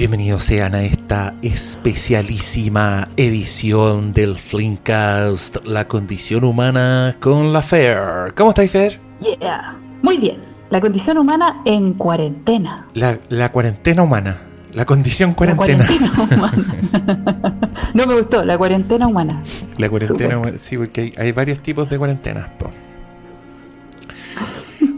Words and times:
Bienvenidos 0.00 0.44
sean 0.44 0.74
a 0.74 0.82
esta 0.82 1.34
especialísima 1.42 3.08
edición 3.18 4.14
del 4.14 4.38
Flinkcast, 4.38 5.58
la 5.66 5.88
condición 5.88 6.44
humana 6.44 7.18
con 7.20 7.52
la 7.52 7.60
Fer. 7.60 8.32
¿Cómo 8.34 8.48
estáis, 8.48 8.70
Fer? 8.70 8.98
Yeah, 9.20 9.76
muy 10.00 10.16
bien. 10.16 10.38
La 10.70 10.80
condición 10.80 11.18
humana 11.18 11.60
en 11.66 11.92
cuarentena. 11.92 12.88
La, 12.94 13.18
la 13.28 13.52
cuarentena 13.52 14.02
humana. 14.02 14.40
La 14.72 14.86
condición 14.86 15.34
cuarentena. 15.34 15.84
La 15.84 16.08
cuarentena 16.08 16.92
humana. 16.96 17.70
no 17.92 18.06
me 18.06 18.14
gustó, 18.14 18.42
la 18.42 18.56
cuarentena 18.56 19.06
humana. 19.06 19.42
La 19.76 19.90
cuarentena 19.90 20.38
humana, 20.38 20.56
sí, 20.56 20.78
porque 20.78 21.02
hay, 21.02 21.12
hay, 21.18 21.32
varios 21.32 21.60
tipos 21.60 21.90
de 21.90 21.98
cuarentenas. 21.98 22.48
Po. 22.58 22.70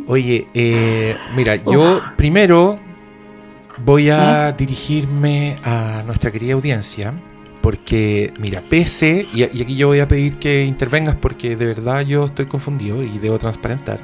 Oye, 0.06 0.46
eh, 0.54 1.16
mira, 1.34 1.56
yo 1.56 2.00
primero 2.16 2.78
voy 3.84 4.10
a 4.10 4.52
dirigirme 4.52 5.58
a 5.64 6.02
nuestra 6.04 6.30
querida 6.30 6.54
audiencia. 6.54 7.12
Porque, 7.60 8.34
mira, 8.38 8.60
pese, 8.60 9.28
y, 9.32 9.42
y, 9.42 9.62
aquí 9.62 9.76
yo 9.76 9.86
voy 9.86 10.00
a 10.00 10.08
pedir 10.08 10.40
que 10.40 10.64
intervengas 10.64 11.14
porque 11.14 11.54
de 11.54 11.66
verdad 11.66 12.00
yo 12.00 12.24
estoy 12.24 12.46
confundido 12.46 13.02
y 13.04 13.18
debo 13.18 13.38
transparentar. 13.38 14.00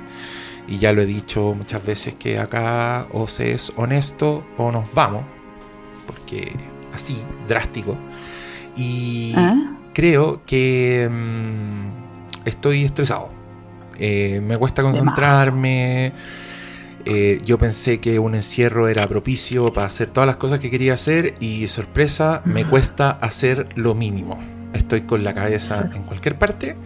Y 0.69 0.79
ya 0.79 0.93
lo 0.93 1.03
he 1.03 1.07
dicho 1.07 1.55
muchas 1.55 1.85
veces 1.85 2.15
que 2.15 2.39
acá 2.39 3.09
o 3.11 3.27
se 3.27 3.53
es 3.53 3.73
honesto 3.75 4.45
o 4.59 4.71
nos 4.71 4.93
vamos. 4.95 5.25
Porque 6.07 6.53
así, 6.95 7.21
drástico. 7.49 7.97
Y 8.77 9.33
¿Ah? 9.37 9.77
creo 9.93 10.43
que 10.47 11.09
mmm, 11.11 12.45
estoy 12.45 12.85
estresado. 12.85 13.31
Eh, 13.99 14.41
me 14.45 14.57
cuesta 14.57 14.83
concentrarme. 14.83 16.13
Eh, 17.11 17.41
yo 17.43 17.57
pensé 17.57 18.01
que 18.01 18.19
un 18.19 18.35
encierro 18.35 18.87
era 18.87 19.07
propicio 19.07 19.73
para 19.73 19.87
hacer 19.87 20.11
todas 20.11 20.27
las 20.27 20.37
cosas 20.37 20.61
que 20.61 20.71
quería 20.71 20.93
hacer 20.93 21.33
y 21.41 21.67
sorpresa, 21.67 22.43
me 22.45 22.69
cuesta 22.69 23.13
hacer 23.13 23.67
lo 23.77 23.95
mínimo. 23.95 24.39
Estoy 24.75 25.03
con 25.03 25.25
la 25.25 25.35
cabeza 25.35 25.89
en 25.95 26.03
cualquier 26.03 26.37
parte 26.39 26.77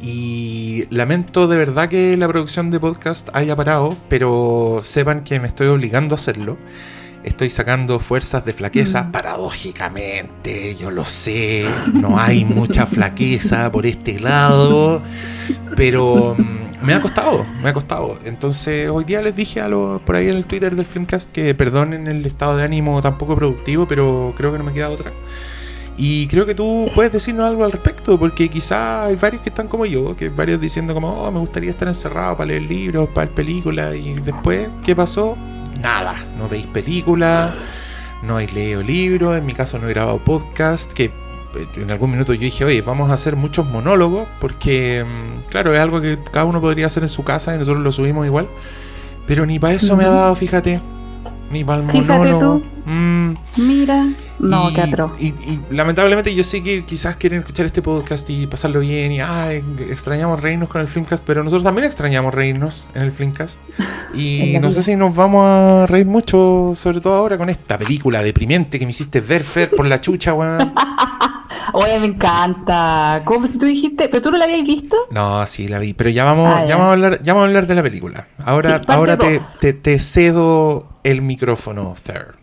y 0.00 0.86
lamento 0.90 1.46
de 1.46 1.56
verdad 1.56 1.88
que 1.88 2.16
la 2.16 2.26
producción 2.26 2.72
de 2.72 2.80
podcast 2.80 3.28
haya 3.32 3.54
parado, 3.54 3.96
pero 4.08 4.80
sepan 4.82 5.22
que 5.22 5.38
me 5.38 5.46
estoy 5.46 5.68
obligando 5.68 6.14
a 6.14 6.16
hacerlo. 6.16 6.58
Estoy 7.22 7.50
sacando 7.50 8.00
fuerzas 8.00 8.46
de 8.46 8.54
flaqueza, 8.54 9.02
mm. 9.02 9.12
paradójicamente, 9.12 10.74
yo 10.76 10.90
lo 10.90 11.04
sé, 11.04 11.66
no 11.92 12.18
hay 12.18 12.46
mucha 12.46 12.86
flaqueza 12.86 13.70
por 13.70 13.84
este 13.84 14.18
lado, 14.18 15.02
pero 15.76 16.34
me 16.82 16.94
ha 16.94 17.00
costado, 17.00 17.44
me 17.62 17.68
ha 17.68 17.72
costado. 17.74 18.18
Entonces, 18.24 18.88
hoy 18.88 19.04
día 19.04 19.20
les 19.20 19.36
dije 19.36 19.60
a 19.60 19.68
los 19.68 20.00
por 20.00 20.16
ahí 20.16 20.28
en 20.28 20.36
el 20.36 20.46
Twitter 20.46 20.74
del 20.74 20.86
Filmcast 20.86 21.30
que 21.30 21.54
perdonen 21.54 22.06
el 22.06 22.24
estado 22.24 22.56
de 22.56 22.64
ánimo 22.64 23.02
tan 23.02 23.18
poco 23.18 23.36
productivo, 23.36 23.86
pero 23.86 24.32
creo 24.36 24.50
que 24.50 24.58
no 24.58 24.64
me 24.64 24.72
queda 24.72 24.88
otra. 24.88 25.12
Y 25.98 26.26
creo 26.28 26.46
que 26.46 26.54
tú 26.54 26.90
puedes 26.94 27.12
decirnos 27.12 27.46
algo 27.46 27.64
al 27.64 27.72
respecto, 27.72 28.18
porque 28.18 28.48
quizás 28.48 29.08
hay 29.08 29.16
varios 29.16 29.42
que 29.42 29.50
están 29.50 29.68
como 29.68 29.84
yo, 29.84 30.16
que 30.16 30.30
varios 30.30 30.58
diciendo 30.58 30.94
como, 30.94 31.08
oh, 31.10 31.30
me 31.30 31.40
gustaría 31.40 31.68
estar 31.68 31.86
encerrado 31.86 32.38
para 32.38 32.48
leer 32.48 32.62
libros, 32.62 33.10
para 33.10 33.26
ver 33.26 33.34
películas, 33.34 33.94
y 33.94 34.14
después, 34.14 34.70
¿qué 34.82 34.96
pasó? 34.96 35.36
Nada, 35.80 36.14
no 36.36 36.48
veis 36.48 36.66
películas, 36.66 37.54
no 38.22 38.36
hay 38.36 38.46
leído 38.48 38.82
libros, 38.82 39.36
en 39.38 39.46
mi 39.46 39.54
caso 39.54 39.78
no 39.78 39.88
he 39.88 39.90
grabado 39.90 40.22
podcast, 40.22 40.92
que 40.92 41.10
en 41.76 41.90
algún 41.90 42.10
minuto 42.10 42.34
yo 42.34 42.40
dije, 42.40 42.64
oye, 42.64 42.82
vamos 42.82 43.10
a 43.10 43.14
hacer 43.14 43.34
muchos 43.34 43.66
monólogos, 43.66 44.28
porque, 44.40 45.04
claro, 45.48 45.72
es 45.72 45.78
algo 45.78 46.00
que 46.00 46.18
cada 46.30 46.44
uno 46.44 46.60
podría 46.60 46.86
hacer 46.86 47.02
en 47.02 47.08
su 47.08 47.24
casa 47.24 47.54
y 47.54 47.58
nosotros 47.58 47.82
lo 47.82 47.90
subimos 47.92 48.26
igual. 48.26 48.48
Pero 49.26 49.46
ni 49.46 49.58
para 49.58 49.74
eso 49.74 49.96
me 49.96 50.04
ha 50.04 50.10
dado, 50.10 50.34
fíjate. 50.34 50.80
Ni 51.50 51.64
para 51.64 51.80
el 51.80 51.86
monólogo. 51.86 52.62
Mm. 52.90 53.34
Mira. 53.58 54.08
No, 54.40 54.70
y, 54.70 54.74
qué 54.74 54.80
atroz. 54.80 55.12
Y, 55.20 55.26
y, 55.28 55.60
lamentablemente 55.70 56.34
yo 56.34 56.42
sé 56.42 56.62
que 56.62 56.84
quizás 56.84 57.16
quieren 57.16 57.40
escuchar 57.40 57.66
este 57.66 57.82
podcast 57.82 58.28
y 58.30 58.46
pasarlo 58.48 58.80
bien 58.80 59.12
y 59.12 59.20
ay, 59.20 59.62
extrañamos 59.88 60.40
reírnos 60.40 60.68
con 60.68 60.80
el 60.80 60.88
Flimcast, 60.88 61.24
pero 61.24 61.44
nosotros 61.44 61.62
también 61.62 61.84
extrañamos 61.86 62.34
reírnos 62.34 62.90
en 62.94 63.02
el 63.02 63.12
Flimcast. 63.12 63.60
Y 64.12 64.58
no 64.60 64.70
sé 64.72 64.82
si 64.82 64.96
nos 64.96 65.14
vamos 65.14 65.44
a 65.46 65.86
reír 65.86 66.06
mucho, 66.06 66.72
sobre 66.74 67.00
todo 67.00 67.14
ahora 67.14 67.38
con 67.38 67.48
esta 67.48 67.78
película 67.78 68.22
deprimente 68.22 68.78
que 68.78 68.86
me 68.86 68.90
hiciste 68.90 69.20
ver, 69.20 69.44
Fer, 69.44 69.70
por 69.70 69.86
la 69.86 70.00
chucha, 70.00 70.34
weón. 70.34 70.74
Oye, 71.72 72.00
me 72.00 72.06
encanta. 72.06 73.22
¿Cómo 73.24 73.46
si 73.46 73.56
tú 73.56 73.66
dijiste? 73.66 74.08
¿Pero 74.08 74.22
tú 74.22 74.30
no 74.32 74.38
la 74.38 74.46
habías 74.46 74.66
visto? 74.66 74.96
No, 75.12 75.46
sí, 75.46 75.68
la 75.68 75.78
vi. 75.78 75.94
Pero 75.94 76.10
ya 76.10 76.24
vamos, 76.24 76.52
ah, 76.52 76.62
ya. 76.62 76.66
ya 76.66 76.76
vamos, 76.76 76.88
a, 76.88 76.92
hablar, 76.92 77.22
ya 77.22 77.34
vamos 77.34 77.44
a 77.44 77.48
hablar 77.48 77.66
de 77.68 77.74
la 77.76 77.82
película. 77.82 78.26
Ahora, 78.44 78.78
sí, 78.78 78.84
ahora 78.88 79.16
te, 79.16 79.40
te, 79.60 79.72
te 79.74 80.00
cedo 80.00 80.88
el 81.04 81.22
micrófono, 81.22 81.94
Fer. 81.94 82.39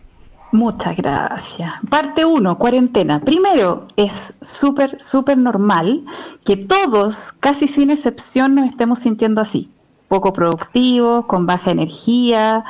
Muchas 0.50 0.96
gracias. 0.96 1.72
Parte 1.90 2.24
1, 2.24 2.56
cuarentena. 2.56 3.20
Primero, 3.20 3.86
es 3.96 4.34
súper, 4.40 5.00
súper 5.00 5.36
normal 5.36 6.04
que 6.44 6.56
todos, 6.56 7.32
casi 7.38 7.66
sin 7.66 7.90
excepción, 7.90 8.54
nos 8.54 8.66
estemos 8.66 9.00
sintiendo 9.00 9.42
así. 9.42 9.70
Poco 10.08 10.32
productivos, 10.32 11.26
con 11.26 11.44
baja 11.44 11.70
energía, 11.70 12.64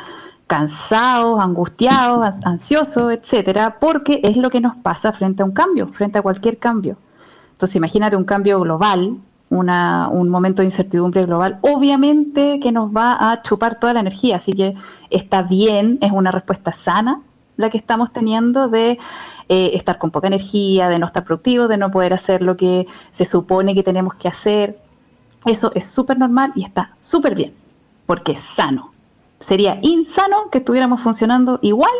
cansados, 0.48 1.38
angustiados, 1.38 2.34
ansiosos, 2.44 3.12
etcétera, 3.12 3.76
porque 3.78 4.20
es 4.24 4.36
lo 4.36 4.50
que 4.50 4.60
nos 4.60 4.76
pasa 4.76 5.12
frente 5.12 5.42
a 5.42 5.46
un 5.46 5.52
cambio, 5.52 5.86
frente 5.86 6.18
a 6.18 6.22
cualquier 6.22 6.58
cambio. 6.58 6.96
Entonces, 7.52 7.76
imagínate 7.76 8.16
un 8.16 8.24
cambio 8.24 8.58
global, 8.58 9.18
una, 9.50 10.08
un 10.08 10.28
momento 10.28 10.62
de 10.62 10.66
incertidumbre 10.66 11.24
global, 11.26 11.58
obviamente 11.60 12.58
que 12.60 12.72
nos 12.72 12.90
va 12.90 13.30
a 13.30 13.40
chupar 13.42 13.78
toda 13.78 13.92
la 13.92 14.00
energía, 14.00 14.36
así 14.36 14.52
que 14.52 14.74
está 15.10 15.42
bien, 15.42 15.98
es 16.00 16.10
una 16.10 16.32
respuesta 16.32 16.72
sana 16.72 17.22
la 17.58 17.68
que 17.68 17.76
estamos 17.76 18.12
teniendo 18.12 18.68
de 18.68 18.98
eh, 19.48 19.70
estar 19.74 19.98
con 19.98 20.10
poca 20.10 20.28
energía, 20.28 20.88
de 20.88 20.98
no 20.98 21.06
estar 21.06 21.24
productivo, 21.24 21.68
de 21.68 21.76
no 21.76 21.90
poder 21.90 22.14
hacer 22.14 22.40
lo 22.40 22.56
que 22.56 22.86
se 23.12 23.26
supone 23.26 23.74
que 23.74 23.82
tenemos 23.82 24.14
que 24.14 24.28
hacer. 24.28 24.78
Eso 25.44 25.72
es 25.74 25.86
súper 25.86 26.18
normal 26.18 26.52
y 26.54 26.64
está 26.64 26.96
súper 27.00 27.34
bien, 27.34 27.52
porque 28.06 28.32
es 28.32 28.40
sano. 28.56 28.92
Sería 29.40 29.78
insano 29.82 30.48
que 30.50 30.58
estuviéramos 30.58 31.02
funcionando 31.02 31.58
igual 31.62 31.92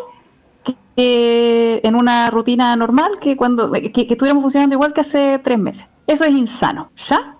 que 0.64 1.80
en 1.82 1.94
una 1.94 2.30
rutina 2.30 2.74
normal 2.76 3.18
que 3.20 3.36
cuando 3.36 3.70
que, 3.72 3.92
que 3.92 4.06
estuviéramos 4.08 4.42
funcionando 4.42 4.74
igual 4.74 4.92
que 4.92 5.00
hace 5.00 5.40
tres 5.42 5.58
meses. 5.58 5.86
Eso 6.06 6.24
es 6.24 6.30
insano. 6.30 6.90
¿Ya? 7.08 7.36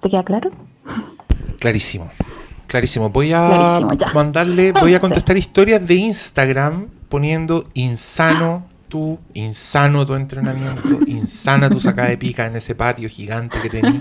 ¿Te 0.00 0.10
queda 0.10 0.24
claro? 0.24 0.50
Clarísimo. 1.60 2.10
Clarísimo. 2.66 3.10
Voy 3.10 3.32
a 3.32 3.78
Clarísimo, 3.80 4.14
mandarle, 4.14 4.68
Entonces, 4.68 4.82
voy 4.82 4.94
a 4.94 5.00
contestar 5.00 5.36
historias 5.36 5.86
de 5.86 5.94
Instagram 5.94 6.95
poniendo 7.08 7.64
insano 7.74 8.66
tu, 8.88 9.18
insano 9.34 10.06
tu 10.06 10.14
entrenamiento, 10.14 11.00
insana 11.06 11.68
tu 11.68 11.80
sacada 11.80 12.08
de 12.08 12.18
pica 12.18 12.46
en 12.46 12.56
ese 12.56 12.74
patio 12.74 13.08
gigante 13.08 13.60
que 13.60 13.68
tenías. 13.68 14.00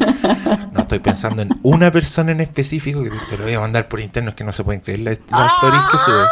No 0.72 0.82
estoy 0.82 1.00
pensando 1.00 1.42
en 1.42 1.50
una 1.64 1.92
persona 1.92 2.32
en 2.32 2.42
específico 2.42 3.04
que 3.04 3.12
te, 3.28 3.38
lo 3.38 3.46
voy 3.46 3.54
a 3.54 3.60
mandar 3.60 3.88
por 3.88 4.00
interno, 4.00 4.30
es 4.30 4.36
que 4.36 4.44
no 4.44 4.52
se 4.52 4.64
pueden 4.64 4.82
creer 4.82 5.00
las, 5.00 5.20
las 5.32 5.54
stories 5.54 5.82
que 5.92 5.98
sube. 5.98 6.26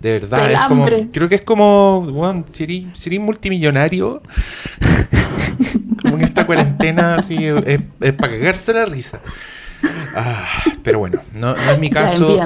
De 0.00 0.12
verdad, 0.20 0.52
es 0.52 0.60
como, 0.68 0.86
creo 1.12 1.28
que 1.28 1.34
es 1.34 1.42
como, 1.42 2.02
bueno, 2.02 2.44
si 2.46 2.64
eres, 2.64 3.20
multimillonario, 3.20 4.22
como 6.02 6.16
en 6.16 6.22
esta 6.22 6.46
cuarentena, 6.46 7.16
así, 7.16 7.46
es, 7.46 7.80
es 8.00 8.12
para 8.12 8.32
cagarse 8.32 8.72
la 8.74 8.84
risa. 8.84 9.20
Ah, 10.14 10.44
pero 10.82 10.98
bueno, 10.98 11.20
no, 11.34 11.54
no, 11.54 11.70
es 11.70 11.78
mi 11.78 11.90
caso 11.90 12.36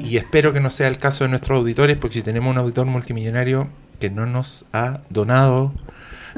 y, 0.00 0.16
espero 0.16 0.52
que 0.52 0.60
no 0.60 0.70
sea 0.70 0.88
el 0.88 0.98
caso 0.98 1.24
de 1.24 1.30
nuestros 1.30 1.58
auditores, 1.58 1.96
porque 1.96 2.14
si 2.14 2.22
tenemos 2.22 2.50
un 2.50 2.58
auditor 2.58 2.86
multimillonario 2.86 3.68
que 3.98 4.10
no 4.10 4.26
nos 4.26 4.64
ha 4.72 5.00
donado. 5.10 5.74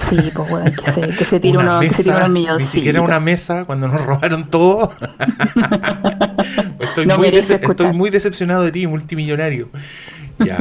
Sí, 0.08 0.32
pues 0.34 0.50
bueno, 0.50 0.70
que 0.72 0.90
se, 0.90 1.00
que 1.00 1.24
se 1.24 1.40
tire 1.40 1.58
uno, 1.58 1.78
mesa, 1.78 1.88
que 1.88 1.94
se 1.94 2.02
tire 2.04 2.16
unos 2.16 2.30
millones. 2.30 2.60
Ni 2.60 2.66
siquiera 2.66 3.02
una 3.02 3.20
mesa 3.20 3.64
cuando 3.64 3.88
nos 3.88 4.04
robaron 4.04 4.50
todo. 4.50 4.92
estoy, 6.80 7.06
no 7.06 7.18
muy 7.18 7.28
estoy 7.28 7.92
muy 7.92 8.10
decepcionado 8.10 8.64
de 8.64 8.72
ti, 8.72 8.86
multimillonario. 8.86 9.68
Ya, 10.38 10.58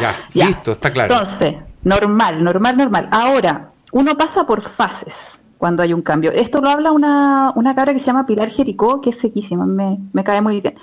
ya, 0.00 0.28
ya, 0.34 0.46
listo, 0.46 0.72
está 0.72 0.92
claro. 0.92 1.14
Entonces, 1.14 1.56
normal, 1.84 2.42
normal, 2.42 2.76
normal. 2.76 3.08
Ahora, 3.12 3.70
uno 3.92 4.16
pasa 4.16 4.44
por 4.46 4.62
fases 4.62 5.14
cuando 5.58 5.82
hay 5.82 5.92
un 5.92 6.02
cambio. 6.02 6.32
Esto 6.32 6.60
lo 6.60 6.68
habla 6.68 6.92
una, 6.92 7.52
una 7.54 7.74
cabra 7.74 7.92
que 7.92 7.98
se 7.98 8.06
llama 8.06 8.26
Pilar 8.26 8.50
Jericó, 8.50 9.00
que 9.00 9.10
es 9.10 9.18
sequísima, 9.18 9.66
me, 9.66 9.98
me 10.12 10.24
cae 10.24 10.40
muy 10.40 10.60
bien. 10.60 10.74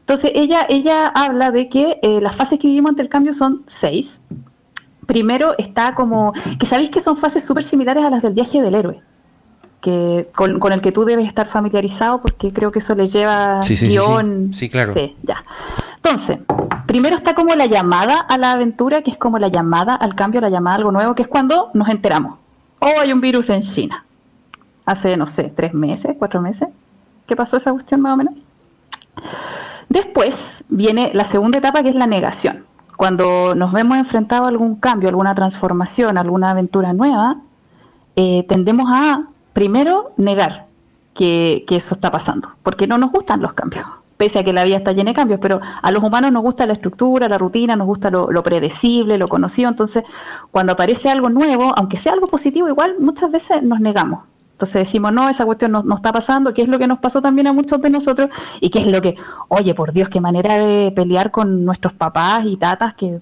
Entonces, 0.00 0.30
ella, 0.34 0.66
ella 0.68 1.08
habla 1.08 1.50
de 1.50 1.68
que 1.68 1.98
eh, 2.00 2.20
las 2.20 2.36
fases 2.36 2.60
que 2.60 2.68
vivimos 2.68 2.90
ante 2.90 3.02
el 3.02 3.08
cambio 3.08 3.32
son 3.32 3.64
seis. 3.66 4.20
Primero 5.04 5.54
está 5.58 5.94
como, 5.94 6.32
que 6.58 6.66
sabéis 6.66 6.90
que 6.90 7.00
son 7.00 7.16
fases 7.16 7.44
súper 7.44 7.64
similares 7.64 8.04
a 8.04 8.10
las 8.10 8.22
del 8.22 8.32
viaje 8.32 8.62
del 8.62 8.74
héroe, 8.74 9.00
que 9.80 10.28
con, 10.34 10.60
con, 10.60 10.72
el 10.72 10.80
que 10.80 10.92
tú 10.92 11.04
debes 11.04 11.26
estar 11.26 11.48
familiarizado 11.48 12.20
porque 12.20 12.52
creo 12.52 12.70
que 12.70 12.78
eso 12.78 12.94
le 12.94 13.08
lleva 13.08 13.62
sí, 13.62 13.74
sí, 13.74 13.88
guion. 13.88 14.50
Sí, 14.52 14.58
sí. 14.60 14.66
sí, 14.66 14.70
claro. 14.70 14.94
Sí, 14.94 15.16
ya. 15.22 15.44
Entonces, 15.96 16.38
primero 16.86 17.16
está 17.16 17.34
como 17.34 17.52
la 17.56 17.66
llamada 17.66 18.20
a 18.20 18.38
la 18.38 18.52
aventura, 18.52 19.02
que 19.02 19.10
es 19.10 19.18
como 19.18 19.40
la 19.40 19.48
llamada 19.48 19.96
al 19.96 20.14
cambio, 20.14 20.40
la 20.40 20.50
llamada 20.50 20.76
a 20.76 20.78
algo 20.78 20.92
nuevo, 20.92 21.16
que 21.16 21.22
es 21.22 21.28
cuando 21.28 21.70
nos 21.74 21.88
enteramos. 21.88 22.38
Oh, 22.78 23.00
hay 23.00 23.12
un 23.12 23.20
virus 23.20 23.48
en 23.50 23.62
China 23.62 24.04
hace, 24.86 25.16
no 25.16 25.26
sé, 25.26 25.52
tres 25.54 25.74
meses, 25.74 26.14
cuatro 26.18 26.40
meses, 26.40 26.68
que 27.26 27.36
pasó 27.36 27.56
esa 27.56 27.72
cuestión 27.72 28.00
más 28.00 28.14
o 28.14 28.16
menos. 28.16 28.34
Después 29.88 30.64
viene 30.68 31.10
la 31.12 31.24
segunda 31.24 31.58
etapa 31.58 31.82
que 31.82 31.90
es 31.90 31.96
la 31.96 32.06
negación. 32.06 32.64
cuando 32.96 33.54
nos 33.54 33.72
vemos 33.72 33.98
enfrentados 33.98 34.46
a 34.46 34.48
algún 34.48 34.76
cambio, 34.76 35.10
alguna 35.10 35.34
transformación, 35.34 36.16
alguna 36.16 36.52
aventura 36.52 36.94
nueva, 36.94 37.36
eh, 38.14 38.46
tendemos 38.48 38.90
a, 38.90 39.24
primero, 39.52 40.12
negar 40.16 40.64
que, 41.12 41.66
eso 41.68 41.94
está 41.94 42.10
pasando, 42.10 42.52
porque 42.62 42.86
no 42.86 42.96
nos 42.96 43.12
gustan 43.12 43.42
los 43.42 43.52
cambios, 43.52 43.86
pese 44.16 44.38
a 44.38 44.44
que 44.44 44.52
la 44.52 44.64
vida 44.64 44.76
está 44.76 44.92
llena 44.92 45.10
de 45.10 45.14
cambios, 45.14 45.40
pero 45.40 45.60
a 45.82 45.90
los 45.90 46.02
humanos 46.02 46.32
nos 46.32 46.42
gusta 46.42 46.66
la 46.66 46.72
estructura, 46.72 47.28
la 47.28 47.38
rutina, 47.38 47.76
nos 47.76 47.86
gusta 47.86 48.10
lo, 48.10 48.30
lo 48.30 48.42
predecible, 48.42 49.18
lo 49.18 49.28
conocido, 49.28 49.68
entonces 49.68 50.04
cuando 50.50 50.72
aparece 50.72 51.10
algo 51.10 51.28
nuevo, 51.28 51.72
aunque 51.76 51.98
sea 51.98 52.12
algo 52.12 52.26
positivo, 52.26 52.68
igual 52.68 52.96
muchas 52.98 53.30
veces 53.30 53.62
nos 53.62 53.80
negamos. 53.80 54.20
Entonces 54.56 54.86
decimos, 54.86 55.12
no, 55.12 55.28
esa 55.28 55.44
cuestión 55.44 55.72
no, 55.72 55.94
está 55.94 56.14
pasando, 56.14 56.54
que 56.54 56.62
es 56.62 56.68
lo 56.68 56.78
que 56.78 56.86
nos 56.86 56.98
pasó 56.98 57.20
también 57.20 57.46
a 57.46 57.52
muchos 57.52 57.78
de 57.82 57.90
nosotros 57.90 58.30
y 58.58 58.70
que 58.70 58.78
es 58.78 58.86
lo 58.86 59.02
que, 59.02 59.14
oye, 59.48 59.74
por 59.74 59.92
Dios, 59.92 60.08
qué 60.08 60.18
manera 60.18 60.56
de 60.56 60.90
pelear 60.92 61.30
con 61.30 61.66
nuestros 61.66 61.92
papás 61.92 62.46
y 62.46 62.56
tatas 62.56 62.94
que 62.94 63.20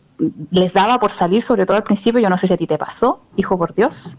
les 0.52 0.72
daba 0.72 1.00
por 1.00 1.10
salir, 1.10 1.42
sobre 1.42 1.66
todo 1.66 1.76
al 1.76 1.82
principio, 1.82 2.20
yo 2.20 2.30
no 2.30 2.38
sé 2.38 2.46
si 2.46 2.52
a 2.52 2.56
ti 2.56 2.68
te 2.68 2.78
pasó, 2.78 3.22
hijo 3.34 3.58
por 3.58 3.74
Dios, 3.74 4.16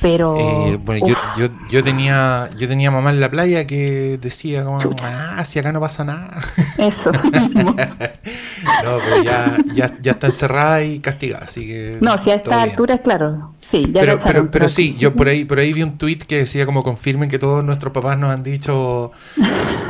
pero. 0.00 0.36
Eh, 0.38 0.78
bueno, 0.82 1.06
yo, 1.06 1.14
yo, 1.36 1.48
yo, 1.68 1.84
tenía, 1.84 2.50
yo 2.56 2.68
tenía 2.68 2.90
mamá 2.90 3.10
en 3.10 3.20
la 3.20 3.30
playa 3.30 3.66
que 3.66 4.18
decía, 4.20 4.64
como, 4.64 4.78
ah, 5.02 5.42
si 5.44 5.58
acá 5.58 5.72
no 5.72 5.80
pasa 5.80 6.04
nada. 6.04 6.40
Eso 6.78 7.12
no, 7.22 7.74
pero 8.98 9.22
ya, 9.22 9.56
ya, 9.74 9.94
ya 10.00 10.12
está 10.12 10.26
encerrada 10.26 10.82
y 10.82 11.00
castigada, 11.00 11.44
así 11.44 11.66
que. 11.66 11.98
No, 12.00 12.16
si 12.18 12.30
a 12.30 12.36
esta 12.36 12.62
altura 12.62 12.94
es 12.94 13.00
claro. 13.00 13.54
Sí, 13.60 13.90
ya 13.92 14.00
pero, 14.00 14.18
pero, 14.18 14.50
pero, 14.50 14.68
sí, 14.68 14.96
yo 14.98 15.14
por 15.14 15.28
ahí, 15.28 15.44
por 15.44 15.58
ahí 15.58 15.72
vi 15.72 15.82
un 15.82 15.96
tweet 15.96 16.18
que 16.18 16.38
decía 16.38 16.66
como 16.66 16.82
confirmen 16.82 17.28
que 17.28 17.38
todos 17.38 17.64
nuestros 17.64 17.92
papás 17.92 18.18
nos 18.18 18.30
han 18.30 18.42
dicho 18.42 19.12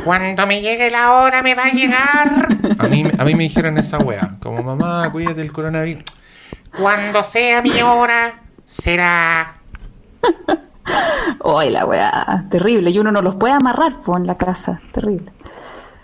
cuando 0.03 0.45
me 0.47 0.61
llegue 0.61 0.89
la 0.89 1.13
hora 1.13 1.41
me 1.41 1.55
va 1.55 1.65
a 1.65 1.71
llegar. 1.71 2.57
A 2.77 2.87
mí, 2.87 3.03
a 3.17 3.25
mí 3.25 3.35
me 3.35 3.43
dijeron 3.43 3.77
esa 3.77 3.97
wea, 3.99 4.35
como 4.41 4.63
mamá, 4.63 5.09
cuídate 5.11 5.41
del 5.41 5.51
coronavirus. 5.51 6.03
Cuando 6.77 7.23
sea 7.23 7.61
mi 7.61 7.81
hora, 7.81 8.41
será 8.65 9.53
Ay, 11.45 11.71
la 11.71 11.85
weá, 11.85 12.45
terrible. 12.49 12.91
Y 12.91 12.99
uno 12.99 13.11
no 13.11 13.21
los 13.21 13.35
puede 13.35 13.53
amarrar 13.53 14.01
pues, 14.03 14.19
en 14.19 14.27
la 14.27 14.37
casa, 14.37 14.81
terrible. 14.93 15.31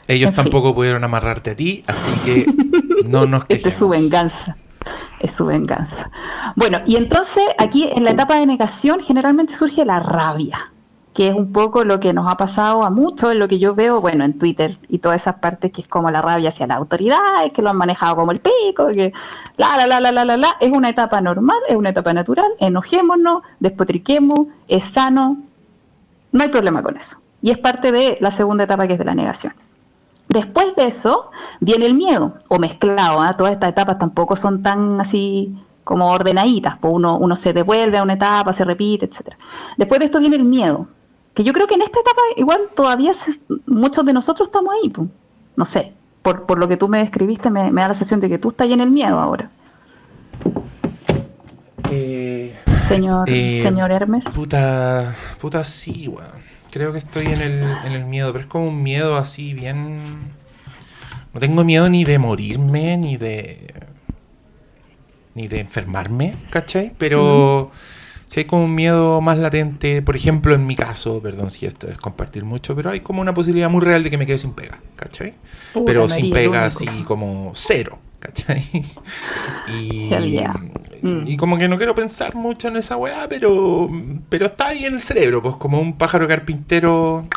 Ellos 0.07 0.33
tampoco 0.33 0.73
pudieron 0.73 1.03
amarrarte 1.03 1.51
a 1.51 1.55
ti, 1.55 1.83
así 1.87 2.11
que 2.25 2.45
no 3.07 3.25
nos 3.25 3.45
quejemos. 3.45 3.49
Esta 3.49 3.69
es 3.69 3.75
su 3.75 3.89
venganza. 3.89 4.57
Es 5.19 5.31
su 5.33 5.45
venganza. 5.45 6.09
Bueno, 6.55 6.79
y 6.85 6.95
entonces 6.95 7.43
aquí 7.57 7.89
en 7.93 8.03
la 8.05 8.11
etapa 8.11 8.39
de 8.39 8.45
negación 8.45 9.01
generalmente 9.01 9.53
surge 9.55 9.85
la 9.85 9.99
rabia 9.99 10.71
que 11.19 11.27
es 11.27 11.35
un 11.35 11.51
poco 11.51 11.83
lo 11.83 11.99
que 11.99 12.13
nos 12.13 12.31
ha 12.31 12.37
pasado 12.37 12.81
a 12.81 12.89
muchos, 12.89 13.35
lo 13.35 13.49
que 13.49 13.59
yo 13.59 13.75
veo, 13.75 13.99
bueno, 13.99 14.23
en 14.23 14.39
Twitter 14.39 14.77
y 14.87 14.99
todas 14.99 15.19
esas 15.19 15.35
partes 15.35 15.69
que 15.69 15.81
es 15.81 15.87
como 15.89 16.09
la 16.11 16.21
rabia 16.21 16.47
hacia 16.47 16.65
las 16.65 16.77
autoridades, 16.77 17.51
que 17.51 17.61
lo 17.61 17.69
han 17.69 17.75
manejado 17.75 18.15
como 18.15 18.31
el 18.31 18.39
pico, 18.39 18.87
que 18.87 19.11
la, 19.57 19.75
la, 19.75 19.85
la, 19.85 19.99
la, 19.99 20.13
la, 20.13 20.23
la, 20.23 20.37
la, 20.37 20.55
es 20.61 20.71
una 20.71 20.87
etapa 20.87 21.19
normal, 21.19 21.57
es 21.67 21.75
una 21.75 21.89
etapa 21.89 22.13
natural, 22.13 22.49
enojémonos, 22.61 23.43
despotriquemos, 23.59 24.47
es 24.69 24.85
sano, 24.93 25.39
no 26.31 26.41
hay 26.41 26.47
problema 26.47 26.81
con 26.81 26.95
eso. 26.95 27.17
Y 27.41 27.51
es 27.51 27.57
parte 27.57 27.91
de 27.91 28.17
la 28.21 28.31
segunda 28.31 28.63
etapa 28.63 28.87
que 28.87 28.93
es 28.93 28.99
de 28.99 29.03
la 29.03 29.13
negación. 29.13 29.51
Después 30.29 30.73
de 30.77 30.87
eso 30.87 31.31
viene 31.59 31.85
el 31.85 31.95
miedo, 31.95 32.35
o 32.47 32.59
mezclado, 32.59 33.25
¿eh? 33.25 33.35
todas 33.37 33.51
estas 33.51 33.71
etapas 33.71 33.99
tampoco 33.99 34.37
son 34.37 34.63
tan 34.63 35.01
así 35.01 35.53
como 35.83 36.07
ordenaditas, 36.11 36.77
pues 36.79 36.93
uno, 36.93 37.17
uno 37.17 37.35
se 37.35 37.51
devuelve 37.51 37.97
a 37.97 38.03
una 38.03 38.13
etapa, 38.13 38.53
se 38.53 38.63
repite, 38.63 39.07
etcétera. 39.07 39.35
Después 39.75 39.99
de 39.99 40.05
esto 40.05 40.21
viene 40.21 40.37
el 40.37 40.45
miedo, 40.45 40.87
que 41.39 41.45
yo 41.45 41.53
creo 41.53 41.67
que 41.67 41.75
en 41.75 41.81
esta 41.83 42.01
etapa 42.01 42.21
igual 42.35 42.59
todavía 42.75 43.13
muchos 43.65 44.05
de 44.05 44.11
nosotros 44.11 44.49
estamos 44.49 44.73
ahí, 44.73 44.89
pues. 44.89 45.07
no 45.55 45.65
sé, 45.65 45.93
por, 46.21 46.45
por 46.45 46.59
lo 46.59 46.67
que 46.67 46.75
tú 46.75 46.89
me 46.89 46.97
describiste 46.97 47.49
me, 47.49 47.71
da 47.71 47.87
la 47.87 47.93
sensación 47.93 48.19
de 48.19 48.27
que 48.27 48.37
tú 48.37 48.49
estás 48.49 48.65
ahí 48.65 48.73
en 48.73 48.81
el 48.81 48.91
miedo 48.91 49.17
ahora. 49.17 49.49
Eh, 51.89 52.53
señor, 52.89 53.29
eh, 53.29 53.61
señor 53.63 53.89
Hermes. 53.89 54.25
Puta, 54.25 55.15
puta 55.39 55.63
sí, 55.63 56.09
weón. 56.09 56.41
Creo 56.71 56.91
que 56.91 56.97
estoy 56.97 57.27
en 57.27 57.41
el, 57.41 57.63
en 57.85 57.93
el 57.93 58.03
miedo, 58.03 58.33
pero 58.33 58.43
es 58.43 58.49
como 58.49 58.67
un 58.67 58.83
miedo 58.83 59.15
así 59.15 59.53
bien... 59.53 60.33
No 61.33 61.39
tengo 61.39 61.63
miedo 61.63 61.87
ni 61.87 62.03
de 62.03 62.19
morirme, 62.19 62.97
ni 62.97 63.15
de... 63.15 63.73
ni 65.35 65.47
de 65.47 65.61
enfermarme, 65.61 66.35
¿cachai? 66.49 66.91
Pero... 66.97 67.71
Si 68.29 68.41
hay 68.41 68.45
como 68.45 68.65
un 68.65 68.75
miedo 68.75 69.21
más 69.21 69.39
latente, 69.39 70.03
por 70.03 70.15
ejemplo, 70.15 70.53
en 70.53 70.67
mi 70.67 70.75
caso, 70.75 71.19
perdón 71.19 71.49
si 71.49 71.65
esto 71.65 71.87
es 71.87 71.97
compartir 71.97 72.45
mucho, 72.45 72.75
pero 72.75 72.91
hay 72.91 72.99
como 72.99 73.21
una 73.21 73.33
posibilidad 73.33 73.71
muy 73.71 73.81
real 73.81 74.03
de 74.03 74.11
que 74.11 74.19
me 74.19 74.27
quede 74.27 74.37
sin 74.37 74.53
pega, 74.53 74.77
¿cachai? 74.95 75.33
pero 75.83 76.07
sin 76.07 76.31
pega 76.31 76.65
así 76.65 76.85
como 77.07 77.49
cero, 77.55 77.97
¿cachai? 78.19 78.63
Y, 79.67 80.09
mm. 81.01 81.21
y, 81.25 81.37
como 81.37 81.57
que 81.57 81.67
no 81.67 81.77
quiero 81.77 81.95
pensar 81.95 82.35
mucho 82.35 82.67
en 82.67 82.77
esa 82.77 82.97
weá, 82.97 83.27
pero, 83.27 83.89
pero 84.29 84.47
está 84.47 84.67
ahí 84.67 84.85
en 84.85 84.95
el 84.95 85.01
cerebro, 85.01 85.41
pues 85.41 85.55
como 85.55 85.79
un 85.79 85.97
pájaro 85.97 86.27
carpintero 86.27 87.27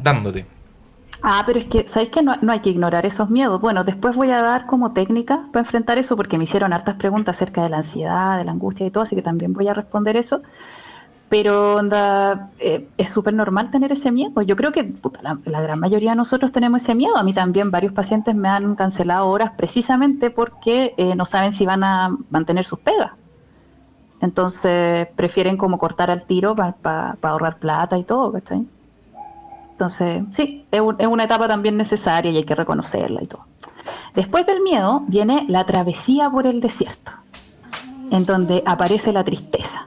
dándote. 0.00 0.46
Ah, 1.22 1.42
pero 1.44 1.58
es 1.58 1.66
que, 1.66 1.88
¿sabéis 1.88 2.10
que 2.10 2.22
no, 2.22 2.36
hay 2.48 2.60
que 2.60 2.70
ignorar 2.70 3.04
esos 3.04 3.28
miedos? 3.28 3.60
Bueno, 3.60 3.82
después 3.84 4.14
voy 4.14 4.30
a 4.30 4.40
dar 4.40 4.66
como 4.66 4.92
técnica 4.92 5.48
para 5.52 5.64
enfrentar 5.64 5.98
eso, 5.98 6.16
porque 6.16 6.38
me 6.38 6.44
hicieron 6.44 6.72
hartas 6.72 6.94
preguntas 6.94 7.36
acerca 7.36 7.62
de 7.62 7.70
la 7.70 7.78
ansiedad, 7.78 8.38
de 8.38 8.44
la 8.44 8.52
angustia 8.52 8.86
y 8.86 8.90
todo, 8.90 9.02
así 9.02 9.16
que 9.16 9.22
también 9.22 9.52
voy 9.52 9.66
a 9.68 9.74
responder 9.74 10.16
eso. 10.16 10.42
Pero 11.28 11.80
eh, 12.58 12.88
es 12.96 13.10
súper 13.10 13.34
normal 13.34 13.70
tener 13.70 13.92
ese 13.92 14.10
miedo. 14.10 14.40
Yo 14.42 14.56
creo 14.56 14.72
que 14.72 14.94
la, 15.20 15.60
gran 15.60 15.78
mayoría 15.78 16.10
de 16.10 16.16
nosotros 16.16 16.52
tenemos 16.52 16.82
ese 16.82 16.94
miedo. 16.94 17.16
A 17.18 17.22
mí 17.22 17.34
también 17.34 17.70
varios 17.70 17.92
pacientes 17.92 18.34
me 18.34 18.48
han 18.48 18.74
cancelado 18.76 19.28
horas 19.28 19.52
precisamente 19.56 20.30
porque 20.30 20.94
eh, 20.96 21.14
no 21.16 21.26
saben 21.26 21.52
si 21.52 21.66
van 21.66 21.84
a 21.84 22.16
mantener 22.30 22.64
sus 22.64 22.78
pegas. 22.78 23.12
Entonces 24.22 25.08
prefieren 25.16 25.58
como 25.58 25.78
cortar 25.78 26.10
al 26.10 26.24
tiro 26.24 26.56
para 26.56 27.18
ahorrar 27.20 27.58
plata 27.58 27.98
y 27.98 28.04
todo, 28.04 28.32
¿cachai? 28.32 28.66
Entonces, 29.78 30.24
sí, 30.32 30.66
es, 30.72 30.80
una 30.80 31.22
etapa 31.22 31.46
también 31.46 31.76
necesaria 31.76 32.32
y 32.32 32.38
hay 32.38 32.42
que 32.42 32.56
reconocerla 32.56 33.22
y 33.22 33.26
todo. 33.28 33.46
Después 34.12 34.44
del 34.44 34.60
miedo 34.60 35.04
viene 35.06 35.44
la 35.48 35.66
travesía 35.66 36.28
por 36.28 36.48
el 36.48 36.60
desierto, 36.60 37.12
en 38.10 38.24
donde 38.24 38.64
aparece 38.66 39.12
la 39.12 39.22
tristeza, 39.22 39.86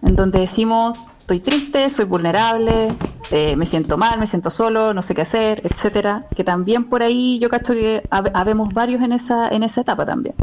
en 0.00 0.16
donde 0.16 0.40
decimos, 0.40 0.98
estoy 1.18 1.40
triste, 1.40 1.90
soy 1.90 2.06
vulnerable, 2.06 2.94
eh, 3.30 3.54
me 3.54 3.66
siento 3.66 3.98
mal, 3.98 4.18
me 4.18 4.26
siento 4.26 4.48
solo, 4.48 4.94
no 4.94 5.02
sé 5.02 5.14
qué 5.14 5.20
hacer, 5.20 5.60
etcétera, 5.62 6.24
que 6.34 6.42
también 6.42 6.84
por 6.84 7.02
ahí 7.02 7.38
yo 7.38 7.50
cacho 7.50 7.74
que 7.74 8.02
habemos 8.08 8.72
varios 8.72 9.02
en 9.02 9.12
esa, 9.12 9.48
en 9.48 9.62
esa 9.62 9.82
etapa 9.82 10.06
también. 10.06 10.34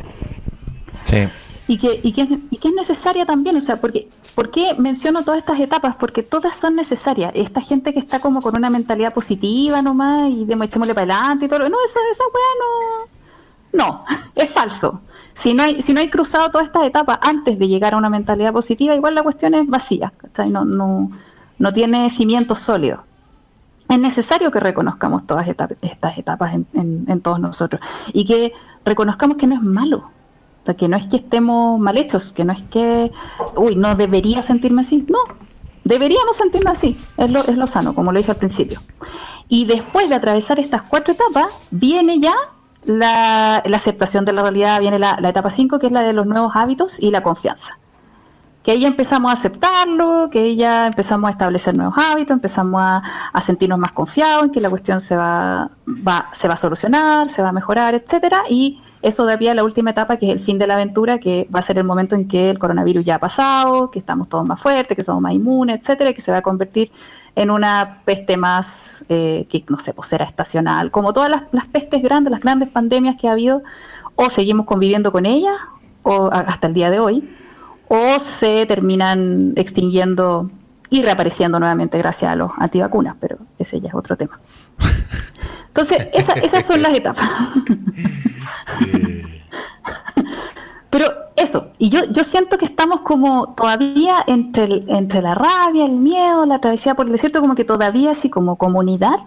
Sí 1.02 1.28
y 1.70 1.78
que, 1.78 2.00
y 2.02 2.14
que, 2.14 2.24
y 2.50 2.58
que 2.58 2.70
es 2.70 2.74
necesaria 2.74 3.28
también, 3.28 3.56
o 3.56 3.62
sea, 3.62 3.76
porque, 3.76 4.10
¿por 4.34 4.50
qué 4.50 4.74
menciono 4.80 5.24
todas 5.24 5.40
estas 5.40 5.60
etapas? 5.60 5.96
Porque 5.98 6.24
todas 6.24 6.58
son 6.58 6.76
necesarias. 6.76 7.32
Esta 7.36 7.62
gente 7.62 7.94
que 7.94 8.00
está 8.00 8.20
como 8.20 8.42
con 8.42 8.58
una 8.58 8.72
mentalidad 8.72 9.14
positiva 9.14 9.80
nomás 9.84 10.32
y 10.32 10.46
de 10.46 10.56
echémosle 10.66 10.96
para 10.96 11.14
adelante 11.14 11.46
y 11.46 11.48
todo, 11.48 11.70
no, 11.70 11.78
esa, 11.86 12.00
esa 12.12 12.24
weá 12.24 13.08
no, 13.72 14.04
es 14.36 14.50
falso. 14.50 15.02
Si 15.36 15.54
no, 15.54 15.62
hay, 15.62 15.80
si 15.84 15.94
no 15.94 16.00
hay 16.00 16.10
cruzado 16.10 16.50
todas 16.50 16.66
estas 16.66 16.86
etapas 16.86 17.20
antes 17.22 17.60
de 17.60 17.68
llegar 17.68 17.94
a 17.94 17.98
una 17.98 18.10
mentalidad 18.10 18.52
positiva, 18.52 18.96
igual 18.96 19.14
la 19.14 19.22
cuestión 19.22 19.54
es 19.54 19.68
vacía, 19.68 20.12
No, 20.48 20.66
no, 20.66 21.12
no 21.60 21.74
tiene 21.74 22.10
cimientos 22.10 22.58
sólidos. 22.58 23.02
Es 23.88 24.00
necesario 24.00 24.50
que 24.50 24.60
reconozcamos 24.60 25.28
todas 25.28 25.48
estas 25.48 26.18
etapas 26.18 26.56
en, 26.56 27.06
en 27.08 27.22
todos 27.22 27.40
nosotros 27.40 27.80
y 28.12 28.26
que 28.26 28.54
reconozcamos 28.84 29.38
que 29.38 29.46
no 29.46 29.54
es 29.54 29.62
malo 29.62 30.10
que 30.78 30.88
no 30.88 30.98
es 30.98 31.06
que 31.08 31.18
estemos 31.18 31.80
mal 31.80 31.98
hechos, 31.98 32.32
que 32.32 32.46
no 32.46 32.54
es 32.54 32.62
que, 32.64 33.12
uy, 33.56 33.76
no 33.76 33.96
debería 33.96 34.42
sentirme 34.42 34.82
así. 34.82 35.06
No, 35.08 35.20
deberíamos 35.84 36.36
sentirme 36.38 36.72
así. 36.72 36.98
Es 37.18 37.30
lo, 37.30 37.40
es 37.42 37.58
lo 37.58 37.68
sano, 37.68 37.96
como 37.96 38.12
lo 38.12 38.20
dije 38.20 38.32
al 38.32 38.38
principio. 38.38 38.80
Y 39.48 39.66
después 39.66 40.10
de 40.10 40.16
atravesar 40.16 40.60
estas 40.60 40.84
cuatro 40.84 41.14
etapas, 41.14 41.48
viene 41.72 42.20
ya 42.20 42.36
la, 42.86 43.58
aceptación 43.58 44.26
de 44.26 44.34
la 44.34 44.44
realidad, 44.44 44.80
viene 44.80 45.00
la, 45.00 45.18
etapa 45.24 45.50
5, 45.50 45.80
que 45.80 45.88
es 45.88 45.92
la 45.92 46.02
de 46.02 46.14
los 46.14 46.26
nuevos 46.28 46.56
hábitos 46.56 47.00
y 47.00 47.12
la 47.12 47.22
confianza. 47.22 47.78
Que 48.64 48.72
ahí 48.72 48.86
empezamos 48.86 49.32
a 49.32 49.34
aceptarlo, 49.34 50.30
que 50.30 50.56
ya 50.56 50.86
empezamos 50.86 51.30
a 51.30 51.32
establecer 51.32 51.76
nuevos 51.76 51.96
hábitos, 51.98 52.36
empezamos 52.36 52.82
a, 52.82 53.02
a 53.34 53.42
sentirnos 53.42 53.80
más 53.80 53.94
confiados 53.94 54.46
en 54.46 54.52
que 54.52 54.62
la 54.62 54.70
cuestión 54.70 55.00
se 55.00 55.16
va, 55.16 55.72
va, 55.88 56.30
se 56.34 56.48
va 56.48 56.54
a 56.54 56.58
solucionar, 56.58 57.30
se 57.30 57.42
va 57.42 57.50
a 57.50 57.54
mejorar, 57.54 57.96
etcétera, 57.96 58.44
y 58.50 58.82
eso 59.02 59.26
da 59.26 59.38
pie 59.38 59.52
a 59.52 59.56
la 59.56 59.64
última 59.64 59.92
etapa, 59.92 60.18
que 60.18 60.28
es 60.28 60.32
el 60.34 60.42
fin 60.42 60.58
de 60.58 60.68
la 60.68 60.74
aventura, 60.74 61.20
que 61.20 61.48
va 61.54 61.60
a 61.60 61.64
ser 61.64 61.78
el 61.78 61.86
momento 61.86 62.16
en 62.16 62.28
que 62.28 62.50
el 62.50 62.60
coronavirus 62.60 63.06
ya 63.06 63.16
ha 63.16 63.20
pasado, 63.20 63.90
que 63.92 64.00
estamos 64.00 64.28
todos 64.28 64.46
más 64.46 64.62
fuertes, 64.62 64.96
que 64.96 65.04
somos 65.04 65.22
más 65.22 65.34
inmunes, 65.34 65.80
etcétera, 65.80 66.10
y 66.10 66.14
que 66.14 66.22
se 66.22 66.32
va 66.32 66.40
a 66.40 66.42
convertir 66.42 66.92
en 67.36 67.50
una 67.50 68.02
peste 68.04 68.36
más, 68.36 69.06
eh, 69.08 69.48
que 69.50 69.64
no 69.70 69.80
sé, 69.80 69.94
pues 69.94 70.10
será 70.10 70.26
estacional. 70.26 70.92
Como 70.92 71.14
todas 71.14 71.30
las, 71.30 71.68
pestes 71.68 72.02
grandes, 72.02 72.32
las 72.32 72.42
grandes 72.42 72.70
pandemias 72.70 73.16
que 73.20 73.30
ha 73.30 73.32
habido, 73.32 73.64
o 74.16 74.30
seguimos 74.30 74.66
conviviendo 74.66 75.14
con 75.14 75.26
ellas, 75.26 75.56
o 76.04 76.30
hasta 76.32 76.68
el 76.68 76.74
día 76.74 76.92
de 76.92 77.00
hoy, 77.00 77.30
o 77.88 78.20
se 78.20 78.66
terminan 78.66 79.54
extinguiendo 79.56 80.52
y 80.90 81.04
reapareciendo 81.04 81.60
nuevamente 81.60 81.98
gracias 81.98 82.32
a 82.32 82.36
los 82.36 82.52
antivacunas, 82.58 83.16
pero 83.20 83.38
ese 83.58 83.80
ya 83.80 83.90
es 83.90 83.96
otro 83.96 84.18
tema. 84.18 84.40
Entonces, 85.68 86.08
esas 86.14 86.66
son 86.66 86.82
las 86.82 86.94
etapas. 86.94 87.30
Eh. 88.86 89.26
Pero 90.90 91.14
eso, 91.36 91.72
y 91.78 91.90
yo, 91.90 92.06
yo 92.12 92.24
siento 92.24 92.58
que 92.58 92.66
estamos 92.66 93.02
como 93.02 93.54
todavía 93.54 94.24
entre, 94.26 94.84
entre 94.88 95.22
la 95.22 95.36
rabia, 95.36 95.86
el 95.86 95.92
miedo, 95.92 96.46
la 96.46 96.60
travesía 96.60 96.96
por 96.96 97.06
el 97.06 97.12
desierto, 97.12 97.42
como 97.42 97.54
que 97.56 97.64
todavía 97.64 98.12
así 98.12 98.30
como 98.30 98.56
comunidad, 98.56 99.20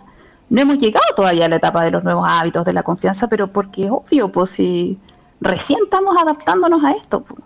no 0.51 0.61
hemos 0.61 0.79
llegado 0.79 1.07
todavía 1.15 1.47
a 1.47 1.49
la 1.49 1.57
etapa 1.57 1.85
de 1.85 1.93
los 1.93 2.03
nuevos 2.03 2.27
hábitos, 2.29 2.65
de 2.65 2.73
la 2.73 2.83
confianza, 2.83 3.29
pero 3.29 3.53
porque 3.53 3.85
es 3.85 3.91
obvio, 3.91 4.33
pues 4.33 4.51
si 4.51 4.99
recién 5.41 5.79
estamos 5.85 6.17
adaptándonos 6.21 6.85
a 6.85 6.93
esto, 6.93 7.23
pues, 7.23 7.41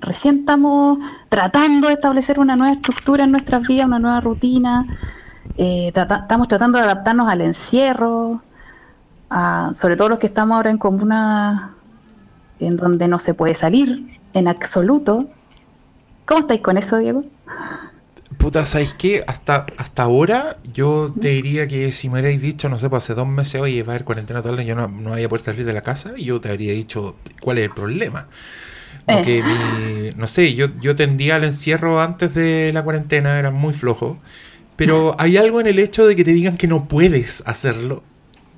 recién 0.00 0.40
estamos 0.40 0.98
tratando 1.28 1.88
de 1.88 1.94
establecer 1.94 2.38
una 2.38 2.56
nueva 2.56 2.72
estructura 2.74 3.24
en 3.24 3.32
nuestras 3.32 3.62
vidas, 3.66 3.86
una 3.86 3.98
nueva 3.98 4.20
rutina, 4.20 4.86
eh, 5.56 5.92
estamos 5.94 6.48
tratando 6.48 6.78
de 6.78 6.84
adaptarnos 6.84 7.28
al 7.28 7.40
encierro, 7.40 8.42
sobre 9.74 9.96
todo 9.96 10.10
los 10.10 10.18
que 10.18 10.26
estamos 10.26 10.56
ahora 10.56 10.70
en 10.70 10.78
comuna 10.78 11.74
en 12.60 12.76
donde 12.76 13.08
no 13.08 13.18
se 13.18 13.34
puede 13.34 13.54
salir 13.54 14.18
en 14.32 14.48
absoluto. 14.48 15.26
¿Cómo 16.24 16.40
estáis 16.40 16.60
con 16.60 16.76
eso, 16.76 16.98
Diego? 16.98 17.24
Puta, 18.36 18.64
¿sabéis 18.64 18.94
qué? 18.94 19.24
Hasta, 19.26 19.66
hasta 19.78 20.02
ahora 20.02 20.58
yo 20.72 21.12
te 21.18 21.28
diría 21.28 21.66
que 21.66 21.90
si 21.90 22.08
me 22.08 22.14
hubierais 22.20 22.40
dicho, 22.40 22.68
no 22.68 22.78
sé, 22.78 22.88
pues 22.88 23.04
hace 23.04 23.14
dos 23.14 23.26
meses, 23.26 23.60
oye, 23.60 23.82
va 23.82 23.92
a 23.92 23.96
haber 23.96 24.04
cuarentena 24.04 24.42
total, 24.42 24.64
yo 24.64 24.74
no, 24.76 24.86
no 24.86 25.10
voy 25.10 25.24
a 25.24 25.28
poder 25.28 25.40
salir 25.40 25.64
de 25.64 25.72
la 25.72 25.80
casa, 25.80 26.12
y 26.16 26.24
yo 26.24 26.40
te 26.40 26.50
habría 26.50 26.72
dicho 26.72 27.16
cuál 27.40 27.58
es 27.58 27.64
el 27.64 27.70
problema. 27.70 28.28
Porque 29.06 29.42
eh. 29.44 30.12
no 30.16 30.26
sé, 30.26 30.54
yo, 30.54 30.66
yo 30.80 30.94
tendía 30.94 31.36
al 31.36 31.44
encierro 31.44 32.00
antes 32.00 32.34
de 32.34 32.70
la 32.74 32.82
cuarentena, 32.82 33.38
era 33.38 33.50
muy 33.50 33.72
flojo, 33.72 34.18
pero 34.78 35.16
hay 35.18 35.36
algo 35.36 35.60
en 35.60 35.66
el 35.66 35.80
hecho 35.80 36.06
de 36.06 36.14
que 36.14 36.22
te 36.22 36.32
digan 36.32 36.56
que 36.56 36.68
no 36.68 36.86
puedes 36.86 37.42
hacerlo, 37.46 38.04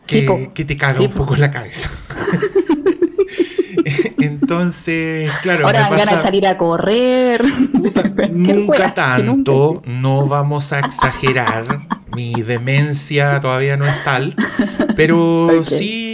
que, 0.07 0.51
que 0.53 0.67
te 0.67 0.77
caga 0.77 1.01
un 1.01 1.15
poco 1.15 1.35
la 1.35 1.51
cabeza. 1.51 1.91
Entonces, 4.19 5.33
claro. 5.41 5.67
Ahora 5.67 5.89
me 5.89 5.97
pasa, 5.97 6.17
de 6.17 6.23
salir 6.23 6.47
a 6.47 6.59
correr. 6.59 7.43
nunca 8.33 8.93
tanto, 8.93 9.83
no 9.87 10.27
vamos 10.27 10.75
a 10.75 10.81
exagerar. 10.81 11.87
Mi 12.15 12.35
demencia 12.35 13.41
todavía 13.41 13.79
no 13.79 13.87
es 13.87 14.05
tal. 14.05 14.37
Pero 14.97 15.63
sí, 15.65 16.10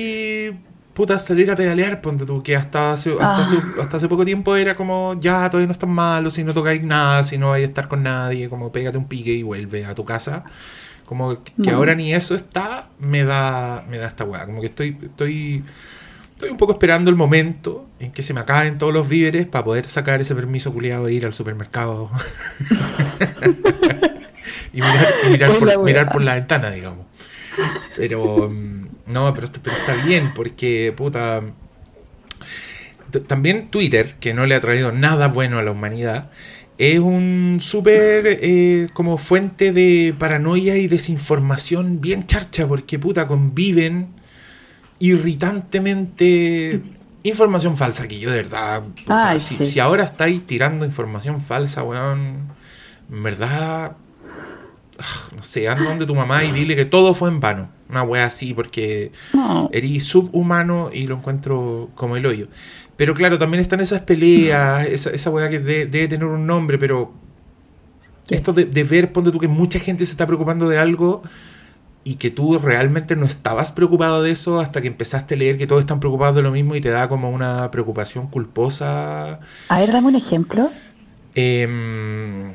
puta, 0.96 1.18
salir 1.18 1.50
a 1.50 1.56
pedalear, 1.56 2.00
ponte 2.00 2.24
tú, 2.24 2.42
que 2.42 2.56
hasta 2.56 2.92
hace, 2.92 3.12
hasta, 3.12 3.42
hace, 3.42 3.56
ah. 3.56 3.82
hasta 3.82 3.98
hace 3.98 4.08
poco 4.08 4.24
tiempo 4.24 4.56
era 4.56 4.74
como, 4.74 5.14
ya, 5.18 5.48
todavía 5.50 5.66
no 5.66 5.72
estás 5.72 5.90
malo, 5.90 6.30
si 6.30 6.42
no 6.42 6.54
tocáis 6.54 6.82
nada, 6.82 7.22
si 7.22 7.36
no 7.36 7.50
vais 7.50 7.64
a 7.64 7.68
estar 7.68 7.86
con 7.86 8.02
nadie, 8.02 8.48
como 8.48 8.72
pégate 8.72 8.96
un 8.96 9.06
pique 9.06 9.32
y 9.32 9.42
vuelve 9.42 9.84
a 9.84 9.94
tu 9.94 10.06
casa. 10.06 10.44
Como 11.04 11.44
que 11.62 11.70
ahora 11.70 11.94
ni 11.94 12.14
eso 12.14 12.34
está, 12.34 12.88
me 12.98 13.24
da, 13.24 13.84
me 13.88 13.98
da 13.98 14.08
esta 14.08 14.24
weá. 14.24 14.46
Como 14.46 14.60
que 14.60 14.66
estoy, 14.66 14.98
estoy 15.00 15.62
Estoy 16.36 16.50
un 16.50 16.58
poco 16.58 16.72
esperando 16.72 17.08
el 17.08 17.16
momento 17.16 17.86
en 17.98 18.12
que 18.12 18.22
se 18.22 18.34
me 18.34 18.40
acaben 18.40 18.76
todos 18.76 18.92
los 18.92 19.08
víveres 19.08 19.46
para 19.46 19.64
poder 19.64 19.86
sacar 19.86 20.20
ese 20.20 20.34
permiso 20.34 20.70
culiado 20.70 21.06
de 21.06 21.14
ir 21.14 21.24
al 21.24 21.32
supermercado 21.32 22.10
y 24.74 24.82
mirar, 25.30 26.10
por, 26.12 26.22
la 26.22 26.34
ventana, 26.34 26.70
digamos. 26.70 27.05
Pero 27.94 28.50
mm, 28.50 28.88
no, 29.06 29.34
pero, 29.34 29.48
pero 29.62 29.76
está 29.76 29.94
bien 29.94 30.32
porque, 30.34 30.92
puta, 30.96 31.42
también 33.26 33.68
Twitter, 33.68 34.16
que 34.20 34.34
no 34.34 34.46
le 34.46 34.54
ha 34.54 34.60
traído 34.60 34.92
nada 34.92 35.28
bueno 35.28 35.58
a 35.58 35.62
la 35.62 35.70
humanidad, 35.70 36.30
es 36.78 36.98
un 36.98 37.58
súper 37.60 38.26
eh, 38.26 38.88
como 38.92 39.16
fuente 39.16 39.72
de 39.72 40.14
paranoia 40.18 40.76
y 40.76 40.88
desinformación 40.88 42.00
bien 42.00 42.26
charcha, 42.26 42.66
porque 42.68 42.98
puta, 42.98 43.26
conviven 43.26 44.08
irritantemente 44.98 46.82
información 47.22 47.76
falsa 47.76 48.04
aquí, 48.04 48.18
yo 48.18 48.30
de 48.30 48.38
verdad. 48.38 48.82
si, 49.38 49.80
ahora 49.80 50.04
estáis 50.04 50.46
tirando 50.46 50.84
información 50.84 51.40
falsa, 51.40 51.82
weón, 51.82 52.52
en 53.10 53.22
verdad. 53.22 53.92
No 55.36 55.42
sé, 55.42 55.68
anda 55.68 55.88
donde 55.88 56.06
tu 56.06 56.14
mamá 56.14 56.44
y 56.44 56.52
dile 56.52 56.76
que 56.76 56.84
todo 56.84 57.14
fue 57.14 57.28
en 57.28 57.40
vano. 57.40 57.70
Una 57.88 58.02
wea 58.02 58.24
así, 58.24 58.54
porque 58.54 59.12
eres 59.70 60.04
subhumano 60.04 60.90
y 60.92 61.06
lo 61.06 61.16
encuentro 61.16 61.90
como 61.94 62.16
el 62.16 62.26
hoyo. 62.26 62.48
Pero 62.96 63.14
claro, 63.14 63.38
también 63.38 63.60
están 63.60 63.80
esas 63.80 64.00
peleas, 64.00 64.86
esa, 64.86 65.10
esa 65.10 65.30
wea 65.30 65.50
que 65.50 65.60
debe 65.60 66.08
tener 66.08 66.26
un 66.26 66.46
nombre, 66.46 66.78
pero 66.78 67.12
esto 68.30 68.52
de, 68.52 68.64
de, 68.64 68.84
ver, 68.84 69.12
ponte 69.12 69.30
tú 69.30 69.38
que 69.38 69.48
mucha 69.48 69.78
gente 69.78 70.04
se 70.04 70.10
está 70.10 70.26
preocupando 70.26 70.68
de 70.68 70.78
algo 70.78 71.22
y 72.02 72.14
que 72.14 72.30
tú 72.30 72.58
realmente 72.58 73.16
no 73.16 73.26
estabas 73.26 73.72
preocupado 73.72 74.22
de 74.22 74.30
eso 74.30 74.60
hasta 74.60 74.80
que 74.80 74.88
empezaste 74.88 75.34
a 75.34 75.38
leer 75.38 75.58
que 75.58 75.66
todos 75.66 75.80
están 75.80 76.00
preocupados 76.00 76.36
de 76.36 76.42
lo 76.42 76.52
mismo 76.52 76.74
y 76.74 76.80
te 76.80 76.88
da 76.88 77.08
como 77.08 77.30
una 77.30 77.70
preocupación 77.70 78.28
culposa. 78.28 79.40
A 79.68 79.80
ver, 79.80 79.92
dame 79.92 80.08
un 80.08 80.16
ejemplo. 80.16 80.70
Eh, 81.34 82.52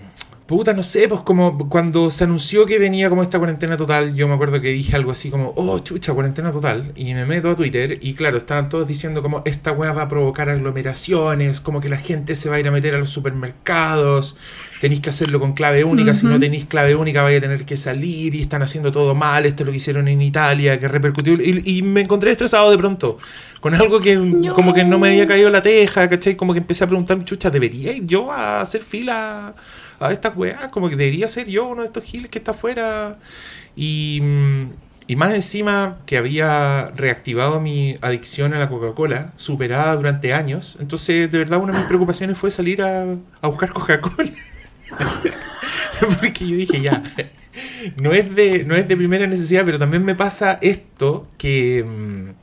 Puta, 0.52 0.74
no 0.74 0.84
sé, 0.84 1.08
pues 1.08 1.22
como 1.22 1.70
cuando 1.70 2.12
se 2.12 2.26
anunció 2.26 2.66
que 2.66 2.78
venía 2.78 3.10
como 3.10 3.22
esta 3.22 3.38
cuarentena 3.38 3.78
total, 3.78 4.14
yo 4.14 4.28
me 4.28 4.34
acuerdo 4.34 4.60
que 4.60 4.68
dije 4.68 4.98
algo 4.98 5.12
así 5.12 5.30
como, 5.30 5.54
oh, 5.56 5.80
chucha, 5.80 6.14
cuarentena 6.14 6.52
total. 6.52 6.92
Y 6.98 7.14
me 7.14 7.26
meto 7.26 7.50
a 7.52 7.56
Twitter 7.56 8.00
y 8.02 8.16
claro, 8.16 8.36
estaban 8.36 8.68
todos 8.68 8.86
diciendo 8.86 9.22
como 9.22 9.44
esta 9.46 9.72
weá 9.72 9.94
va 9.94 10.02
a 10.02 10.08
provocar 10.10 10.50
aglomeraciones, 10.50 11.62
como 11.62 11.80
que 11.80 11.88
la 11.88 11.96
gente 11.96 12.36
se 12.36 12.50
va 12.50 12.58
a 12.58 12.60
ir 12.60 12.68
a 12.68 12.72
meter 12.72 12.96
a 12.96 12.98
los 12.98 13.08
supermercados, 13.08 14.36
tenéis 14.82 15.00
que 15.00 15.10
hacerlo 15.10 15.40
con 15.40 15.54
clave 15.54 15.86
única, 15.86 16.14
si 16.14 16.26
no 16.26 16.38
tenéis 16.38 16.66
clave 16.66 16.96
única 16.96 17.24
vais 17.24 17.38
a 17.38 17.42
tener 17.42 17.64
que 17.64 17.78
salir 17.78 18.36
y 18.36 18.42
están 18.42 18.62
haciendo 18.62 18.92
todo 18.92 19.16
mal, 19.16 19.46
esto 19.46 19.64
es 19.64 19.68
lo 19.68 19.72
que 19.72 19.78
hicieron 19.78 20.10
en 20.10 20.22
Italia, 20.22 20.78
que 20.78 20.90
repercutió. 20.90 21.36
Y, 21.42 21.82
me 21.82 22.02
encontré 22.02 22.30
estresado 22.30 22.72
de 22.72 22.78
pronto, 22.78 23.18
con 23.62 23.74
algo 23.74 24.02
que 24.02 24.18
como 24.54 24.74
que 24.74 24.84
no 24.84 25.00
me 25.00 25.12
había 25.12 25.26
caído 25.26 25.50
la 25.50 25.62
teja, 25.62 26.10
¿cachai? 26.10 26.36
Como 26.36 26.52
que 26.52 26.60
empecé 26.60 26.84
a 26.84 26.88
preguntar, 26.88 27.24
chucha, 27.24 27.50
¿debería 27.50 27.94
ir 27.94 28.06
yo 28.06 28.30
a 28.30 28.60
hacer 28.60 28.82
fila? 28.82 29.56
A 30.02 30.12
estas 30.12 30.36
weas, 30.36 30.68
como 30.72 30.90
que 30.90 30.96
debería 30.96 31.28
ser 31.28 31.48
yo 31.48 31.68
uno 31.68 31.82
de 31.82 31.88
estos 31.88 32.04
giles 32.04 32.30
que 32.30 32.40
está 32.40 32.52
afuera. 32.52 33.20
Y, 33.76 34.22
y 35.08 35.16
más 35.16 35.34
encima 35.34 36.00
que 36.06 36.18
había 36.18 36.92
reactivado 36.96 37.60
mi 37.60 37.98
adicción 38.02 38.54
a 38.54 38.60
la 38.60 38.70
Coca-Cola, 38.70 39.34
superada 39.36 39.96
durante 39.96 40.34
años. 40.34 40.78
Entonces, 40.80 41.30
de 41.32 41.38
verdad, 41.38 41.60
una 41.60 41.74
de 41.74 41.80
mis 41.80 41.88
preocupaciones 41.88 42.38
fue 42.38 42.50
salir 42.52 42.82
a, 42.82 43.06
a 43.42 43.48
buscar 43.48 43.74
Coca-Cola. 43.74 44.32
Porque 46.22 46.48
yo 46.48 46.56
dije, 46.56 46.82
ya, 46.82 47.04
no 47.98 48.12
es, 48.12 48.34
de, 48.36 48.64
no 48.64 48.76
es 48.76 48.88
de 48.88 48.98
primera 48.98 49.28
necesidad, 49.28 49.64
pero 49.66 49.80
también 49.80 50.04
me 50.04 50.16
pasa 50.16 50.60
esto 50.62 51.28
que... 51.38 52.34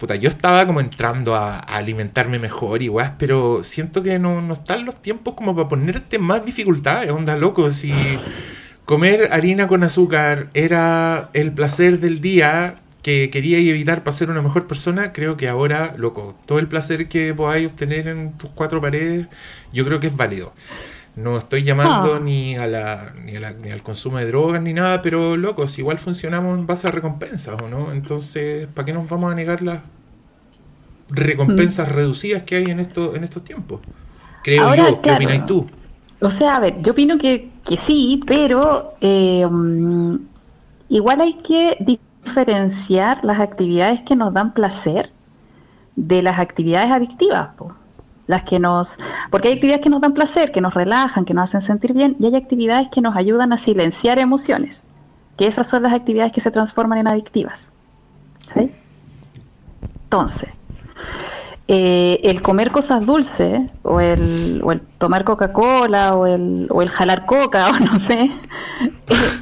Puta, 0.00 0.16
yo 0.16 0.30
estaba 0.30 0.66
como 0.66 0.80
entrando 0.80 1.34
a, 1.34 1.58
alimentarme 1.58 2.38
mejor 2.38 2.82
y 2.82 2.90
pero 3.18 3.62
siento 3.62 4.02
que 4.02 4.18
no, 4.18 4.40
no, 4.40 4.54
están 4.54 4.86
los 4.86 5.02
tiempos 5.02 5.34
como 5.34 5.54
para 5.54 5.68
ponerte 5.68 6.18
más 6.18 6.42
dificultades, 6.42 7.10
onda 7.10 7.36
loco, 7.36 7.68
si 7.68 7.92
comer 8.86 9.28
harina 9.30 9.68
con 9.68 9.84
azúcar 9.84 10.48
era 10.54 11.28
el 11.34 11.52
placer 11.52 12.00
del 12.00 12.22
día 12.22 12.80
que 13.02 13.28
quería 13.28 13.58
evitar 13.58 14.02
para 14.02 14.16
ser 14.16 14.30
una 14.30 14.40
mejor 14.40 14.66
persona, 14.66 15.12
creo 15.12 15.36
que 15.36 15.50
ahora, 15.50 15.94
loco, 15.98 16.34
todo 16.46 16.58
el 16.60 16.66
placer 16.66 17.06
que 17.08 17.34
podáis 17.34 17.66
obtener 17.66 18.08
en 18.08 18.32
tus 18.38 18.48
cuatro 18.54 18.80
paredes, 18.80 19.28
yo 19.70 19.84
creo 19.84 20.00
que 20.00 20.06
es 20.06 20.16
válido. 20.16 20.54
No 21.20 21.36
estoy 21.36 21.62
llamando 21.62 22.14
ah. 22.14 22.20
ni, 22.20 22.56
a 22.56 22.66
la, 22.66 23.12
ni, 23.24 23.36
a 23.36 23.40
la, 23.40 23.52
ni, 23.52 23.70
al 23.70 23.82
consumo 23.82 24.18
de 24.18 24.26
drogas 24.26 24.62
ni 24.62 24.72
nada, 24.72 25.02
pero 25.02 25.36
locos, 25.36 25.78
igual 25.78 25.98
funcionamos 25.98 26.58
en 26.58 26.66
base 26.66 26.88
a 26.88 26.90
recompensas, 26.90 27.60
¿o 27.60 27.68
no? 27.68 27.92
Entonces, 27.92 28.66
¿para 28.68 28.86
qué 28.86 28.92
nos 28.92 29.08
vamos 29.08 29.32
a 29.32 29.34
negar 29.34 29.62
las 29.62 29.80
recompensas 31.10 31.88
mm. 31.88 31.92
reducidas 31.92 32.42
que 32.44 32.56
hay 32.56 32.64
en, 32.64 32.80
esto, 32.80 33.14
en 33.14 33.24
estos 33.24 33.44
tiempos? 33.44 33.80
Creo 34.42 34.74
yo, 34.74 35.02
¿qué 35.02 35.12
opináis 35.12 35.44
tú? 35.46 35.68
O 36.20 36.30
sea, 36.30 36.56
a 36.56 36.60
ver, 36.60 36.80
yo 36.82 36.92
opino 36.92 37.18
que, 37.18 37.50
que 37.64 37.76
sí, 37.76 38.20
pero 38.26 38.94
eh, 39.00 39.46
mm, 39.46 40.14
igual 40.88 41.20
hay 41.20 41.34
que 41.34 41.76
diferenciar 41.80 43.24
las 43.24 43.40
actividades 43.40 44.00
que 44.02 44.16
nos 44.16 44.32
dan 44.32 44.52
placer 44.54 45.10
de 45.96 46.22
las 46.22 46.38
actividades 46.38 46.90
adictivas. 46.90 47.48
Po 47.56 47.74
las 48.30 48.44
que 48.44 48.58
nos, 48.58 48.96
porque 49.30 49.48
hay 49.48 49.54
actividades 49.54 49.82
que 49.82 49.90
nos 49.90 50.00
dan 50.00 50.14
placer, 50.14 50.52
que 50.52 50.60
nos 50.60 50.72
relajan, 50.72 51.24
que 51.24 51.34
nos 51.34 51.48
hacen 51.48 51.60
sentir 51.60 51.92
bien, 51.92 52.16
y 52.18 52.26
hay 52.26 52.36
actividades 52.36 52.88
que 52.88 53.00
nos 53.00 53.16
ayudan 53.16 53.52
a 53.52 53.56
silenciar 53.56 54.18
emociones, 54.18 54.84
que 55.36 55.46
esas 55.46 55.66
son 55.66 55.82
las 55.82 55.92
actividades 55.92 56.32
que 56.32 56.40
se 56.40 56.50
transforman 56.50 56.98
en 56.98 57.08
adictivas. 57.08 57.70
¿sí? 58.54 58.70
Entonces, 60.04 60.48
eh, 61.66 62.20
el 62.24 62.40
comer 62.40 62.70
cosas 62.70 63.04
dulces, 63.04 63.62
o 63.82 64.00
el, 64.00 64.60
o 64.64 64.72
el 64.72 64.80
tomar 64.80 65.24
Coca-Cola, 65.24 66.14
o 66.14 66.26
el, 66.26 66.66
o 66.70 66.82
el 66.82 66.88
jalar 66.88 67.26
coca, 67.26 67.70
o 67.70 67.78
no 67.78 67.98
sé, 67.98 68.30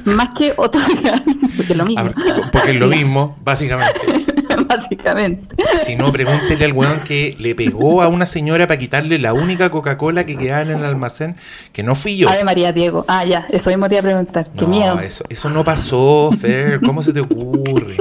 más 0.05 0.29
que 0.31 0.53
otorgar, 0.57 1.23
porque 1.57 1.73
es 1.73 1.77
lo 1.77 1.85
mismo. 1.85 2.09
porque 2.51 2.71
es 2.71 2.79
lo 2.79 2.87
mismo, 2.97 3.37
básicamente. 3.43 4.38
básicamente. 4.67 5.55
Si 5.79 5.95
no, 5.95 6.11
pregúntele 6.11 6.65
al 6.65 6.73
weón 6.73 7.01
que 7.01 7.35
le 7.37 7.55
pegó 7.55 8.01
a 8.01 8.07
una 8.07 8.25
señora 8.25 8.67
para 8.67 8.77
quitarle 8.77 9.19
la 9.19 9.33
única 9.33 9.69
Coca-Cola 9.69 10.25
que 10.25 10.37
quedaba 10.37 10.61
en 10.61 10.71
el 10.71 10.83
almacén, 10.83 11.35
que 11.73 11.83
no 11.83 11.95
fui 11.95 12.17
yo. 12.17 12.29
Ave 12.29 12.43
María 12.43 12.71
Diego. 12.71 13.05
Ah, 13.07 13.25
ya, 13.25 13.45
eso 13.49 13.69
mismo 13.69 13.87
te 13.87 13.95
iba 13.95 13.99
a 14.01 14.03
preguntar. 14.03 14.49
Qué 14.57 14.65
miedo. 14.65 14.99
Eso, 14.99 15.23
eso 15.29 15.49
no 15.49 15.63
pasó, 15.63 16.31
Fer. 16.39 16.81
¿Cómo 16.81 17.01
se 17.01 17.13
te 17.13 17.21
ocurre? 17.21 17.97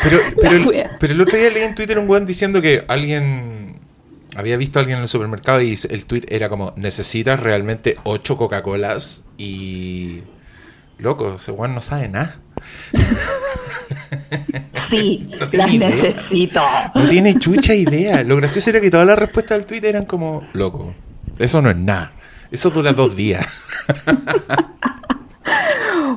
Pero, 0.00 0.20
pero, 0.40 1.12
el, 1.12 1.20
otro 1.20 1.38
día 1.38 1.50
leí 1.50 1.64
en 1.64 1.74
Twitter 1.74 1.98
un 1.98 2.06
buen 2.06 2.24
diciendo 2.24 2.62
que 2.62 2.84
alguien 2.86 3.80
había 4.36 4.56
visto 4.56 4.78
a 4.78 4.80
alguien 4.80 4.98
en 4.98 5.02
el 5.02 5.08
supermercado 5.08 5.60
y 5.60 5.76
el 5.90 6.04
tweet 6.04 6.22
era 6.28 6.48
como, 6.48 6.72
necesitas 6.76 7.40
realmente 7.40 7.96
ocho 8.04 8.36
Coca-Colas 8.36 9.24
y... 9.36 10.22
Loco, 10.98 11.34
ese 11.36 11.52
weón 11.52 11.74
no 11.74 11.80
sabe 11.80 12.08
nada. 12.08 12.40
Sí, 14.90 15.28
no 15.38 15.46
las 15.52 15.72
necesito. 15.74 16.62
No 16.94 17.06
tiene 17.08 17.38
chucha 17.38 17.74
idea. 17.74 18.22
Lo 18.24 18.36
gracioso 18.36 18.70
era 18.70 18.80
que 18.80 18.90
todas 18.90 19.06
las 19.06 19.18
respuestas 19.18 19.58
del 19.58 19.66
tweet 19.66 19.86
eran 19.86 20.06
como, 20.06 20.48
loco, 20.54 20.94
eso 21.38 21.60
no 21.60 21.68
es 21.70 21.76
nada. 21.76 22.12
Eso 22.50 22.70
dura 22.70 22.92
dos 22.92 23.14
días. 23.14 23.46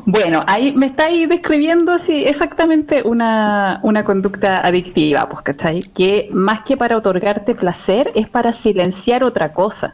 Bueno, 0.06 0.44
ahí 0.48 0.74
me 0.74 0.88
estáis 0.88 1.30
describiendo 1.30 1.92
así 1.92 2.24
exactamente 2.26 3.04
una, 3.04 3.80
una 3.84 4.04
conducta 4.04 4.66
adictiva, 4.66 5.30
pues, 5.30 5.44
¿cachai? 5.44 5.84
Que 5.84 6.28
más 6.32 6.62
que 6.64 6.76
para 6.76 6.98
otorgarte 6.98 7.54
placer, 7.54 8.12
es 8.16 8.28
para 8.28 8.52
silenciar 8.52 9.24
otra 9.24 9.54
cosa. 9.54 9.94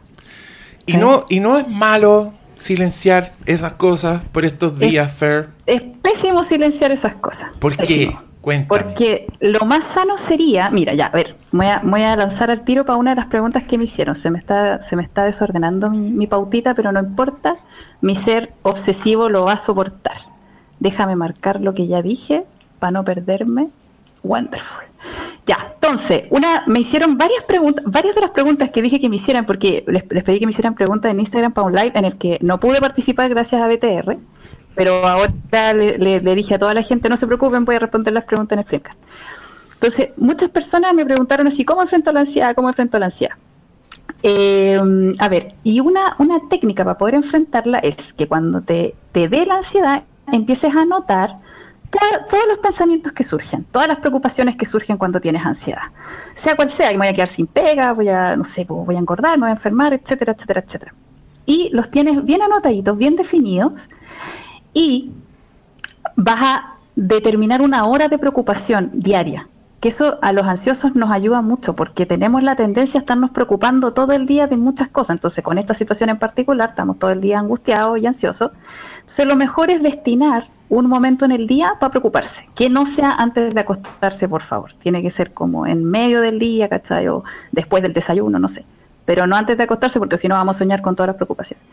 Y 0.86 0.96
no, 0.96 1.24
y 1.28 1.40
no 1.40 1.58
es 1.58 1.68
malo 1.68 2.32
silenciar 2.58 3.32
esas 3.46 3.72
cosas 3.72 4.22
por 4.32 4.44
estos 4.44 4.78
días, 4.78 5.10
Fer. 5.10 5.48
Es 5.64 5.80
pésimo 6.02 6.42
silenciar 6.42 6.92
esas 6.92 7.14
cosas. 7.14 7.48
¿Por 7.58 7.76
qué? 7.76 8.14
Porque 8.66 9.26
lo 9.40 9.66
más 9.66 9.84
sano 9.84 10.16
sería, 10.16 10.70
mira, 10.70 10.94
ya, 10.94 11.06
a 11.06 11.10
ver, 11.10 11.36
voy 11.52 11.66
a, 11.66 11.82
voy 11.84 12.02
a 12.02 12.16
lanzar 12.16 12.50
al 12.50 12.64
tiro 12.64 12.84
para 12.84 12.96
una 12.96 13.10
de 13.10 13.16
las 13.16 13.26
preguntas 13.26 13.64
que 13.64 13.76
me 13.76 13.84
hicieron. 13.84 14.14
Se 14.14 14.30
me 14.30 14.38
está, 14.38 14.80
se 14.80 14.96
me 14.96 15.02
está 15.02 15.24
desordenando 15.24 15.90
mi, 15.90 16.26
pautita, 16.26 16.74
pero 16.74 16.90
no 16.92 17.00
importa, 17.00 17.56
mi 18.00 18.14
ser 18.14 18.52
obsesivo 18.62 19.28
lo 19.28 19.44
va 19.44 19.54
a 19.54 19.58
soportar. 19.58 20.18
Déjame 20.80 21.16
marcar 21.16 21.60
lo 21.60 21.74
que 21.74 21.88
ya 21.88 22.00
dije 22.00 22.44
para 22.78 22.92
no 22.92 23.04
perderme. 23.04 23.68
Wonderful. 24.22 24.87
Ya, 25.46 25.72
entonces, 25.74 26.24
una, 26.30 26.64
me 26.66 26.80
hicieron 26.80 27.16
varias 27.16 27.44
preguntas, 27.44 27.84
varias 27.86 28.14
de 28.14 28.20
las 28.20 28.30
preguntas 28.30 28.70
que 28.70 28.82
dije 28.82 29.00
que 29.00 29.08
me 29.08 29.16
hicieran, 29.16 29.46
porque 29.46 29.84
les, 29.86 30.04
les 30.10 30.24
pedí 30.24 30.38
que 30.40 30.46
me 30.46 30.52
hicieran 30.52 30.74
preguntas 30.74 31.10
en 31.10 31.20
Instagram 31.20 31.52
para 31.52 31.66
un 31.66 31.74
live 31.74 31.92
en 31.94 32.04
el 32.04 32.18
que 32.18 32.38
no 32.42 32.60
pude 32.60 32.80
participar 32.80 33.28
gracias 33.28 33.62
a 33.62 33.68
BTR 33.68 34.18
pero 34.78 35.04
ahora 35.04 35.32
le, 35.74 36.20
dije 36.36 36.54
a 36.54 36.58
toda 36.60 36.72
la 36.72 36.84
gente, 36.84 37.08
no 37.08 37.16
se 37.16 37.26
preocupen, 37.26 37.64
voy 37.64 37.74
a 37.74 37.78
responder 37.80 38.14
las 38.14 38.22
preguntas 38.22 38.52
en 38.52 38.60
el 38.60 38.64
Framecast. 38.64 39.00
Entonces, 39.74 40.10
muchas 40.16 40.50
personas 40.50 40.94
me 40.94 41.04
preguntaron 41.04 41.48
así, 41.48 41.64
¿cómo 41.64 41.82
enfrento 41.82 42.12
la 42.12 42.20
ansiedad? 42.20 42.54
¿Cómo 42.54 42.68
enfrento 42.68 42.96
la 42.96 43.06
ansiedad? 43.06 43.34
Eh, 44.22 44.80
a 45.18 45.28
ver, 45.28 45.48
y 45.64 45.80
una, 45.80 46.14
una 46.20 46.48
técnica 46.48 46.84
para 46.84 46.96
poder 46.96 47.16
enfrentarla 47.16 47.80
es 47.80 48.12
que 48.12 48.28
cuando 48.28 48.60
te, 48.60 48.94
te 49.10 49.28
dé 49.28 49.46
la 49.46 49.56
ansiedad, 49.56 50.04
empieces 50.30 50.72
a 50.72 50.84
notar 50.84 51.34
todos 51.90 52.44
los 52.48 52.58
pensamientos 52.58 53.12
que 53.12 53.24
surgen, 53.24 53.64
todas 53.64 53.88
las 53.88 53.98
preocupaciones 53.98 54.56
que 54.56 54.66
surgen 54.66 54.98
cuando 54.98 55.20
tienes 55.20 55.44
ansiedad. 55.44 55.82
Sea 56.34 56.54
cual 56.54 56.70
sea, 56.70 56.90
me 56.90 56.98
voy 56.98 57.08
a 57.08 57.12
quedar 57.14 57.28
sin 57.28 57.46
pega, 57.46 57.92
voy 57.92 58.08
a, 58.08 58.36
no 58.36 58.44
sé, 58.44 58.64
voy 58.64 58.94
a 58.94 58.98
engordar, 58.98 59.38
me 59.38 59.42
voy 59.42 59.50
a 59.50 59.54
enfermar, 59.54 59.94
etcétera, 59.94 60.32
etcétera, 60.32 60.64
etcétera. 60.66 60.94
Y 61.46 61.70
los 61.72 61.90
tienes 61.90 62.24
bien 62.24 62.42
anotaditos, 62.42 62.96
bien 62.96 63.16
definidos, 63.16 63.88
y 64.74 65.12
vas 66.14 66.38
a 66.40 66.74
determinar 66.94 67.62
una 67.62 67.86
hora 67.86 68.08
de 68.08 68.18
preocupación 68.18 68.90
diaria, 68.92 69.48
que 69.80 69.88
eso 69.88 70.18
a 70.20 70.32
los 70.32 70.46
ansiosos 70.46 70.94
nos 70.94 71.10
ayuda 71.10 71.40
mucho 71.40 71.74
porque 71.74 72.04
tenemos 72.04 72.42
la 72.42 72.56
tendencia 72.56 72.98
a 72.98 73.02
estarnos 73.02 73.30
preocupando 73.30 73.92
todo 73.92 74.12
el 74.12 74.26
día 74.26 74.46
de 74.46 74.56
muchas 74.56 74.88
cosas. 74.88 75.16
Entonces, 75.16 75.42
con 75.42 75.56
esta 75.56 75.74
situación 75.74 76.10
en 76.10 76.18
particular, 76.18 76.70
estamos 76.70 76.98
todo 76.98 77.12
el 77.12 77.20
día 77.20 77.38
angustiados 77.38 77.98
y 77.98 78.06
ansiosos. 78.06 78.50
Entonces, 79.00 79.26
lo 79.26 79.36
mejor 79.36 79.70
es 79.70 79.82
destinar 79.82 80.48
un 80.70 80.86
momento 80.86 81.24
en 81.24 81.32
el 81.32 81.46
día 81.46 81.74
para 81.80 81.90
preocuparse, 81.90 82.48
que 82.54 82.68
no 82.68 82.86
sea 82.86 83.12
antes 83.12 83.54
de 83.54 83.60
acostarse, 83.60 84.28
por 84.28 84.42
favor. 84.42 84.72
Tiene 84.82 85.02
que 85.02 85.10
ser 85.10 85.32
como 85.32 85.66
en 85.66 85.84
medio 85.84 86.20
del 86.20 86.38
día, 86.38 86.68
¿cachai? 86.68 87.08
O 87.08 87.24
después 87.52 87.82
del 87.82 87.92
desayuno, 87.92 88.38
no 88.38 88.48
sé. 88.48 88.64
Pero 89.04 89.26
no 89.26 89.36
antes 89.36 89.56
de 89.56 89.64
acostarse 89.64 89.98
porque 89.98 90.18
si 90.18 90.28
no 90.28 90.34
vamos 90.34 90.56
a 90.56 90.58
soñar 90.58 90.82
con 90.82 90.94
todas 90.94 91.08
las 91.08 91.16
preocupaciones. 91.16 91.64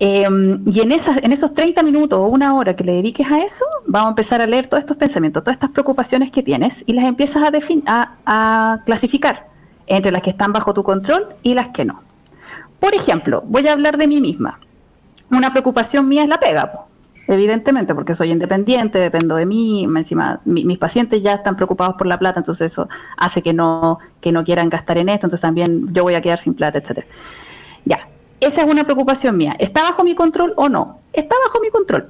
Em, 0.00 0.62
y 0.66 0.80
en, 0.80 0.92
esos 0.92 1.54
30 1.54 1.82
minutos 1.82 2.18
o 2.18 2.26
una 2.28 2.54
hora 2.54 2.76
que 2.76 2.84
le 2.84 2.92
dediques 2.92 3.26
a 3.30 3.38
eso, 3.40 3.64
vamos 3.86 4.06
a 4.06 4.10
empezar 4.10 4.40
a 4.40 4.46
leer 4.46 4.68
todos 4.68 4.82
estos 4.82 4.96
pensamientos, 4.96 5.42
todas 5.42 5.56
estas 5.56 5.70
preocupaciones 5.70 6.30
que 6.30 6.42
tienes 6.42 6.84
y 6.86 6.92
las 6.92 7.04
empiezas 7.04 7.42
a, 7.42 7.50
a, 7.86 8.12
a 8.24 8.84
clasificar 8.84 9.48
entre 9.88 10.12
las 10.12 10.22
que 10.22 10.30
están 10.30 10.52
bajo 10.52 10.72
tu 10.72 10.84
control 10.84 11.26
y 11.42 11.54
las 11.54 11.68
que 11.68 11.84
no. 11.84 12.02
Por 12.78 12.94
ejemplo, 12.94 13.42
voy 13.46 13.66
a 13.66 13.72
hablar 13.72 13.98
de 13.98 14.06
mí 14.06 14.20
misma. 14.20 14.60
Una 15.30 15.50
preocupación 15.50 16.06
mía 16.08 16.22
es 16.22 16.28
la 16.28 16.38
pega, 16.38 16.86
evidentemente, 17.28 17.94
porque 17.94 18.14
soy 18.14 18.32
independiente, 18.32 18.98
dependo 18.98 19.36
de 19.36 19.44
mí, 19.44 19.84
encima 19.84 20.40
mis 20.46 20.78
pacientes 20.78 21.22
ya 21.22 21.34
están 21.34 21.56
preocupados 21.56 21.94
por 21.96 22.06
la 22.06 22.18
plata, 22.18 22.40
entonces 22.40 22.72
eso 22.72 22.88
hace 23.16 23.42
que 23.42 23.52
no, 23.52 23.98
que 24.20 24.32
no 24.32 24.42
quieran 24.44 24.70
gastar 24.70 24.96
en 24.96 25.10
esto, 25.10 25.26
entonces 25.26 25.42
también 25.42 25.92
yo 25.92 26.02
voy 26.02 26.14
a 26.14 26.22
quedar 26.22 26.38
sin 26.38 26.54
plata, 26.54 26.78
etcétera. 26.78 27.06
Ya, 27.84 28.08
esa 28.40 28.62
es 28.62 28.70
una 28.70 28.84
preocupación 28.84 29.36
mía. 29.36 29.54
¿Está 29.58 29.82
bajo 29.82 30.02
mi 30.04 30.14
control 30.14 30.54
o 30.56 30.68
no? 30.70 31.00
Está 31.12 31.36
bajo 31.44 31.60
mi 31.60 31.70
control. 31.70 32.06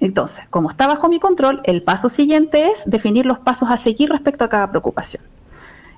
Entonces, 0.00 0.44
como 0.50 0.68
está 0.70 0.86
bajo 0.88 1.08
mi 1.08 1.20
control, 1.20 1.60
el 1.64 1.82
paso 1.82 2.08
siguiente 2.08 2.70
es 2.70 2.82
definir 2.86 3.24
los 3.24 3.38
pasos 3.38 3.70
a 3.70 3.76
seguir 3.76 4.10
respecto 4.10 4.44
a 4.44 4.48
cada 4.48 4.68
preocupación. 4.68 5.22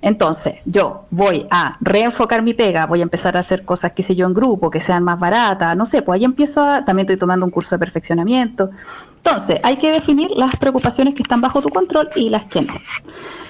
Entonces, 0.01 0.61
yo 0.65 1.05
voy 1.11 1.47
a 1.51 1.77
reenfocar 1.81 2.43
mi 2.43 2.55
pega, 2.55 2.87
voy 2.87 3.01
a 3.01 3.03
empezar 3.03 3.37
a 3.37 3.41
hacer 3.41 3.65
cosas, 3.65 3.93
que 3.93 4.03
sé 4.03 4.15
yo, 4.15 4.27
en 4.27 4.35
grupo, 4.35 4.71
que 4.71 4.81
sean 4.81 5.03
más 5.03 5.19
baratas, 5.19 5.77
no 5.77 5.87
sé, 5.87 6.03
pues 6.03 6.19
ahí 6.19 6.25
empiezo 6.25 6.63
a, 6.63 6.85
también 6.85 7.07
estoy 7.07 7.17
tomando 7.17 7.45
un 7.45 7.51
curso 7.51 7.75
de 7.75 7.81
perfeccionamiento. 7.81 8.71
Entonces, 9.17 9.61
hay 9.63 9.77
que 9.77 9.91
definir 9.91 10.31
las 10.31 10.55
preocupaciones 10.57 11.15
que 11.15 11.23
están 11.23 11.41
bajo 11.41 11.61
tu 11.61 11.69
control 11.69 12.09
y 12.15 12.31
las 12.31 12.45
que 12.45 12.63
no. 12.63 12.75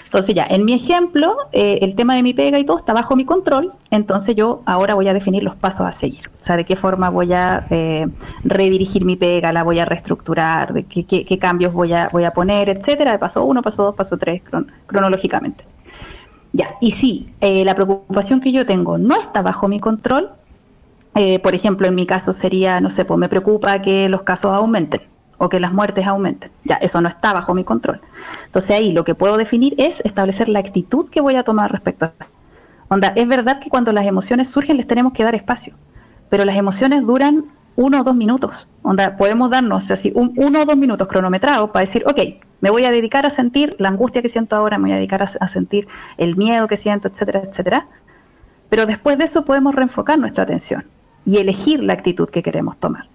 Entonces 0.08 0.34
ya, 0.34 0.46
en 0.48 0.64
mi 0.64 0.72
ejemplo, 0.72 1.36
eh, 1.52 1.80
el 1.82 1.94
tema 1.94 2.14
de 2.14 2.22
mi 2.22 2.32
pega 2.32 2.58
y 2.58 2.64
todo 2.64 2.78
está 2.78 2.94
bajo 2.94 3.14
mi 3.14 3.26
control, 3.26 3.74
entonces 3.90 4.34
yo 4.34 4.62
ahora 4.64 4.94
voy 4.94 5.06
a 5.06 5.12
definir 5.12 5.42
los 5.42 5.54
pasos 5.54 5.82
a 5.82 5.92
seguir. 5.92 6.30
O 6.40 6.44
sea, 6.44 6.56
de 6.56 6.64
qué 6.64 6.76
forma 6.76 7.10
voy 7.10 7.34
a 7.34 7.66
eh, 7.68 8.06
redirigir 8.42 9.04
mi 9.04 9.16
pega, 9.16 9.52
la 9.52 9.64
voy 9.64 9.80
a 9.80 9.84
reestructurar, 9.84 10.72
de 10.72 10.84
qué, 10.84 11.38
cambios 11.38 11.74
voy 11.74 11.92
a, 11.92 12.08
voy 12.10 12.24
a 12.24 12.30
poner, 12.30 12.70
etcétera, 12.70 13.12
de 13.12 13.18
paso 13.18 13.44
uno, 13.44 13.60
paso 13.60 13.84
dos, 13.84 13.94
paso 13.94 14.16
tres, 14.16 14.40
cronológicamente. 14.86 15.64
Ya, 16.52 16.76
y 16.80 16.92
si 16.92 17.28
eh, 17.40 17.64
la 17.64 17.74
preocupación 17.74 18.40
que 18.40 18.52
yo 18.52 18.64
tengo 18.66 18.98
no 18.98 19.16
está 19.16 19.42
bajo 19.42 19.68
mi 19.68 19.80
control, 19.80 20.30
por 21.42 21.52
ejemplo, 21.52 21.88
en 21.88 21.96
mi 21.96 22.06
caso 22.06 22.32
sería, 22.32 22.80
no 22.80 22.90
sé, 22.90 23.04
pues 23.04 23.18
me 23.18 23.28
preocupa 23.28 23.82
que 23.82 24.08
los 24.08 24.22
casos 24.22 24.52
aumenten 24.54 25.00
o 25.36 25.48
que 25.48 25.58
las 25.58 25.72
muertes 25.72 26.06
aumenten. 26.06 26.52
Ya, 26.62 26.76
eso 26.76 27.00
no 27.00 27.08
está 27.08 27.32
bajo 27.32 27.54
mi 27.54 27.64
control. 27.64 28.00
Entonces 28.46 28.70
ahí 28.70 28.92
lo 28.92 29.02
que 29.02 29.16
puedo 29.16 29.36
definir 29.36 29.74
es 29.78 30.00
establecer 30.04 30.48
la 30.48 30.60
actitud 30.60 31.08
que 31.10 31.20
voy 31.20 31.34
a 31.34 31.42
tomar 31.42 31.72
respecto 31.72 32.04
a 32.04 32.12
Onda, 32.88 33.12
es 33.14 33.28
verdad 33.28 33.60
que 33.60 33.68
cuando 33.68 33.92
las 33.92 34.06
emociones 34.06 34.48
surgen 34.48 34.78
les 34.78 34.86
tenemos 34.86 35.12
que 35.12 35.22
dar 35.22 35.34
espacio, 35.34 35.74
pero 36.30 36.44
las 36.46 36.56
emociones 36.56 37.06
duran 37.06 37.44
uno 37.78 38.00
o 38.00 38.04
dos 38.04 38.16
minutos. 38.16 38.66
Onda, 38.82 39.16
podemos 39.16 39.50
darnos 39.50 39.88
así 39.92 40.10
un, 40.14 40.32
uno 40.36 40.62
o 40.62 40.64
dos 40.64 40.76
minutos 40.76 41.06
cronometrados 41.06 41.70
para 41.70 41.86
decir, 41.86 42.02
ok, 42.06 42.18
me 42.60 42.70
voy 42.70 42.84
a 42.84 42.90
dedicar 42.90 43.24
a 43.24 43.30
sentir 43.30 43.76
la 43.78 43.88
angustia 43.88 44.20
que 44.20 44.28
siento 44.28 44.56
ahora, 44.56 44.78
me 44.78 44.88
voy 44.88 44.92
a 44.92 44.96
dedicar 44.96 45.22
a 45.22 45.48
sentir 45.48 45.86
el 46.16 46.36
miedo 46.36 46.66
que 46.66 46.76
siento, 46.76 47.06
etcétera, 47.06 47.42
etcétera. 47.44 47.86
Pero 48.68 48.84
después 48.84 49.16
de 49.16 49.24
eso 49.24 49.44
podemos 49.44 49.76
reenfocar 49.76 50.18
nuestra 50.18 50.42
atención 50.42 50.86
y 51.24 51.36
elegir 51.36 51.80
la 51.80 51.92
actitud 51.92 52.28
que 52.28 52.42
queremos 52.42 52.76
tomar. 52.78 53.06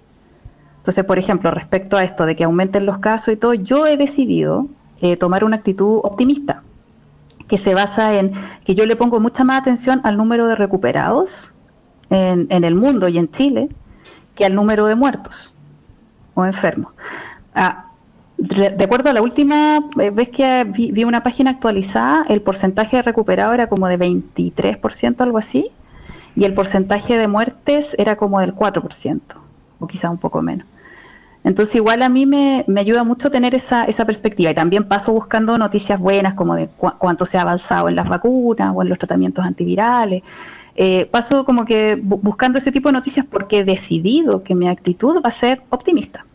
Entonces, 0.78 1.04
por 1.04 1.20
ejemplo, 1.20 1.52
respecto 1.52 1.98
a 1.98 2.06
esto 2.06 2.26
de 2.26 2.38
que 2.38 2.46
aumenten 2.46 2.86
los 2.86 3.00
casos 3.00 3.34
y 3.34 3.38
todo, 3.38 3.54
yo 3.54 3.86
he 3.86 3.98
decidido 3.98 4.68
eh, 5.02 5.18
tomar 5.18 5.44
una 5.44 5.58
actitud 5.58 6.00
optimista, 6.04 6.64
que 7.50 7.58
se 7.58 7.74
basa 7.74 8.18
en 8.18 8.32
que 8.64 8.76
yo 8.76 8.86
le 8.86 8.96
pongo 8.96 9.20
mucha 9.20 9.44
más 9.44 9.60
atención 9.60 10.00
al 10.06 10.16
número 10.16 10.48
de 10.48 10.56
recuperados 10.56 11.52
en, 12.10 12.64
el 12.64 12.76
mundo 12.76 13.08
y 13.08 13.18
en 13.18 13.30
Chile 13.30 13.70
que 14.36 14.46
al 14.46 14.56
número 14.56 14.88
de 14.88 14.96
muertos 14.96 15.54
o 16.34 16.46
enfermos. 16.46 16.94
Ah, 17.54 17.86
de 18.38 18.84
acuerdo 18.84 19.10
a 19.10 19.14
la 19.14 19.22
última 19.22 19.80
eh, 20.00 20.10
vez 20.10 20.30
que 20.30 20.66
vi, 20.66 21.04
una 21.06 21.24
página 21.24 21.52
actualizada, 21.52 22.26
el 22.28 22.42
porcentaje 22.42 22.98
de 22.98 23.04
recuperados 23.04 23.54
era 23.54 23.68
como 23.68 23.88
de 23.88 23.98
23%, 23.98 25.22
algo 25.22 25.38
así, 25.38 25.72
y 26.36 26.44
el 26.44 26.54
porcentaje 26.54 27.18
de 27.18 27.28
muertes 27.28 27.96
era 27.98 28.18
como 28.18 28.42
del 28.42 28.54
4%, 28.54 29.22
o 29.80 29.88
quizá 29.88 30.10
un 30.10 30.18
poco 30.18 30.42
menos. 30.42 30.68
Entonces 31.46 31.76
igual 31.76 32.04
a 32.04 32.10
mí 32.10 32.26
me, 32.26 32.66
ayuda 32.78 33.04
mucho 33.04 33.30
tener 33.30 33.54
esa, 33.54 33.86
esa 33.86 34.06
perspectiva 34.06 34.52
y 34.52 34.56
también 34.56 34.86
paso 34.86 35.12
buscando 35.12 35.58
noticias 35.58 36.00
buenas 36.00 36.34
como 36.36 36.56
de 36.56 36.68
cuánto 36.68 37.26
se 37.26 37.38
ha 37.38 37.42
avanzado 37.42 37.90
en 37.90 37.96
las 37.96 38.08
vacunas 38.08 38.74
o 38.74 38.82
en 38.82 38.90
los 38.90 38.98
tratamientos 38.98 39.46
antivirales. 39.46 40.24
Eh, 40.76 41.06
paso 41.06 41.46
como 41.46 41.66
que 41.66 42.00
buscando 42.02 42.58
ese 42.58 42.72
tipo 42.72 42.90
de 42.90 42.94
noticias 42.94 43.26
porque 43.30 43.60
he 43.60 43.64
decidido 43.64 44.44
que 44.44 44.56
mi 44.56 44.68
actitud 44.68 45.22
va 45.24 45.30
a 45.30 45.32
ser 45.32 45.62
optimista, 45.70 46.26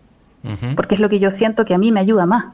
porque 0.76 0.94
es 0.94 1.00
lo 1.00 1.08
que 1.08 1.18
yo 1.18 1.30
siento 1.32 1.64
que 1.64 1.74
a 1.74 1.78
mí 1.78 1.90
me 1.90 2.00
ayuda 2.00 2.24
más, 2.24 2.46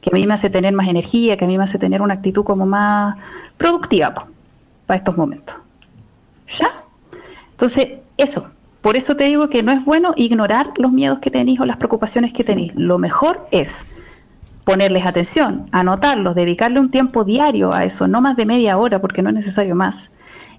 que 0.00 0.10
a 0.10 0.14
mí 0.14 0.26
me 0.26 0.34
hace 0.34 0.48
tener 0.48 0.72
más 0.72 0.88
energía, 0.88 1.36
que 1.36 1.44
a 1.44 1.48
mí 1.48 1.58
me 1.58 1.64
hace 1.64 1.78
tener 1.78 2.00
una 2.00 2.14
actitud 2.14 2.42
como 2.42 2.64
más 2.64 3.16
productiva 3.58 4.26
para 4.86 4.98
estos 4.98 5.16
momentos. 5.16 5.54
¿Ya? 6.48 6.70
Entonces, 7.50 8.00
eso, 8.16 8.50
por 8.80 8.96
eso 8.96 9.14
te 9.14 9.24
digo 9.24 9.48
que 9.48 9.62
no 9.62 9.72
es 9.72 9.84
bueno 9.84 10.14
ignorar 10.16 10.72
los 10.76 10.90
miedos 10.90 11.18
que 11.18 11.30
tenéis 11.30 11.60
o 11.60 11.66
las 11.66 11.76
preocupaciones 11.76 12.32
que 12.32 12.44
tenéis. 12.44 12.72
Lo 12.74 12.98
mejor 12.98 13.46
es 13.50 13.74
ponerles 14.64 15.06
atención, 15.06 15.68
anotarlos, 15.72 16.34
dedicarle 16.34 16.80
un 16.80 16.90
tiempo 16.90 17.24
diario 17.24 17.74
a 17.74 17.84
eso, 17.84 18.08
no 18.08 18.20
más 18.20 18.36
de 18.36 18.46
media 18.46 18.78
hora 18.78 19.00
porque 19.00 19.22
no 19.22 19.28
es 19.28 19.34
necesario 19.34 19.74
más, 19.74 20.10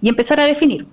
y 0.02 0.10
empezar 0.10 0.40
a 0.40 0.46
definir. 0.46 0.88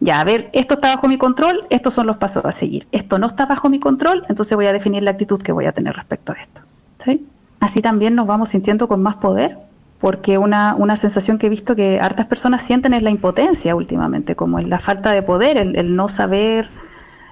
Ya, 0.00 0.20
a 0.20 0.24
ver, 0.24 0.50
esto 0.52 0.74
está 0.74 0.94
bajo 0.94 1.08
mi 1.08 1.16
control, 1.16 1.66
estos 1.70 1.94
son 1.94 2.06
los 2.06 2.18
pasos 2.18 2.44
a 2.44 2.52
seguir. 2.52 2.86
Esto 2.92 3.18
no 3.18 3.28
está 3.28 3.46
bajo 3.46 3.68
mi 3.68 3.78
control, 3.78 4.24
entonces 4.28 4.54
voy 4.54 4.66
a 4.66 4.72
definir 4.72 5.02
la 5.02 5.12
actitud 5.12 5.40
que 5.40 5.52
voy 5.52 5.66
a 5.66 5.72
tener 5.72 5.94
respecto 5.94 6.32
a 6.32 6.36
esto. 6.36 6.60
Así 7.60 7.80
también 7.80 8.14
nos 8.14 8.26
vamos 8.26 8.50
sintiendo 8.50 8.88
con 8.88 9.02
más 9.02 9.16
poder, 9.16 9.56
porque 10.00 10.36
una, 10.36 10.74
una 10.74 10.96
sensación 10.96 11.38
que 11.38 11.46
he 11.46 11.50
visto 11.50 11.74
que 11.74 11.98
hartas 12.00 12.26
personas 12.26 12.62
sienten 12.62 12.92
es 12.92 13.02
la 13.02 13.10
impotencia 13.10 13.74
últimamente, 13.74 14.36
como 14.36 14.60
la 14.60 14.78
falta 14.78 15.12
de 15.12 15.22
poder, 15.22 15.56
el, 15.56 15.96
no 15.96 16.08
saber, 16.10 16.68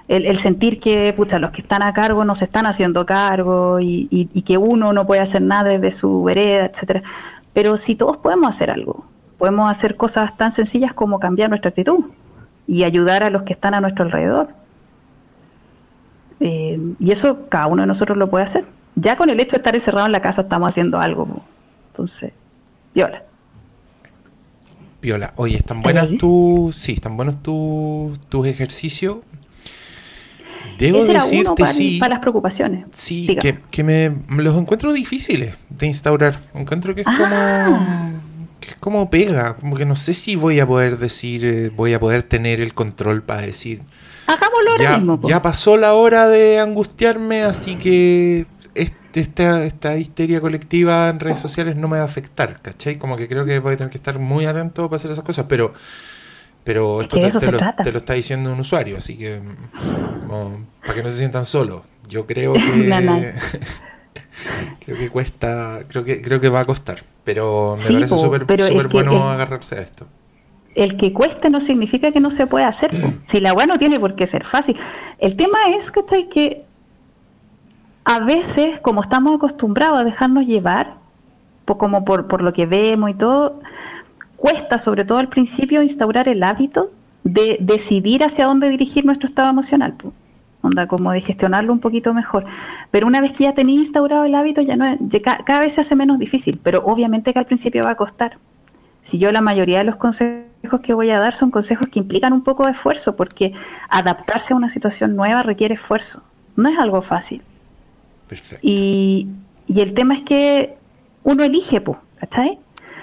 el, 0.07 0.37
sentir 0.37 0.79
que 0.79 1.13
pucha, 1.15 1.37
los 1.37 1.51
que 1.51 1.61
están 1.61 1.83
a 1.83 1.93
cargo 1.93 2.25
no 2.25 2.33
se 2.33 2.45
están 2.45 2.65
haciendo 2.65 3.05
cargo 3.05 3.79
y, 3.79 4.07
y 4.09 4.41
que 4.41 4.57
uno 4.57 4.93
no 4.93 5.05
puede 5.05 5.21
hacer 5.21 5.43
nada 5.43 5.69
desde 5.69 5.91
su 5.91 6.23
vereda, 6.23 6.65
etcétera. 6.65 7.03
Pero 7.53 7.77
si 7.77 7.95
todos 7.95 8.17
podemos 8.17 8.49
hacer 8.49 8.71
algo, 8.71 9.05
podemos 9.43 9.69
hacer 9.69 9.97
cosas 9.97 10.37
tan 10.37 10.53
sencillas 10.53 10.93
como 10.93 11.19
cambiar 11.19 11.49
nuestra 11.49 11.67
actitud 11.67 12.05
y 12.65 12.85
ayudar 12.85 13.23
a 13.23 13.29
los 13.29 13.43
que 13.43 13.51
están 13.51 13.73
a 13.73 13.81
nuestro 13.81 14.05
alrededor. 14.05 14.47
Eh, 16.39 16.79
y 16.97 17.11
eso 17.11 17.49
cada 17.49 17.67
uno 17.67 17.81
de 17.81 17.87
nosotros 17.87 18.17
lo 18.17 18.29
puede 18.29 18.45
hacer. 18.45 18.63
Ya 18.95 19.17
con 19.17 19.29
el 19.29 19.41
hecho 19.41 19.51
de 19.51 19.57
estar 19.57 19.75
encerrado 19.75 20.05
en 20.05 20.13
la 20.13 20.21
casa 20.21 20.43
estamos 20.43 20.69
haciendo 20.69 20.97
algo. 20.97 21.43
Entonces, 21.91 22.31
viola. 22.95 23.23
Viola, 25.01 25.33
oye, 25.35 25.57
¿están 25.57 25.81
buenas 25.81 26.09
tus, 26.17 26.77
sí, 26.77 26.93
están 26.93 27.17
buenos 27.17 27.43
tus 27.43 28.47
ejercicios? 28.47 29.17
Debo 30.77 31.03
decirte, 31.03 31.67
sí. 31.67 31.97
Para 31.99 32.11
las 32.11 32.19
preocupaciones. 32.19 32.85
Sí, 32.91 33.37
que, 33.69 33.83
me 33.83 34.41
los 34.41 34.57
encuentro 34.57 34.93
difíciles 34.93 35.57
de 35.69 35.85
instaurar. 35.85 36.39
Encuentro 36.53 36.95
que 36.95 37.01
es 37.01 37.07
como 37.07 37.25
ah 37.25 38.22
que 38.65 38.75
como 38.79 39.09
pega, 39.09 39.55
como 39.55 39.75
que 39.75 39.85
no 39.85 39.95
sé 39.95 40.13
si 40.13 40.35
voy 40.35 40.59
a 40.59 40.67
poder 40.67 40.97
decir, 40.97 41.45
eh, 41.45 41.69
voy 41.69 41.93
a 41.93 41.99
poder 41.99 42.23
tener 42.23 42.61
el 42.61 42.73
control 42.73 43.23
para 43.23 43.41
decir. 43.41 43.81
Hagámoslo 44.27 44.71
ahora 44.71 44.83
ya, 44.83 44.97
mismo. 44.97 45.19
Ya 45.27 45.41
pasó 45.41 45.77
la 45.77 45.93
hora 45.93 46.27
de 46.27 46.59
angustiarme, 46.59 47.43
así 47.43 47.75
que 47.75 48.47
esta, 49.21 49.63
esta 49.63 49.95
histeria 49.97 50.41
colectiva 50.41 51.09
en 51.09 51.19
redes 51.19 51.39
sociales 51.39 51.75
no 51.75 51.87
me 51.87 51.97
va 51.97 52.03
a 52.03 52.05
afectar, 52.05 52.61
¿cachai? 52.61 52.97
Como 52.97 53.15
que 53.15 53.27
creo 53.27 53.45
que 53.45 53.59
voy 53.59 53.73
a 53.73 53.77
tener 53.77 53.91
que 53.91 53.97
estar 53.97 54.17
muy 54.17 54.45
atento 54.45 54.89
para 54.89 54.95
hacer 54.95 55.11
esas 55.11 55.23
cosas, 55.23 55.45
pero 55.47 55.73
pero 56.63 57.01
esto 57.01 57.17
te, 57.17 57.91
lo, 57.91 57.97
está 57.97 58.13
diciendo 58.13 58.51
un 58.51 58.59
usuario, 58.61 58.97
así 58.97 59.17
que 59.17 59.41
para 60.81 60.93
que 60.93 61.03
no 61.03 61.11
se 61.11 61.17
sientan 61.17 61.45
solos. 61.45 61.81
Yo 62.07 62.25
creo 62.25 62.53
que 62.53 63.33
creo 64.85 64.97
que 64.97 65.09
cuesta, 65.09 65.81
creo 65.87 66.05
que 66.05 66.21
creo 66.21 66.39
que 66.39 66.49
va 66.49 66.61
a 66.61 66.65
costar, 66.65 67.03
pero 67.23 67.75
me 67.77 67.83
parece 67.83 68.17
súper 68.17 68.87
bueno 68.87 69.29
agarrarse 69.29 69.75
a 69.75 69.81
esto. 69.81 70.05
El 70.75 70.97
que 70.97 71.13
cueste 71.13 71.49
no 71.49 71.61
significa 71.61 72.11
que 72.11 72.19
no 72.19 72.31
se 72.31 72.47
pueda 72.47 72.67
hacer. 72.67 72.91
si 73.27 73.39
la 73.39 73.49
agua 73.49 73.65
no 73.65 73.77
tiene 73.77 73.99
por 73.99 74.15
qué 74.15 74.25
ser 74.27 74.45
fácil. 74.45 74.77
El 75.19 75.35
tema 75.35 75.69
es 75.75 75.91
que 75.91 76.65
a 78.05 78.19
veces, 78.19 78.79
como 78.81 79.01
estamos 79.01 79.35
acostumbrados 79.35 79.99
a 79.99 80.03
dejarnos 80.03 80.45
llevar, 80.45 80.95
como 81.65 82.03
por, 82.03 82.27
por 82.27 82.41
lo 82.41 82.51
que 82.51 82.65
vemos 82.65 83.09
y 83.09 83.13
todo, 83.13 83.61
cuesta, 84.35 84.77
sobre 84.77 85.05
todo 85.05 85.19
al 85.19 85.29
principio, 85.29 85.81
instaurar 85.81 86.27
el 86.27 86.43
hábito 86.43 86.91
de 87.23 87.57
decidir 87.61 88.23
hacia 88.23 88.45
dónde 88.45 88.69
dirigir 88.69 89.05
nuestro 89.05 89.29
estado 89.29 89.49
emocional 89.49 89.95
onda 90.63 90.87
como 90.87 91.11
de 91.11 91.21
gestionarlo 91.21 91.71
un 91.71 91.79
poquito 91.79 92.13
mejor. 92.13 92.45
Pero 92.89 93.05
una 93.05 93.21
vez 93.21 93.33
que 93.33 93.43
ya 93.43 93.53
tenéis 93.53 93.81
instaurado 93.81 94.23
el 94.23 94.33
hábito, 94.33 94.61
ya 94.61 94.75
no 94.75 94.85
es, 94.85 94.97
cada 95.45 95.59
vez 95.59 95.73
se 95.73 95.81
hace 95.81 95.95
menos 95.95 96.17
difícil, 96.17 96.59
pero 96.63 96.83
obviamente 96.85 97.33
que 97.33 97.39
al 97.39 97.45
principio 97.45 97.83
va 97.83 97.91
a 97.91 97.95
costar. 97.95 98.37
Si 99.03 99.19
yo 99.19 99.31
la 99.31 99.41
mayoría 99.41 99.79
de 99.79 99.83
los 99.83 99.97
consejos 99.97 100.79
que 100.81 100.93
voy 100.93 101.09
a 101.11 101.19
dar 101.19 101.35
son 101.35 101.51
consejos 101.51 101.87
que 101.91 101.99
implican 101.99 102.31
un 102.31 102.43
poco 102.43 102.65
de 102.65 102.71
esfuerzo, 102.71 103.15
porque 103.15 103.53
adaptarse 103.89 104.53
a 104.53 104.55
una 104.55 104.69
situación 104.69 105.15
nueva 105.15 105.43
requiere 105.43 105.75
esfuerzo. 105.75 106.23
No 106.55 106.69
es 106.69 106.79
algo 106.79 107.01
fácil. 107.01 107.41
Perfecto. 108.27 108.65
Y, 108.65 109.27
y 109.67 109.81
el 109.81 109.93
tema 109.93 110.15
es 110.15 110.21
que 110.21 110.77
uno 111.23 111.43
elige, 111.43 111.81
pues, 111.81 111.97
¿cachai? 112.19 112.59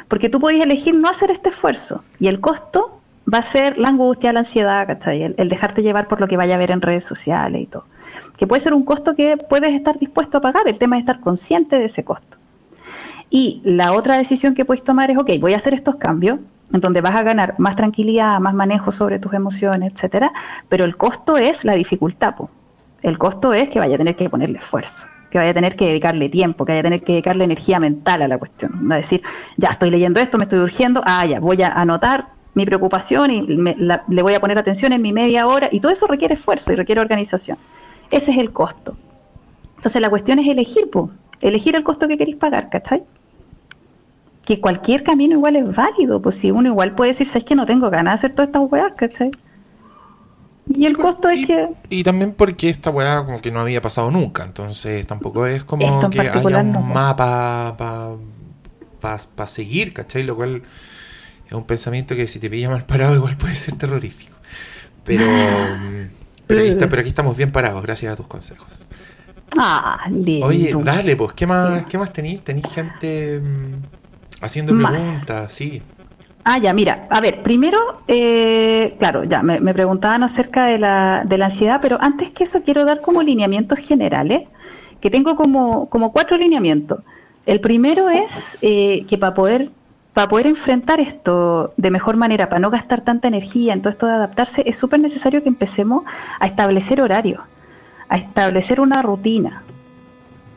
Porque 0.09 0.31
tú 0.31 0.41
podés 0.41 0.63
elegir 0.63 0.95
no 0.95 1.09
hacer 1.09 1.31
este 1.31 1.51
esfuerzo 1.51 2.03
y 2.19 2.29
el 2.29 2.41
costo 2.41 3.00
va 3.33 3.39
a 3.39 3.43
ser 3.43 3.79
la 3.79 3.89
angustia, 3.89 4.33
la 4.33 4.41
ansiedad, 4.41 4.87
¿cachai? 4.87 5.35
El, 5.37 5.49
dejarte 5.49 5.83
llevar 5.83 6.09
por 6.09 6.21
lo 6.21 6.29
que 6.29 6.37
vaya 6.37 6.55
a 6.55 6.59
ver 6.59 6.71
en 6.71 6.83
redes 6.83 7.05
sociales 7.05 7.63
y 7.63 7.67
todo. 7.67 7.85
Que 8.37 8.47
puede 8.47 8.61
ser 8.61 8.75
un 8.75 8.85
costo 8.85 9.15
que 9.15 9.37
puedes 9.37 9.73
estar 9.75 9.99
dispuesto 9.99 10.39
a 10.39 10.41
pagar. 10.41 10.67
El 10.67 10.79
tema 10.79 10.97
es 10.97 11.01
estar 11.01 11.21
consciente 11.21 11.79
de 11.79 11.85
ese 11.85 12.05
costo. 12.05 12.37
Y 13.29 13.61
la 13.65 13.93
otra 13.93 14.17
decisión 14.17 14.55
que 14.55 14.65
puedes 14.65 14.83
tomar 14.83 15.11
es, 15.11 15.19
ok, 15.19 15.31
voy 15.41 15.55
a 15.55 15.57
hacer 15.57 15.75
estos 15.75 15.97
cambios, 15.97 16.41
en 16.73 16.81
donde 16.81 17.01
vas 17.01 17.15
a 17.15 17.23
ganar 17.23 17.55
más 17.59 17.77
tranquilidad, 17.77 18.41
más 18.41 18.55
manejo 18.55 18.91
sobre 18.93 19.19
tus 19.19 19.33
emociones, 19.35 19.93
etcétera, 19.95 20.33
pero 20.69 20.85
el 20.85 20.97
costo 20.97 21.37
es 21.37 21.65
la 21.65 21.75
dificultad. 21.75 22.35
El 23.03 23.19
costo 23.19 23.55
es 23.55 23.69
que 23.69 23.79
vaya 23.79 23.95
a 23.95 23.99
tener 23.99 24.17
que 24.17 24.29
ponerle 24.29 24.59
esfuerzo, 24.59 25.07
que 25.31 25.39
vaya 25.39 25.51
a 25.51 25.55
tener 25.55 25.77
que 25.77 25.87
dedicarle 25.87 26.29
tiempo, 26.29 26.65
que 26.65 26.73
vaya 26.73 26.81
a 26.81 26.85
tener 26.85 27.03
que 27.03 27.13
dedicarle 27.13 27.45
energía 27.45 27.79
mental 27.81 28.23
a 28.23 28.29
la 28.29 28.39
cuestión. 28.39 28.91
A 28.91 28.97
decir, 28.97 29.23
ya 29.57 29.71
estoy 29.71 29.91
leyendo 29.91 30.21
esto, 30.21 30.39
me 30.39 30.45
estoy 30.45 30.59
urgiendo, 30.59 31.03
ah, 31.05 31.25
ya, 31.25 31.41
voy 31.41 31.63
a 31.63 31.73
anotar 31.73 32.40
mi 32.55 32.67
preocupación 32.67 33.31
y 33.31 33.43
le 33.43 34.23
voy 34.23 34.35
a 34.35 34.41
poner 34.41 34.59
atención 34.59 34.93
en 34.93 35.03
mi 35.03 35.13
media 35.13 35.47
hora 35.47 35.69
y 35.71 35.81
todo 35.81 35.93
eso 35.93 36.07
requiere 36.07 36.35
esfuerzo 36.35 36.73
y 36.73 36.77
requiere 36.77 37.01
organización. 37.01 37.57
Ese 38.11 38.33
es 38.33 38.39
el 38.39 38.53
costo. 38.53 38.97
Entonces 39.77 40.03
la 40.03 40.11
cuestión 40.11 40.39
es 40.39 40.49
elegir, 40.49 40.91
pues, 40.91 41.11
elegir 41.41 41.77
el 41.77 41.85
costo 41.85 42.09
que 42.09 42.19
queréis 42.19 42.37
pagar, 42.37 42.69
¿cachai? 42.69 43.05
Que 44.45 44.61
cualquier 44.61 45.03
camino 45.05 45.35
igual 45.35 45.57
es 45.57 45.75
válido, 45.75 46.21
pues 46.21 46.37
si 46.37 46.51
uno 46.51 46.69
igual 46.69 46.95
puede 46.95 47.13
decir, 47.13 47.29
sabes 47.29 47.45
que 47.45 47.55
no 47.55 47.67
tengo 47.67 47.89
ganas 47.89 48.15
de 48.15 48.27
hacer 48.27 48.35
todas 48.35 48.49
estas 48.49 48.71
weas, 48.71 48.93
¿cachai? 48.95 49.31
Y 50.73 50.87
el 50.87 50.97
costo 50.97 51.29
es 51.29 51.47
que... 51.47 51.69
Y 51.89 52.03
también 52.03 52.33
porque 52.33 52.69
esta 52.69 52.91
weá 52.91 53.25
como 53.25 53.41
que 53.41 53.51
no 53.51 53.61
había 53.61 53.81
pasado 53.81 54.11
nunca, 54.11 54.45
entonces 54.45 55.07
tampoco 55.07 55.47
es 55.47 55.65
como 55.65 56.11
que 56.11 56.21
haya 56.21 56.61
un 56.61 56.93
mapa 56.93 57.75
para 57.79 58.17
pa, 59.01 59.47
seguir, 59.47 59.93
¿cachai? 59.93 60.23
Lo 60.23 60.37
cual 60.37 60.63
es 61.51 61.57
un 61.57 61.65
pensamiento 61.65 62.15
que 62.15 62.29
si 62.29 62.39
te 62.39 62.49
pilla 62.49 62.71
mal 62.71 62.85
parado 62.85 63.15
igual 63.17 63.37
puede 63.37 63.55
ser 63.55 63.77
terrorífico. 63.77 64.37
Pero, 65.05 65.25
pero, 66.47 67.01
aquí, 67.01 67.09
estamos 67.09 67.37
bien 67.37 67.51
parados 67.51 67.83
gracias 67.83 68.13
a 68.13 68.17
tus 68.17 68.27
consejos. 68.27 68.87
Ah, 69.57 70.05
Oye, 70.43 70.77
dale, 70.85 71.17
pues, 71.17 71.33
¿qué 71.33 71.47
más, 71.47 71.87
¿qué 71.87 71.97
más 71.97 72.13
tenéis? 72.13 72.43
¿Tenéis 72.43 72.67
gente 72.73 73.41
mm, 73.41 74.45
haciendo 74.45 74.77
preguntas? 74.77 75.53
Sí. 75.53 75.83
Ah, 76.45 76.59
ya, 76.59 76.73
mira, 76.73 77.07
a 77.11 77.21
ver, 77.21 77.43
primero, 77.43 78.03
eh, 78.07 78.95
claro, 78.99 79.25
ya, 79.25 79.43
me, 79.43 79.73
preguntaban 79.73 80.23
acerca 80.23 80.67
de 80.67 80.79
la, 80.79 81.25
de 81.27 81.39
la 81.39 81.47
ansiedad, 81.47 81.81
pero 81.83 81.99
antes 82.01 82.31
que 82.31 82.45
eso 82.45 82.63
quiero 82.63 82.85
dar 82.85 83.01
como 83.01 83.23
lineamientos 83.23 83.79
generales, 83.79 84.49
que 85.01 85.11
tengo 85.11 85.37
como, 85.37 85.89
como 85.89 86.13
cuatro 86.13 86.37
lineamientos. 86.37 87.01
El 87.47 87.61
primero 87.61 88.11
es 88.11 88.31
eh, 88.63 89.07
que 89.09 89.19
para 89.19 89.35
poder 89.35 89.71
para 90.21 90.29
poder 90.29 90.49
enfrentar 90.49 91.01
esto 91.01 91.73
de 91.79 91.91
mejor 91.91 92.19
manera, 92.19 92.51
para 92.51 92.59
no 92.59 92.69
gastar 92.69 93.01
tanta 93.01 93.27
energía 93.27 93.73
en 93.73 93.81
todo 93.81 93.89
esto 93.89 94.05
de 94.05 94.13
adaptarse, 94.13 94.63
es 94.67 94.77
súper 94.77 95.01
necesario 95.01 95.43
que 95.43 95.49
empecemos 95.49 96.05
a 96.39 96.47
establecer 96.47 97.01
horarios, 97.01 97.41
a 98.07 98.19
establecer 98.19 98.83
una 98.83 99.01
rutina. 99.01 99.63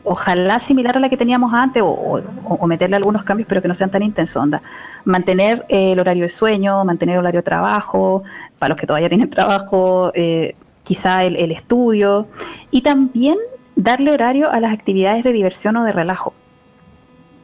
Ojalá 0.02 0.58
similar 0.58 0.98
a 0.98 1.00
la 1.00 1.08
que 1.08 1.16
teníamos 1.16 1.54
antes 1.54 1.82
o, 1.82 2.66
meterle 2.66 2.96
algunos 2.96 3.24
cambios, 3.24 3.48
pero 3.48 3.62
que 3.62 3.68
no 3.68 3.74
sean 3.74 3.88
tan 3.88 4.02
intensos. 4.02 4.36
Onda. 4.36 4.60
Mantener 5.06 5.64
eh, 5.70 5.92
el 5.92 5.98
horario 5.98 6.24
de 6.24 6.28
sueño, 6.28 6.84
mantener 6.84 7.14
el 7.14 7.20
horario 7.20 7.40
de 7.40 7.44
trabajo, 7.44 8.22
para 8.58 8.68
los 8.68 8.78
que 8.78 8.86
todavía 8.86 9.08
tienen 9.08 9.30
trabajo, 9.30 10.12
eh, 10.14 10.56
quizá 10.82 11.24
el, 11.24 11.36
el 11.36 11.52
estudio, 11.52 12.26
y 12.70 12.82
también 12.82 13.38
darle 13.76 14.10
horario 14.10 14.50
a 14.50 14.60
las 14.60 14.74
actividades 14.74 15.24
de 15.24 15.32
diversión 15.32 15.74
o 15.78 15.84
de 15.84 15.92
relajo 15.92 16.34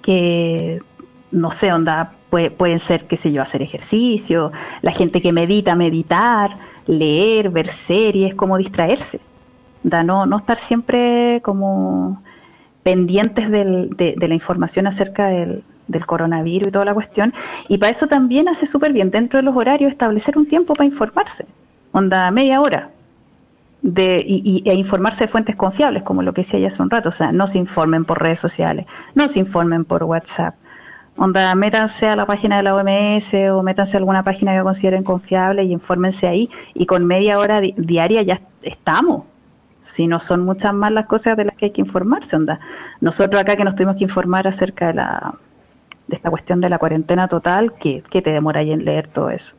que 0.02 0.80
no 1.32 1.50
sé, 1.50 1.72
onda, 1.72 2.12
puede, 2.28 2.50
pueden 2.50 2.78
ser, 2.78 3.06
qué 3.06 3.16
sé 3.16 3.32
yo, 3.32 3.42
hacer 3.42 3.62
ejercicio, 3.62 4.52
la 4.82 4.92
gente 4.92 5.20
que 5.20 5.32
medita, 5.32 5.74
meditar, 5.74 6.56
leer, 6.86 7.50
ver 7.50 7.68
series, 7.68 8.34
como 8.34 8.58
distraerse. 8.58 9.20
Da, 9.82 10.02
no, 10.02 10.26
no 10.26 10.36
estar 10.36 10.58
siempre 10.58 11.40
como 11.42 12.22
pendientes 12.82 13.50
de, 13.50 14.14
la 14.16 14.34
información 14.34 14.86
acerca 14.86 15.28
del, 15.28 15.62
del, 15.86 16.06
coronavirus 16.06 16.68
y 16.68 16.72
toda 16.72 16.84
la 16.84 16.94
cuestión. 16.94 17.32
Y 17.68 17.78
para 17.78 17.90
eso 17.90 18.06
también 18.06 18.48
hace 18.48 18.66
súper 18.66 18.92
bien 18.92 19.10
dentro 19.10 19.38
de 19.38 19.42
los 19.42 19.56
horarios 19.56 19.90
establecer 19.90 20.36
un 20.36 20.46
tiempo 20.46 20.74
para 20.74 20.86
informarse. 20.86 21.46
Onda, 21.92 22.30
media 22.30 22.60
hora. 22.60 22.90
De, 23.82 24.22
y, 24.26 24.62
e 24.68 24.74
informarse 24.74 25.24
de 25.24 25.28
fuentes 25.28 25.56
confiables, 25.56 26.02
como 26.02 26.22
lo 26.22 26.34
que 26.34 26.42
decía 26.42 26.60
ya 26.60 26.68
hace 26.68 26.82
un 26.82 26.90
rato. 26.90 27.08
O 27.08 27.12
sea, 27.12 27.32
no 27.32 27.46
se 27.46 27.58
informen 27.58 28.04
por 28.04 28.20
redes 28.20 28.38
sociales, 28.38 28.86
no 29.14 29.26
se 29.28 29.38
informen 29.38 29.86
por 29.86 30.04
WhatsApp, 30.04 30.54
Onda, 31.22 31.54
métanse 31.54 32.06
a 32.06 32.16
la 32.16 32.24
página 32.24 32.56
de 32.56 32.62
la 32.62 32.74
OMS 32.74 33.34
o 33.52 33.62
métanse 33.62 33.94
a 33.94 33.98
alguna 33.98 34.22
página 34.22 34.56
que 34.56 34.62
consideren 34.62 35.04
confiable 35.04 35.64
y 35.64 35.70
infórmense 35.70 36.26
ahí. 36.26 36.48
Y 36.72 36.86
con 36.86 37.06
media 37.06 37.38
hora 37.38 37.60
diaria 37.60 38.22
ya 38.22 38.40
estamos. 38.62 39.24
Si 39.82 40.06
no 40.06 40.20
son 40.20 40.46
muchas 40.46 40.72
más 40.72 40.90
las 40.92 41.04
cosas 41.04 41.36
de 41.36 41.44
las 41.44 41.56
que 41.56 41.66
hay 41.66 41.70
que 41.72 41.82
informarse, 41.82 42.36
onda. 42.36 42.58
Nosotros 43.02 43.38
acá 43.38 43.54
que 43.54 43.64
nos 43.64 43.76
tuvimos 43.76 43.96
que 43.96 44.04
informar 44.04 44.48
acerca 44.48 44.86
de 44.86 44.94
la 44.94 45.34
de 46.08 46.16
esta 46.16 46.30
cuestión 46.30 46.58
de 46.62 46.70
la 46.70 46.78
cuarentena 46.78 47.28
total, 47.28 47.74
¿qué, 47.74 48.02
qué 48.08 48.22
te 48.22 48.30
demoráis 48.30 48.72
en 48.72 48.86
leer 48.86 49.06
todo 49.06 49.28
eso? 49.28 49.54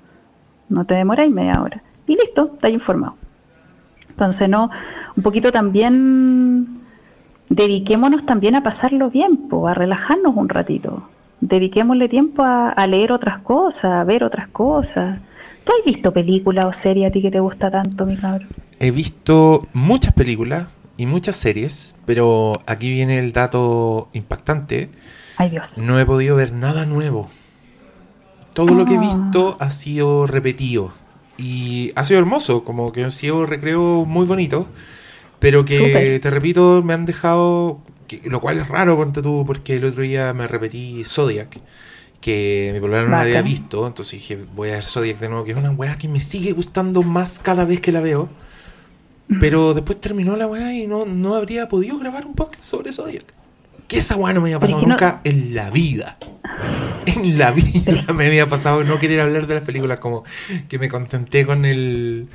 No 0.68 0.86
te 0.86 0.96
demoráis 0.96 1.32
media 1.32 1.62
hora. 1.62 1.84
Y 2.08 2.16
listo, 2.16 2.54
estás 2.56 2.72
informado. 2.72 3.18
Entonces, 4.10 4.50
no, 4.50 4.72
un 5.16 5.22
poquito 5.22 5.52
también 5.52 6.82
dediquémonos 7.50 8.26
también 8.26 8.56
a 8.56 8.64
pasarlo 8.64 9.12
bien, 9.12 9.48
a 9.68 9.76
relajarnos 9.76 10.36
un 10.36 10.50
ratito. 10.50 11.08
Dediquémosle 11.42 12.08
tiempo 12.08 12.44
a, 12.44 12.88
leer 12.88 13.12
otras 13.12 13.42
cosas, 13.42 13.86
a 13.86 14.04
ver 14.04 14.24
otras 14.24 14.48
cosas. 14.50 15.20
¿Tú 15.64 15.74
has 15.78 15.86
visto 15.86 16.14
películas 16.14 16.66
o 16.66 16.74
series 16.74 17.10
a 17.10 17.12
ti 17.12 17.22
que 17.22 17.32
te 17.32 17.40
gusta 17.40 17.70
tanto, 17.70 18.06
mi 18.06 18.16
cabrón? 18.16 18.50
He 18.80 18.92
visto 18.92 19.68
muchas 19.74 20.14
películas 20.14 20.68
y 20.98 21.06
muchas 21.06 21.36
series, 21.36 21.96
pero 22.06 22.62
aquí 22.66 22.92
viene 22.92 23.20
el 23.20 23.32
dato 23.32 24.10
impactante. 24.14 24.90
Ay 25.38 25.50
Dios. 25.50 25.78
No 25.78 26.00
he 26.00 26.06
podido 26.06 26.36
ver 26.36 26.54
nada 26.54 26.86
nuevo. 26.86 27.28
Todo 28.54 28.74
lo 28.74 28.86
que 28.86 28.94
he 28.94 28.98
ah. 28.98 29.02
visto 29.02 29.58
ha 29.60 29.70
sido 29.70 30.28
repetido. 30.28 30.92
Y 31.38 31.92
ha 31.96 32.04
sido 32.04 32.20
hermoso, 32.20 32.64
como 32.64 32.92
que 32.92 33.04
han 33.04 33.12
sido 33.12 33.46
recreo 33.46 34.06
muy 34.06 34.26
bonito 34.26 34.68
pero 35.42 35.66
que, 35.66 36.20
te 36.22 36.30
repito, 36.30 36.84
me 36.84 36.94
han 36.94 37.06
dejado, 37.06 37.80
lo 38.26 38.42
cual 38.42 38.58
es 38.60 38.68
raro, 38.68 38.98
ponte 38.98 39.22
tú, 39.22 39.44
porque 39.46 39.78
el 39.78 39.86
otro 39.86 40.04
día 40.04 40.34
me 40.34 40.48
repetí 40.48 41.04
Zodiac, 41.06 41.60
que 42.20 42.72
mi 42.74 42.80
problema 42.80 43.04
no 43.04 43.10
la 43.12 43.22
había 43.22 43.42
visto, 43.42 43.88
entonces 43.88 44.20
dije, 44.20 44.46
voy 44.56 44.70
a 44.70 44.74
ver 44.74 44.84
Zodiac 44.84 45.18
de 45.20 45.30
nuevo, 45.30 45.44
que 45.44 45.52
es 45.52 45.58
una 45.58 45.72
weá 45.72 45.98
que 45.98 46.08
me 46.08 46.22
sigue 46.22 46.52
gustando 46.52 47.04
más 47.04 47.40
cada 47.40 47.66
vez 47.66 47.80
que 47.80 47.92
la 47.92 48.02
veo. 48.02 48.30
Pero 49.40 49.74
después 49.74 50.02
terminó 50.02 50.36
la 50.36 50.46
weá 50.46 50.74
y 50.74 50.88
no, 50.88 51.06
no 51.06 51.36
habría 51.36 51.70
podido 51.70 51.98
grabar 51.98 52.26
un 52.26 52.34
podcast 52.34 52.64
sobre 52.64 52.92
Zodiac. 52.92 53.24
Que 53.88 53.98
esa 54.00 54.18
weá 54.18 54.34
no 54.34 54.42
me 54.42 54.50
había 54.50 54.60
pasado 54.60 54.82
nunca 54.86 55.22
en 55.24 55.56
la 55.56 55.70
vida. 55.70 56.18
En 57.06 57.38
la 57.38 57.52
vida 57.52 58.14
me 58.14 58.28
había 58.28 58.48
pasado 58.48 58.84
no 58.84 59.00
querer 59.00 59.22
hablar 59.22 59.48
de 59.48 59.56
las 59.56 59.64
películas, 59.64 60.00
como 60.00 60.24
que 60.70 60.78
me 60.78 60.88
contenté 60.88 61.46
con 61.46 61.66
el 61.66 62.28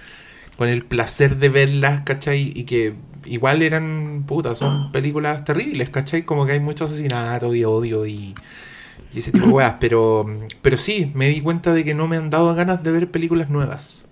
con 0.56 0.68
el 0.68 0.84
placer 0.84 1.36
de 1.36 1.48
verlas, 1.48 2.00
¿cachai? 2.04 2.52
Y 2.54 2.64
que 2.64 2.94
igual 3.26 3.62
eran, 3.62 4.24
puta, 4.26 4.54
son 4.54 4.92
películas 4.92 5.44
terribles, 5.44 5.90
¿cachai? 5.90 6.22
Como 6.22 6.46
que 6.46 6.52
hay 6.52 6.60
mucho 6.60 6.84
asesinato 6.84 7.54
y 7.54 7.64
odio 7.64 8.06
y, 8.06 8.34
ese 9.14 9.32
tipo 9.32 9.46
de 9.46 9.52
weas. 9.52 9.76
Pero, 9.80 10.26
pero 10.62 10.76
sí, 10.76 11.10
me 11.14 11.28
di 11.28 11.40
cuenta 11.40 11.72
de 11.72 11.84
que 11.84 11.94
no 11.94 12.06
me 12.06 12.16
han 12.16 12.30
dado 12.30 12.54
ganas 12.54 12.82
de 12.82 12.90
ver 12.90 13.10
películas 13.10 13.48
nuevas. 13.50 14.08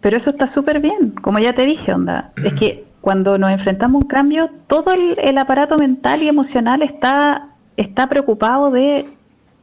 Pero 0.00 0.16
eso 0.16 0.30
está 0.30 0.46
súper 0.46 0.80
bien, 0.80 1.10
como 1.22 1.38
ya 1.38 1.54
te 1.54 1.66
dije, 1.66 1.92
onda. 1.92 2.32
Es 2.42 2.54
que 2.54 2.84
cuando 3.00 3.38
nos 3.38 3.52
enfrentamos 3.52 4.00
a 4.00 4.04
un 4.04 4.08
cambio, 4.08 4.50
todo 4.66 4.92
el, 4.92 5.18
el, 5.18 5.38
aparato 5.38 5.76
mental 5.78 6.22
y 6.22 6.28
emocional 6.28 6.82
está, 6.82 7.50
está 7.76 8.08
preocupado 8.08 8.70
de 8.70 9.06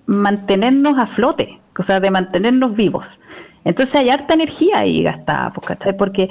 mantenernos 0.05 0.97
a 0.97 1.07
flote, 1.07 1.59
o 1.77 1.83
sea, 1.83 1.99
de 1.99 2.11
mantenernos 2.11 2.75
vivos. 2.75 3.19
Entonces 3.67 3.95
hay 3.95 4.09
harta 4.09 4.33
energía 4.33 4.79
ahí 4.79 5.03
gastada, 5.03 5.51
pues, 5.51 5.67
¿cachai? 5.67 5.97
Porque 5.97 6.29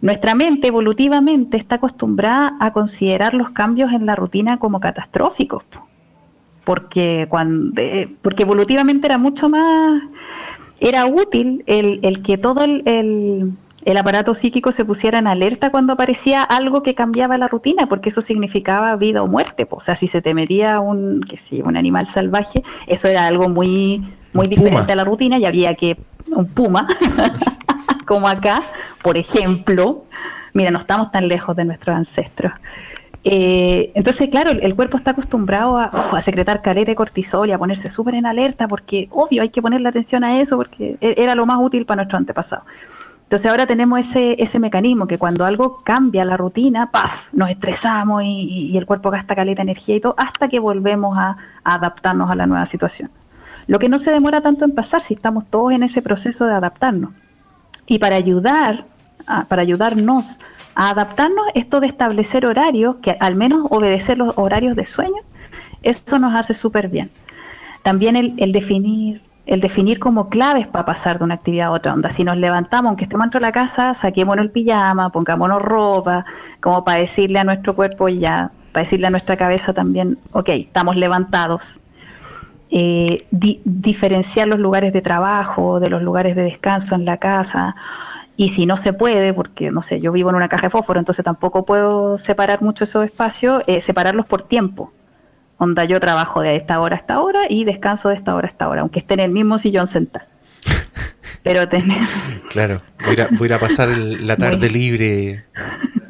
nuestra 0.00 0.34
mente 0.34 0.68
evolutivamente 0.68 1.56
está 1.56 1.76
acostumbrada 1.76 2.56
a 2.60 2.72
considerar 2.72 3.34
los 3.34 3.50
cambios 3.50 3.92
en 3.92 4.06
la 4.06 4.14
rutina 4.14 4.58
como 4.58 4.80
catastróficos. 4.80 5.64
Porque, 6.64 7.26
cuando, 7.28 7.80
porque 8.22 8.42
evolutivamente 8.42 9.06
era 9.06 9.18
mucho 9.18 9.48
más, 9.48 10.02
era 10.80 11.06
útil 11.06 11.64
el, 11.66 12.22
que 12.22 12.38
todo 12.38 12.62
el, 12.62 13.56
aparato 13.96 14.34
psíquico 14.34 14.70
se 14.70 14.84
pusiera 14.84 15.18
en 15.18 15.26
alerta 15.26 15.70
cuando 15.70 15.94
aparecía 15.94 16.42
algo 16.42 16.82
que 16.82 16.94
cambiaba 16.94 17.38
la 17.38 17.48
rutina, 17.48 17.88
porque 17.88 18.10
eso 18.10 18.20
significaba 18.20 18.94
vida 18.96 19.22
o 19.22 19.26
muerte. 19.26 19.66
O 19.70 19.80
sea, 19.80 19.96
si 19.96 20.06
se 20.06 20.20
te 20.20 20.34
metía 20.34 20.78
un, 20.78 21.22
que 21.22 21.38
sí, 21.38 21.62
un 21.62 21.76
animal 21.76 22.06
salvaje, 22.06 22.62
eso 22.86 23.08
era 23.08 23.26
algo 23.26 23.48
muy, 23.48 24.04
muy 24.32 24.46
diferente 24.46 24.92
a 24.92 24.96
la 24.96 25.04
rutina 25.04 25.38
y 25.38 25.46
había 25.46 25.74
que 25.74 25.96
un 26.34 26.46
puma, 26.46 26.86
como 28.06 28.28
acá, 28.28 28.62
por 29.02 29.16
ejemplo. 29.16 30.04
Mira, 30.54 30.70
no 30.70 30.78
estamos 30.78 31.12
tan 31.12 31.28
lejos 31.28 31.54
de 31.56 31.64
nuestros 31.64 31.96
ancestros. 31.96 32.52
Eh, 33.24 33.90
entonces, 33.94 34.30
claro, 34.30 34.50
el, 34.50 34.74
cuerpo 34.74 34.96
está 34.96 35.10
acostumbrado 35.10 35.76
a, 35.76 36.20
secretar 36.22 36.62
caleta 36.62 36.92
de 36.92 36.96
cortisol 36.96 37.48
y 37.48 37.52
a 37.52 37.58
ponerse 37.58 37.88
súper 37.88 38.14
en 38.14 38.26
alerta 38.26 38.68
porque, 38.68 39.08
obvio, 39.10 39.42
hay 39.42 39.50
que 39.50 39.60
ponerle 39.60 39.88
atención 39.88 40.24
a 40.24 40.40
eso 40.40 40.56
porque 40.56 40.96
e, 41.00 41.14
era 41.18 41.34
lo 41.34 41.44
más 41.44 41.58
útil 41.60 41.84
para 41.84 41.96
nuestro 41.96 42.16
antepasado. 42.16 42.62
Entonces 43.24 43.50
ahora 43.50 43.66
tenemos 43.66 44.00
ese, 44.00 44.42
ese 44.42 44.58
mecanismo 44.58 45.06
que 45.06 45.18
cuando 45.18 45.44
algo 45.44 45.82
cambia 45.84 46.24
la 46.24 46.38
rutina, 46.38 46.90
¡paf! 46.90 47.28
nos 47.34 47.50
estresamos 47.50 48.22
y, 48.24 48.74
el 48.78 48.86
cuerpo 48.86 49.10
gasta 49.10 49.34
caleta 49.34 49.58
de 49.62 49.72
energía 49.72 49.96
y 49.96 50.00
todo 50.00 50.14
hasta 50.16 50.48
que 50.48 50.58
volvemos 50.58 51.18
a 51.18 51.36
adaptarnos 51.62 52.30
a 52.30 52.34
la 52.34 52.46
nueva 52.46 52.64
situación. 52.64 53.10
Lo 53.68 53.78
que 53.78 53.90
no 53.90 53.98
se 53.98 54.10
demora 54.10 54.40
tanto 54.40 54.64
en 54.64 54.74
pasar 54.74 55.02
si 55.02 55.14
estamos 55.14 55.44
todos 55.46 55.72
en 55.72 55.82
ese 55.82 56.00
proceso 56.00 56.46
de 56.46 56.54
adaptarnos. 56.54 57.10
Y 57.86 57.98
para 57.98 58.16
ayudar, 58.16 58.86
para 59.48 59.62
ayudarnos 59.62 60.38
a 60.74 60.90
adaptarnos, 60.90 61.46
esto 61.54 61.78
de 61.80 61.86
establecer 61.86 62.46
horarios, 62.46 62.96
que 63.02 63.16
al 63.20 63.36
menos 63.36 63.66
obedecer 63.70 64.16
los 64.16 64.32
horarios 64.38 64.74
de 64.74 64.86
sueño, 64.86 65.22
eso 65.82 66.18
nos 66.18 66.34
hace 66.34 66.54
súper 66.54 66.88
bien. 66.88 67.10
También 67.82 68.16
el, 68.16 68.52
definir 68.52 69.22
el 69.44 69.60
definir 69.60 69.98
como 69.98 70.28
claves 70.28 70.66
para 70.66 70.84
pasar 70.84 71.18
de 71.18 71.24
una 71.24 71.34
actividad 71.34 71.68
a 71.68 71.70
otra. 71.72 71.92
Onda, 71.92 72.10
si 72.10 72.24
nos 72.24 72.36
levantamos, 72.38 72.88
aunque 72.88 73.04
estemos 73.04 73.26
dentro 73.26 73.40
de 73.40 73.46
la 73.46 73.52
casa, 73.52 73.94
saquémonos 73.94 74.44
el 74.44 74.50
pijama, 74.50 75.10
pongámonos 75.10 75.60
ropa, 75.60 76.24
como 76.60 76.84
para 76.84 77.00
decirle 77.00 77.38
a 77.38 77.44
nuestro 77.44 77.74
cuerpo 77.74 78.08
ya, 78.08 78.50
para 78.72 78.84
decirle 78.84 79.06
a 79.06 79.10
nuestra 79.10 79.36
cabeza 79.36 79.72
también, 79.72 80.18
ok, 80.32 80.48
estamos 80.50 80.96
levantados, 80.96 81.80
eh, 82.70 83.26
diferenciar 83.30 84.46
los 84.46 84.58
lugares 84.58 84.92
de 84.92 85.00
trabajo 85.00 85.80
de 85.80 85.88
los 85.88 86.02
lugares 86.02 86.36
de 86.36 86.42
descanso 86.42 86.94
en 86.94 87.04
la 87.04 87.16
casa. 87.16 87.76
Y 88.36 88.50
si 88.50 88.66
no 88.66 88.76
se 88.76 88.92
puede, 88.92 89.32
porque 89.32 89.70
no 89.70 89.82
sé, 89.82 90.00
yo 90.00 90.12
vivo 90.12 90.30
en 90.30 90.36
una 90.36 90.48
caja 90.48 90.66
de 90.66 90.70
fósforo, 90.70 91.00
entonces 91.00 91.24
tampoco 91.24 91.64
puedo 91.64 92.18
separar 92.18 92.62
mucho 92.62 92.84
esos 92.84 93.04
espacios, 93.04 93.64
eh, 93.66 93.80
separarlos 93.80 94.26
por 94.26 94.42
tiempo. 94.42 94.92
Onda, 95.56 95.84
yo 95.84 95.98
trabajo 95.98 96.40
de 96.40 96.54
esta 96.54 96.80
hora 96.80 96.94
a 96.94 96.98
esta 97.00 97.20
hora 97.20 97.40
y 97.48 97.64
descanso 97.64 98.10
de 98.10 98.14
esta 98.14 98.34
hora 98.36 98.46
a 98.46 98.50
esta 98.50 98.68
hora, 98.68 98.82
aunque 98.82 99.00
esté 99.00 99.14
en 99.14 99.20
el 99.20 99.30
mismo 99.32 99.58
sillón 99.58 99.88
sentado. 99.88 100.26
Pero 101.42 101.68
tener. 101.68 102.06
Claro, 102.50 102.80
voy 103.04 103.20
a, 103.20 103.28
voy 103.32 103.52
a 103.52 103.58
pasar 103.58 103.88
la 103.88 104.36
tarde 104.36 104.70
libre 104.70 105.46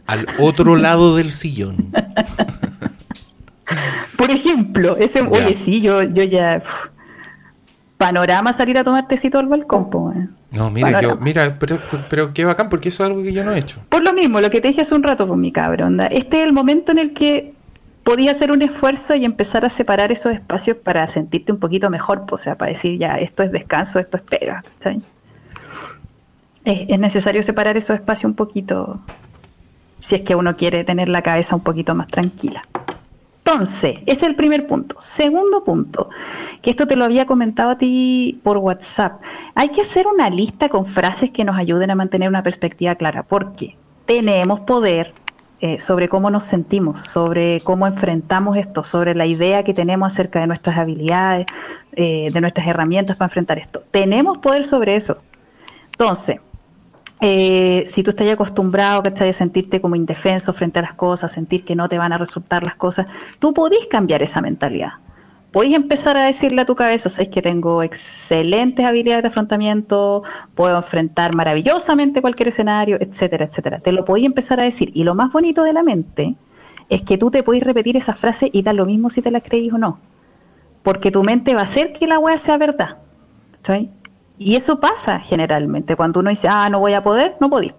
al 0.06 0.26
otro 0.38 0.76
lado 0.76 1.16
del 1.16 1.32
sillón. 1.32 1.92
Por 4.18 4.32
ejemplo, 4.32 4.96
ese, 4.96 5.22
oye, 5.22 5.54
sí, 5.54 5.80
yo, 5.80 6.02
yo 6.02 6.24
ya. 6.24 6.60
panorama 7.98 8.52
salir 8.52 8.76
a 8.76 8.82
tomar 8.82 9.06
tecito 9.06 9.38
al 9.38 9.46
balcón, 9.46 10.34
No, 10.50 10.70
mira, 10.72 11.00
yo, 11.00 11.16
mira, 11.18 11.56
pero, 11.56 11.78
pero, 12.10 12.34
qué 12.34 12.44
bacán, 12.44 12.68
porque 12.68 12.88
eso 12.88 13.04
es 13.04 13.10
algo 13.10 13.22
que 13.22 13.32
yo 13.32 13.44
no 13.44 13.52
he 13.52 13.58
hecho. 13.58 13.80
Por 13.88 14.02
lo 14.02 14.12
mismo, 14.12 14.40
lo 14.40 14.50
que 14.50 14.60
te 14.60 14.66
dije 14.66 14.80
hace 14.80 14.92
un 14.92 15.04
rato 15.04 15.28
con 15.28 15.40
mi 15.40 15.52
cabrón, 15.52 16.00
este 16.10 16.40
es 16.40 16.44
el 16.48 16.52
momento 16.52 16.90
en 16.90 16.98
el 16.98 17.12
que 17.12 17.54
podía 18.02 18.32
hacer 18.32 18.50
un 18.50 18.62
esfuerzo 18.62 19.14
y 19.14 19.24
empezar 19.24 19.64
a 19.64 19.70
separar 19.70 20.10
esos 20.10 20.32
espacios 20.32 20.76
para 20.78 21.08
sentirte 21.10 21.52
un 21.52 21.60
poquito 21.60 21.88
mejor, 21.88 22.24
o 22.28 22.38
sea, 22.38 22.56
para 22.56 22.72
decir 22.72 22.98
ya, 22.98 23.18
esto 23.18 23.44
es 23.44 23.52
descanso, 23.52 24.00
esto 24.00 24.16
es 24.16 24.24
pega, 24.24 24.64
es 26.64 26.98
necesario 26.98 27.44
separar 27.44 27.76
esos 27.76 27.94
espacios 27.94 28.30
un 28.30 28.34
poquito 28.34 29.00
si 30.00 30.16
es 30.16 30.22
que 30.22 30.34
uno 30.34 30.56
quiere 30.56 30.82
tener 30.82 31.08
la 31.08 31.22
cabeza 31.22 31.54
un 31.54 31.62
poquito 31.62 31.94
más 31.94 32.08
tranquila. 32.08 32.62
Entonces, 33.50 34.00
ese 34.04 34.12
es 34.12 34.22
el 34.24 34.34
primer 34.34 34.66
punto. 34.66 35.00
Segundo 35.00 35.64
punto, 35.64 36.10
que 36.60 36.68
esto 36.68 36.86
te 36.86 36.96
lo 36.96 37.06
había 37.06 37.24
comentado 37.24 37.70
a 37.70 37.78
ti 37.78 38.38
por 38.42 38.58
WhatsApp. 38.58 39.22
Hay 39.54 39.70
que 39.70 39.80
hacer 39.80 40.06
una 40.06 40.28
lista 40.28 40.68
con 40.68 40.84
frases 40.84 41.30
que 41.30 41.44
nos 41.44 41.56
ayuden 41.56 41.90
a 41.90 41.94
mantener 41.94 42.28
una 42.28 42.42
perspectiva 42.42 42.94
clara, 42.96 43.22
porque 43.22 43.78
tenemos 44.04 44.60
poder 44.60 45.14
eh, 45.62 45.80
sobre 45.80 46.10
cómo 46.10 46.28
nos 46.28 46.44
sentimos, 46.44 47.00
sobre 47.00 47.62
cómo 47.62 47.86
enfrentamos 47.86 48.54
esto, 48.58 48.84
sobre 48.84 49.14
la 49.14 49.24
idea 49.24 49.64
que 49.64 49.72
tenemos 49.72 50.12
acerca 50.12 50.40
de 50.40 50.46
nuestras 50.46 50.76
habilidades, 50.76 51.46
eh, 51.92 52.28
de 52.30 52.40
nuestras 52.42 52.66
herramientas 52.66 53.16
para 53.16 53.28
enfrentar 53.28 53.56
esto. 53.56 53.82
Tenemos 53.90 54.38
poder 54.38 54.66
sobre 54.66 54.94
eso. 54.94 55.16
Entonces, 55.92 56.38
eh, 57.20 57.84
si 57.92 58.02
tú 58.02 58.10
estás 58.10 58.28
acostumbrado 58.28 59.02
a 59.04 59.32
sentirte 59.32 59.80
como 59.80 59.96
indefenso 59.96 60.52
frente 60.52 60.78
a 60.78 60.82
las 60.82 60.94
cosas, 60.94 61.32
sentir 61.32 61.64
que 61.64 61.74
no 61.74 61.88
te 61.88 61.98
van 61.98 62.12
a 62.12 62.18
resultar 62.18 62.64
las 62.64 62.76
cosas, 62.76 63.06
tú 63.38 63.52
podés 63.52 63.86
cambiar 63.86 64.22
esa 64.22 64.40
mentalidad. 64.40 64.92
Podés 65.50 65.72
empezar 65.72 66.16
a 66.16 66.26
decirle 66.26 66.60
a 66.60 66.66
tu 66.66 66.76
cabeza, 66.76 67.08
sabes 67.08 67.30
que 67.30 67.40
tengo 67.40 67.82
excelentes 67.82 68.84
habilidades 68.84 69.22
de 69.22 69.28
afrontamiento, 69.28 70.22
puedo 70.54 70.76
enfrentar 70.76 71.34
maravillosamente 71.34 72.20
cualquier 72.20 72.48
escenario, 72.48 72.98
etcétera, 73.00 73.46
etcétera. 73.46 73.80
Te 73.80 73.92
lo 73.92 74.04
podés 74.04 74.24
empezar 74.24 74.60
a 74.60 74.64
decir. 74.64 74.90
Y 74.92 75.04
lo 75.04 75.14
más 75.14 75.32
bonito 75.32 75.62
de 75.62 75.72
la 75.72 75.82
mente 75.82 76.36
es 76.90 77.02
que 77.02 77.16
tú 77.16 77.30
te 77.30 77.42
podés 77.42 77.62
repetir 77.62 77.96
esa 77.96 78.14
frase 78.14 78.50
y 78.52 78.62
da 78.62 78.74
lo 78.74 78.84
mismo 78.84 79.08
si 79.08 79.22
te 79.22 79.30
la 79.30 79.40
creís 79.40 79.72
o 79.72 79.78
no. 79.78 79.98
Porque 80.82 81.10
tu 81.10 81.22
mente 81.22 81.54
va 81.54 81.62
a 81.62 81.64
hacer 81.64 81.94
que 81.94 82.06
la 82.06 82.18
weá 82.18 82.36
sea 82.36 82.58
verdad. 82.58 82.98
¿sí? 83.64 83.90
Y 84.38 84.56
eso 84.56 84.80
pasa 84.80 85.18
generalmente. 85.20 85.96
Cuando 85.96 86.20
uno 86.20 86.30
dice, 86.30 86.48
ah, 86.48 86.68
no 86.70 86.80
voy 86.80 86.94
a 86.94 87.02
poder, 87.02 87.36
no 87.40 87.50
podí. 87.50 87.72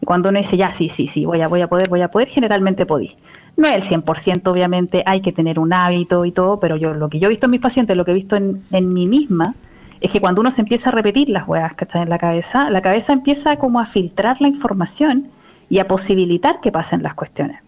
Y 0.00 0.06
Cuando 0.06 0.28
uno 0.28 0.38
dice, 0.38 0.56
ya, 0.56 0.72
sí, 0.72 0.88
sí, 0.88 1.08
sí, 1.08 1.24
voy 1.24 1.40
a, 1.40 1.48
voy 1.48 1.62
a 1.62 1.68
poder, 1.68 1.88
voy 1.88 2.02
a 2.02 2.10
poder, 2.10 2.28
generalmente 2.28 2.86
podí. 2.86 3.16
No 3.56 3.66
es 3.66 3.74
el 3.90 4.02
100%, 4.02 4.46
obviamente, 4.46 5.02
hay 5.04 5.20
que 5.20 5.32
tener 5.32 5.58
un 5.58 5.72
hábito 5.72 6.24
y 6.24 6.32
todo, 6.32 6.60
pero 6.60 6.76
yo 6.76 6.94
lo 6.94 7.08
que 7.08 7.18
yo 7.18 7.26
he 7.26 7.30
visto 7.30 7.46
en 7.46 7.50
mis 7.52 7.60
pacientes, 7.60 7.96
lo 7.96 8.04
que 8.04 8.12
he 8.12 8.14
visto 8.14 8.36
en, 8.36 8.62
en 8.70 8.92
mí 8.92 9.06
misma, 9.06 9.54
es 10.00 10.10
que 10.10 10.20
cuando 10.20 10.40
uno 10.40 10.50
se 10.50 10.60
empieza 10.60 10.90
a 10.90 10.92
repetir 10.92 11.28
las 11.28 11.48
huevas 11.48 11.74
que 11.74 11.84
están 11.84 12.02
en 12.02 12.10
la 12.10 12.18
cabeza, 12.18 12.70
la 12.70 12.82
cabeza 12.82 13.12
empieza 13.12 13.56
como 13.56 13.80
a 13.80 13.86
filtrar 13.86 14.40
la 14.40 14.48
información 14.48 15.28
y 15.68 15.80
a 15.80 15.88
posibilitar 15.88 16.60
que 16.60 16.70
pasen 16.70 17.02
las 17.02 17.14
cuestiones. 17.14 17.60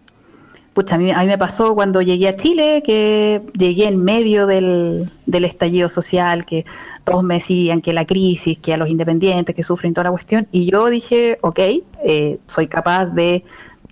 Pucha, 0.73 0.95
a 0.95 0.97
mí, 0.97 1.11
a 1.11 1.19
mí 1.19 1.27
me 1.27 1.37
pasó 1.37 1.75
cuando 1.75 2.01
llegué 2.01 2.29
a 2.29 2.37
Chile, 2.37 2.81
que 2.85 3.41
llegué 3.53 3.87
en 3.87 4.01
medio 4.01 4.47
del, 4.47 5.11
del 5.25 5.43
estallido 5.43 5.89
social, 5.89 6.45
que 6.45 6.65
todos 7.03 7.23
me 7.23 7.35
decían 7.35 7.81
que 7.81 7.91
la 7.91 8.05
crisis, 8.05 8.57
que 8.59 8.73
a 8.73 8.77
los 8.77 8.89
independientes, 8.89 9.53
que 9.53 9.63
sufren 9.63 9.93
toda 9.93 10.05
la 10.05 10.11
cuestión, 10.11 10.47
y 10.51 10.71
yo 10.71 10.87
dije, 10.87 11.39
ok, 11.41 11.59
eh, 12.05 12.39
soy 12.47 12.67
capaz 12.67 13.07
de 13.07 13.43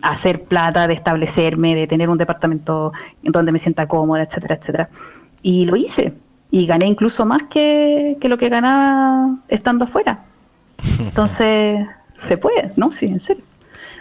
hacer 0.01 0.43
plata, 0.43 0.87
de 0.87 0.93
establecerme, 0.93 1.75
de 1.75 1.85
tener 1.85 2.09
un 2.09 2.17
departamento 2.17 2.93
en 3.23 3.31
donde 3.33 3.51
me 3.51 3.59
sienta 3.59 3.87
cómoda, 3.87 4.23
etcétera, 4.23 4.55
etcétera. 4.55 4.89
Y 5.41 5.65
lo 5.65 5.75
hice. 5.75 6.13
Y 6.51 6.65
gané 6.65 6.87
incluso 6.87 7.25
más 7.25 7.43
que, 7.49 8.17
que 8.21 8.29
lo 8.29 8.37
que 8.37 8.47
ganaba 8.47 9.35
estando 9.49 9.85
afuera. 9.85 10.23
Entonces, 10.99 11.85
se 12.15 12.37
puede, 12.37 12.71
¿no? 12.75 12.91
Sí, 12.91 13.07
en 13.07 13.19
serio. 13.19 13.43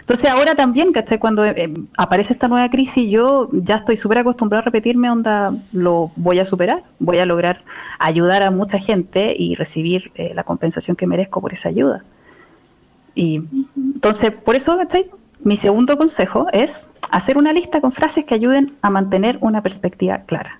Entonces 0.09 0.31
ahora 0.31 0.55
también, 0.55 0.91
¿cachai? 0.91 1.19
Cuando 1.19 1.45
eh, 1.45 1.71
aparece 1.95 2.33
esta 2.33 2.47
nueva 2.47 2.67
crisis, 2.71 3.07
yo 3.11 3.47
ya 3.51 3.75
estoy 3.75 3.95
súper 3.95 4.17
acostumbrado 4.17 4.63
a 4.63 4.65
repetirme, 4.65 5.07
onda, 5.07 5.53
lo 5.71 6.11
voy 6.15 6.39
a 6.39 6.45
superar, 6.45 6.81
voy 6.97 7.19
a 7.19 7.27
lograr 7.27 7.61
ayudar 7.99 8.41
a 8.41 8.49
mucha 8.49 8.79
gente 8.79 9.35
y 9.37 9.53
recibir 9.53 10.11
eh, 10.15 10.31
la 10.33 10.43
compensación 10.43 10.97
que 10.97 11.05
merezco 11.05 11.41
por 11.41 11.53
esa 11.53 11.69
ayuda. 11.69 12.03
Y 13.13 13.43
entonces, 13.77 14.31
por 14.31 14.55
eso, 14.55 14.75
¿cachai? 14.77 15.11
Mi 15.43 15.55
segundo 15.55 15.95
consejo 15.95 16.47
es 16.51 16.87
hacer 17.11 17.37
una 17.37 17.53
lista 17.53 17.79
con 17.79 17.91
frases 17.91 18.25
que 18.25 18.33
ayuden 18.33 18.77
a 18.81 18.89
mantener 18.89 19.37
una 19.41 19.61
perspectiva 19.61 20.23
clara. 20.23 20.58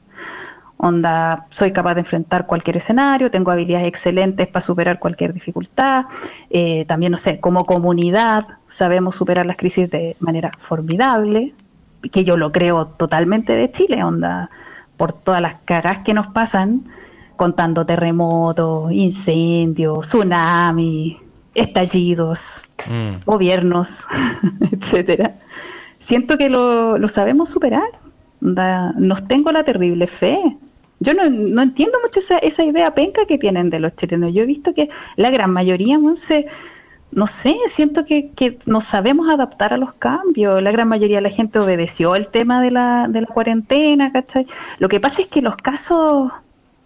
Onda, 0.81 1.45
soy 1.49 1.73
capaz 1.73 1.95
de 1.95 1.99
enfrentar 1.99 2.47
cualquier 2.47 2.77
escenario, 2.77 3.29
tengo 3.29 3.51
habilidades 3.51 3.85
excelentes 3.85 4.47
para 4.47 4.65
superar 4.65 4.97
cualquier 4.97 5.33
dificultad. 5.33 6.05
Eh, 6.49 6.85
también, 6.85 7.11
no 7.11 7.17
sé, 7.17 7.41
como 7.41 7.65
comunidad 7.65 8.47
sabemos 8.67 9.15
superar 9.15 9.45
las 9.45 9.57
crisis 9.57 9.91
de 9.91 10.15
manera 10.21 10.51
formidable, 10.61 11.53
que 12.13 12.23
yo 12.23 12.37
lo 12.37 12.53
creo 12.53 12.87
totalmente 12.87 13.57
de 13.57 13.69
Chile, 13.69 14.05
onda, 14.05 14.49
por 14.95 15.11
todas 15.11 15.41
las 15.41 15.55
cagas 15.65 15.99
que 16.05 16.13
nos 16.13 16.27
pasan, 16.27 16.85
contando 17.35 17.85
terremotos, 17.85 18.89
incendios, 18.93 20.07
tsunamis, 20.07 21.17
estallidos, 21.55 22.39
mm. 22.89 23.25
gobiernos, 23.25 24.07
etcétera. 24.71 25.39
Siento 25.99 26.37
que 26.37 26.47
lo, 26.49 26.97
lo 26.97 27.09
sabemos 27.09 27.49
superar. 27.49 27.89
Onda, 28.41 28.93
nos 28.93 29.27
tengo 29.27 29.51
la 29.51 29.65
terrible 29.65 30.07
fe 30.07 30.57
yo 30.99 31.13
no, 31.13 31.29
no 31.29 31.61
entiendo 31.61 31.97
mucho 32.03 32.19
esa, 32.19 32.37
esa, 32.39 32.63
idea 32.63 32.93
penca 32.93 33.25
que 33.25 33.37
tienen 33.37 33.69
de 33.69 33.79
los 33.79 33.95
chilenos. 33.95 34.33
Yo 34.33 34.43
he 34.43 34.45
visto 34.45 34.73
que 34.73 34.89
la 35.15 35.29
gran 35.29 35.51
mayoría, 35.51 35.97
no 35.97 36.15
sé, 36.15 36.47
no 37.11 37.25
sé 37.27 37.55
siento 37.69 38.05
que, 38.05 38.31
que 38.31 38.59
nos 38.65 38.85
sabemos 38.85 39.29
adaptar 39.29 39.73
a 39.73 39.77
los 39.77 39.93
cambios. 39.93 40.61
La 40.61 40.71
gran 40.71 40.87
mayoría 40.87 41.17
de 41.17 41.23
la 41.23 41.29
gente 41.29 41.59
obedeció 41.59 42.15
el 42.15 42.27
tema 42.27 42.61
de 42.61 42.71
la, 42.71 43.07
de 43.09 43.21
la 43.21 43.27
cuarentena, 43.27 44.11
¿cachai? 44.11 44.45
Lo 44.79 44.89
que 44.89 44.99
pasa 44.99 45.21
es 45.21 45.27
que 45.27 45.41
los 45.41 45.55
casos 45.57 46.31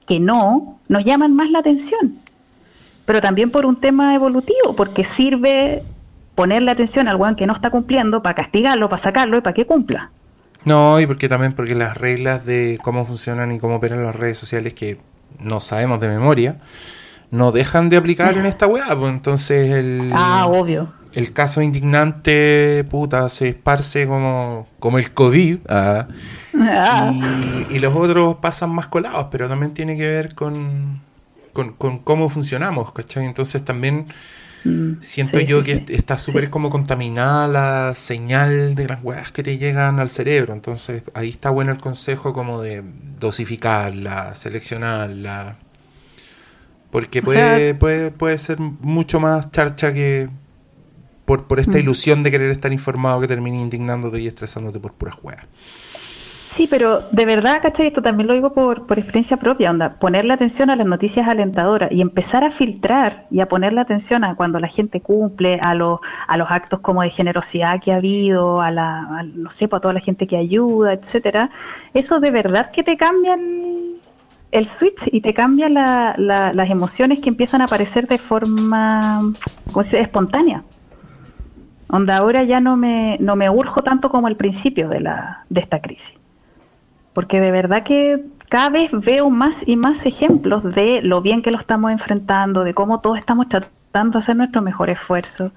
que 0.05 0.19
no, 0.19 0.79
nos 0.87 1.03
llaman 1.03 1.35
más 1.35 1.49
la 1.49 1.59
atención. 1.59 2.19
Pero 3.05 3.19
también 3.19 3.51
por 3.51 3.65
un 3.65 3.77
tema 3.77 4.13
evolutivo, 4.15 4.75
porque 4.77 5.03
sirve 5.03 5.81
ponerle 6.35 6.71
atención 6.71 7.07
al 7.07 7.15
weón 7.15 7.35
que 7.35 7.47
no 7.47 7.53
está 7.53 7.69
cumpliendo 7.69 8.21
para 8.21 8.35
castigarlo, 8.35 8.89
para 8.89 9.01
sacarlo 9.01 9.37
y 9.37 9.41
para 9.41 9.53
que 9.53 9.65
cumpla. 9.65 10.11
No, 10.65 10.99
y 10.99 11.07
porque 11.07 11.27
también 11.27 11.53
porque 11.53 11.75
las 11.75 11.97
reglas 11.97 12.45
de 12.45 12.79
cómo 12.83 13.05
funcionan 13.05 13.51
y 13.51 13.59
cómo 13.59 13.75
operan 13.75 14.03
las 14.03 14.15
redes 14.15 14.37
sociales 14.37 14.73
que 14.73 14.99
no 15.39 15.59
sabemos 15.59 15.99
de 15.99 16.07
memoria, 16.07 16.57
no 17.31 17.51
dejan 17.51 17.89
de 17.89 17.97
aplicar 17.97 18.37
en 18.37 18.45
esta 18.45 18.67
weá, 18.67 18.95
pues 18.97 19.11
entonces 19.11 19.71
el... 19.71 20.11
Ah, 20.13 20.45
obvio. 20.47 20.93
El 21.13 21.31
caso 21.33 21.61
indignante, 21.61 22.85
puta, 22.89 23.29
se 23.29 23.49
esparce 23.49 24.07
como, 24.07 24.67
como 24.79 24.97
el 24.97 25.13
COVID, 25.13 25.59
¿ah? 25.69 26.07
Ah. 26.59 27.11
Y, 27.69 27.79
los 27.79 27.95
otros 27.95 28.37
pasan 28.37 28.71
más 28.71 28.87
colados, 28.87 29.27
pero 29.29 29.47
también 29.47 29.73
tiene 29.73 29.97
que 29.97 30.07
ver 30.07 30.33
con, 30.33 31.01
con, 31.51 31.73
con 31.73 31.99
cómo 31.99 32.29
funcionamos, 32.29 32.91
¿cachai? 32.93 33.25
Entonces 33.25 33.63
también 33.63 34.07
Mm, 34.63 35.01
Siento 35.01 35.39
yo 35.39 35.63
que 35.63 35.83
está 35.89 36.17
súper 36.17 36.49
como 36.49 36.69
contaminada 36.69 37.47
la 37.47 37.93
señal 37.93 38.75
de 38.75 38.87
las 38.87 39.03
weas 39.03 39.31
que 39.31 39.43
te 39.43 39.57
llegan 39.57 39.99
al 39.99 40.09
cerebro. 40.09 40.53
Entonces 40.53 41.03
ahí 41.13 41.29
está 41.29 41.49
bueno 41.49 41.71
el 41.71 41.79
consejo 41.79 42.33
como 42.33 42.61
de 42.61 42.83
dosificarla, 43.19 44.35
seleccionarla. 44.35 45.57
Porque 46.91 47.21
puede, 47.21 47.73
puede, 47.73 48.11
puede 48.11 48.37
ser 48.37 48.59
mucho 48.59 49.19
más 49.19 49.49
charcha 49.51 49.93
que 49.93 50.29
por, 51.25 51.47
por 51.47 51.59
esta 51.59 51.77
mm. 51.77 51.81
ilusión 51.81 52.23
de 52.23 52.31
querer 52.31 52.51
estar 52.51 52.71
informado 52.71 53.19
que 53.19 53.27
termine 53.27 53.59
indignándote 53.59 54.19
y 54.19 54.27
estresándote 54.27 54.79
por 54.79 54.93
puras 54.93 55.15
weas. 55.23 55.45
Sí, 56.53 56.67
pero 56.67 57.01
de 57.11 57.25
verdad, 57.25 57.63
¿cachai? 57.63 57.87
Esto 57.87 58.03
también 58.03 58.27
lo 58.27 58.35
digo 58.35 58.53
por, 58.53 58.85
por 58.85 58.99
experiencia 58.99 59.37
propia, 59.37 59.71
onda, 59.71 59.95
ponerle 59.95 60.33
atención 60.33 60.69
a 60.69 60.75
las 60.75 60.85
noticias 60.85 61.27
alentadoras 61.27 61.91
y 61.91 61.99
empezar 61.99 62.43
a 62.43 62.51
filtrar 62.51 63.25
y 63.31 63.39
a 63.39 63.47
ponerle 63.47 63.81
atención 63.81 64.23
a 64.23 64.35
cuando 64.35 64.59
la 64.59 64.67
gente 64.67 65.01
cumple, 65.01 65.59
a 65.63 65.73
los, 65.73 65.99
a 66.27 66.37
los 66.37 66.51
actos 66.51 66.79
como 66.81 67.01
de 67.01 67.09
generosidad 67.09 67.81
que 67.81 67.91
ha 67.91 67.95
habido, 67.95 68.61
a 68.61 68.69
la, 68.69 69.23
no 69.33 69.49
sé, 69.49 69.67
pues, 69.67 69.79
a 69.79 69.81
toda 69.81 69.95
la 69.95 69.99
gente 69.99 70.27
que 70.27 70.37
ayuda, 70.37 70.93
etcétera. 70.93 71.49
Eso 71.95 72.19
de 72.19 72.29
verdad 72.29 72.69
que 72.69 72.83
te 72.83 72.97
cambia 72.97 73.33
el, 74.51 74.65
switch 74.67 75.09
y 75.11 75.21
te 75.21 75.33
cambia 75.33 75.69
la, 75.69 76.13
las 76.19 76.69
emociones 76.69 77.19
que 77.19 77.29
empiezan 77.29 77.61
a 77.61 77.65
aparecer 77.65 78.07
de 78.07 78.19
forma, 78.19 79.33
¿cómo 79.71 79.81
se 79.81 79.99
espontánea. 79.99 80.63
Onda, 81.89 82.17
ahora 82.17 82.43
ya 82.43 82.59
no 82.59 82.77
me, 82.77 83.17
no 83.19 83.35
me 83.35 83.49
urjo 83.49 83.81
tanto 83.81 84.11
como 84.11 84.27
al 84.27 84.35
principio 84.35 84.87
de, 84.87 84.99
la, 84.99 85.45
de 85.49 85.59
esta 85.59 85.81
crisis 85.81 86.22
porque 87.13 87.39
de 87.39 87.51
verdad 87.51 87.83
que 87.83 88.23
cada 88.49 88.69
vez 88.69 88.91
veo 88.91 89.29
más 89.29 89.67
y 89.67 89.75
más 89.75 90.05
ejemplos 90.05 90.63
de 90.63 91.01
lo 91.01 91.21
bien 91.21 91.41
que 91.41 91.51
lo 91.51 91.57
estamos 91.57 91.91
enfrentando, 91.91 92.63
de 92.63 92.73
cómo 92.73 92.99
todos 92.99 93.17
estamos 93.17 93.47
tratando 93.47 94.19
de 94.19 94.23
hacer 94.23 94.35
nuestro 94.35 94.61
mejor 94.61 94.89
esfuerzo, 94.89 95.51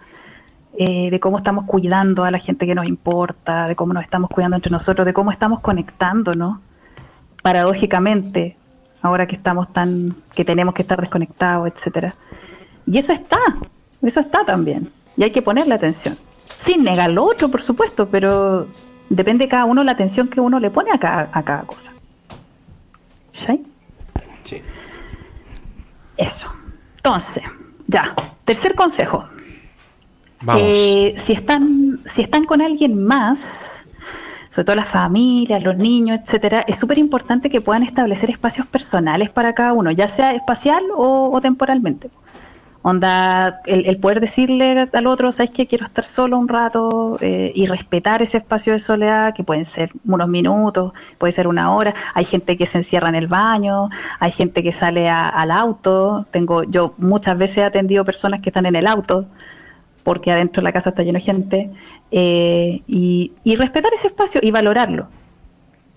eh, 0.79 1.11
de 1.11 1.21
cómo 1.21 1.39
estamos 1.39 1.65
cuidando 1.65 2.25
a 2.25 2.31
la 2.31 2.39
gente 2.39 2.67
que 2.67 2.75
nos 2.75 2.87
importa, 2.87 3.69
de 3.69 3.77
cómo 3.77 3.93
nos 3.95 4.03
estamos 4.03 4.31
cuidando 4.31 4.57
entre 4.57 4.71
nosotros, 4.71 5.07
de 5.07 5.15
cómo 5.15 5.31
estamos 5.31 5.61
conectándonos, 5.61 6.59
paradójicamente, 7.43 8.57
ahora 9.03 9.27
que 9.27 9.37
estamos 9.37 9.73
tan, 9.73 10.17
que 10.35 10.45
tenemos 10.45 10.75
que 10.75 10.83
estar 10.83 11.01
desconectados, 11.01 11.69
etcétera. 11.69 12.15
Y 12.87 12.99
eso 12.99 13.13
está, 13.13 13.39
eso 14.03 14.21
está 14.21 14.45
también, 14.45 14.91
y 15.17 15.23
hay 15.23 15.31
que 15.31 15.43
ponerle 15.43 15.75
atención. 15.75 16.17
Sin 16.59 16.85
negar 16.85 17.11
lo 17.11 17.25
otro, 17.25 17.49
por 17.49 17.63
supuesto, 17.63 18.09
pero 18.09 18.67
depende 19.09 19.49
cada 19.49 19.65
uno 19.65 19.85
la 19.85 19.93
atención 19.93 20.29
que 20.29 20.41
uno 20.41 20.59
le 20.61 20.71
pone 20.71 20.91
a 20.93 20.99
cada, 20.99 21.29
a 21.33 21.43
cada 21.43 21.63
cosa. 21.63 21.93
¿Sí? 23.33 23.65
Sí. 24.45 24.63
Eso. 26.17 26.53
Entonces, 26.97 27.43
ya. 27.87 28.15
Tercer 28.45 28.75
consejo. 28.75 29.25
Vamos. 30.41 30.63
Eh, 30.65 31.15
si, 31.25 31.33
están, 31.33 32.01
si 32.07 32.23
están 32.23 32.45
con 32.45 32.61
alguien 32.61 33.05
más, 33.05 33.87
sobre 34.51 34.65
todo 34.65 34.77
las 34.77 34.89
familias, 34.89 35.63
los 35.63 35.77
niños, 35.77 36.21
etcétera, 36.23 36.65
es 36.67 36.77
súper 36.77 36.99
importante 36.99 37.51
que 37.51 37.61
puedan 37.61 37.83
establecer 37.83 38.31
espacios 38.31 38.67
personales 38.67 39.31
para 39.31 39.55
cada 39.55 39.73
uno, 39.73 39.91
ya 39.91 40.09
sea 40.09 40.33
espacial 40.33 40.83
o, 40.95 41.31
o 41.33 41.41
temporalmente. 41.41 42.11
Onda, 42.89 43.63
el, 43.67 43.99
poder 43.99 44.21
decirle 44.21 44.89
al 44.93 45.07
otro, 45.09 45.33
¿sabes 45.33 45.51
que 45.51 45.67
Quiero 45.67 45.87
estar 45.87 46.05
solo 46.05 46.39
un 46.39 46.47
rato 46.47 47.19
eh, 47.21 47.51
y 47.53 47.67
respetar 47.67 48.23
ese 48.23 48.37
espacio 48.37 48.75
de 48.75 48.79
soledad, 48.79 49.35
que 49.35 49.43
pueden 49.43 49.65
ser 49.65 49.91
unos 50.05 50.29
minutos, 50.29 50.93
puede 51.19 51.33
ser 51.33 51.49
una 51.49 51.75
hora. 51.75 51.93
Hay 52.15 52.25
gente 52.25 52.57
que 52.57 52.65
se 52.65 52.79
encierra 52.79 53.09
en 53.09 53.17
el 53.17 53.27
baño, 53.27 53.89
hay 54.21 54.31
gente 54.31 54.63
que 54.63 54.71
sale 54.71 55.09
al 55.11 55.51
auto. 55.51 56.27
Tengo, 56.31 56.63
yo 56.63 56.95
muchas 56.99 57.37
veces 57.37 57.57
he 57.59 57.65
atendido 57.65 58.05
personas 58.05 58.41
que 58.41 58.51
están 58.51 58.67
en 58.67 58.77
el 58.77 58.87
auto, 58.87 59.27
porque 60.05 60.31
adentro 60.31 60.61
de 60.61 60.65
la 60.67 60.73
casa 60.73 60.91
está 60.91 61.03
lleno 61.03 61.19
de 61.19 61.25
gente, 61.25 61.71
eh, 62.13 62.83
y, 62.87 63.33
respetar 63.57 63.93
ese 63.95 64.07
espacio 64.07 64.41
y 64.45 64.53
valorarlo. 64.53 65.09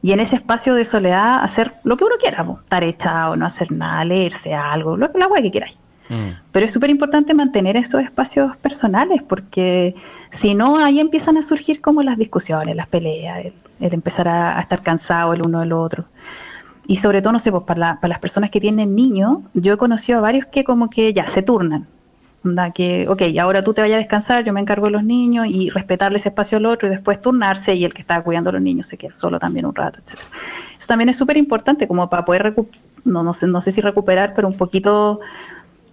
Y 0.02 0.12
en 0.12 0.22
ese 0.22 0.38
espacio 0.38 0.74
de 0.74 0.86
soledad 0.86 1.44
hacer 1.44 1.76
lo 1.84 1.98
que 1.98 2.06
uno 2.06 2.16
quiera, 2.20 2.44
estar 2.64 2.84
echado, 2.84 3.36
no 3.36 3.46
hacer 3.46 3.72
nada, 3.72 4.04
leerse 4.06 4.56
algo, 4.56 4.98
lo, 4.98 5.12
la 5.14 5.28
guay 5.28 5.44
que 5.44 5.52
queráis. 5.52 5.78
Mm. 6.10 6.30
Pero 6.52 6.66
es 6.66 6.72
súper 6.72 6.90
importante 6.90 7.34
mantener 7.34 7.78
esos 7.78 8.02
espacios 8.02 8.58
personales 8.58 9.24
porque 9.24 9.96
si 10.32 10.56
no, 10.56 10.78
ahí 10.78 11.00
empiezan 11.00 11.38
a 11.38 11.44
surgir 11.44 11.82
como 11.82 12.04
las 12.04 12.18
discusiones, 12.18 12.76
las 12.76 12.88
peleas, 12.88 13.46
el, 13.46 13.54
empezar 13.94 14.28
a, 14.28 14.60
estar 14.60 14.82
cansado 14.82 15.34
el 15.34 15.42
uno 15.46 15.60
del 15.60 15.72
otro. 15.72 16.06
Y 16.88 16.98
sobre 16.98 17.22
todo, 17.22 17.34
no 17.34 17.40
sé, 17.40 17.52
pues 17.52 17.64
para, 17.64 18.00
para 18.00 18.10
las 18.10 18.20
personas 18.20 18.50
que 18.50 18.60
tienen 18.60 18.96
niños, 18.96 19.40
yo 19.54 19.74
he 19.74 19.78
conocido 19.78 20.18
a 20.18 20.22
varios 20.22 20.48
que 20.48 20.64
como 20.64 20.90
que 20.90 21.14
ya 21.14 21.28
se 21.28 21.44
turnan. 21.44 21.88
Que, 22.74 23.06
ok, 23.10 23.22
ahora 23.40 23.64
tú 23.64 23.74
te 23.74 23.82
vayas 23.82 23.96
a 23.96 24.00
descansar, 24.00 24.46
yo 24.46 24.54
me 24.54 24.62
encargo 24.62 24.86
de 24.86 24.94
los 24.94 25.04
niños 25.04 25.46
y 25.48 25.70
respetarle 25.70 26.18
ese 26.18 26.30
espacio 26.30 26.58
al 26.58 26.66
otro 26.68 26.88
y 26.88 26.92
después 26.92 27.22
turnarse 27.22 27.76
y 27.76 27.84
el 27.84 27.94
que 27.94 28.02
está 28.02 28.22
cuidando 28.22 28.50
a 28.50 28.54
los 28.54 28.62
niños 28.62 28.88
se 28.88 28.98
queda 28.98 29.14
solo 29.14 29.40
también 29.40 29.66
un 29.66 29.76
rato, 29.76 30.00
etc. 30.00 30.20
Eso 30.78 30.88
también 30.88 31.10
es 31.10 31.18
súper 31.18 31.36
importante 31.36 31.86
como 31.86 32.10
para 32.10 32.24
poder, 32.24 32.56
no, 33.04 33.24
no, 33.24 33.34
sé, 33.34 33.46
no 33.46 33.62
sé 33.62 33.72
si 33.72 33.82
recuperar, 33.82 34.34
pero 34.36 34.48
un 34.48 34.58
poquito 34.58 35.20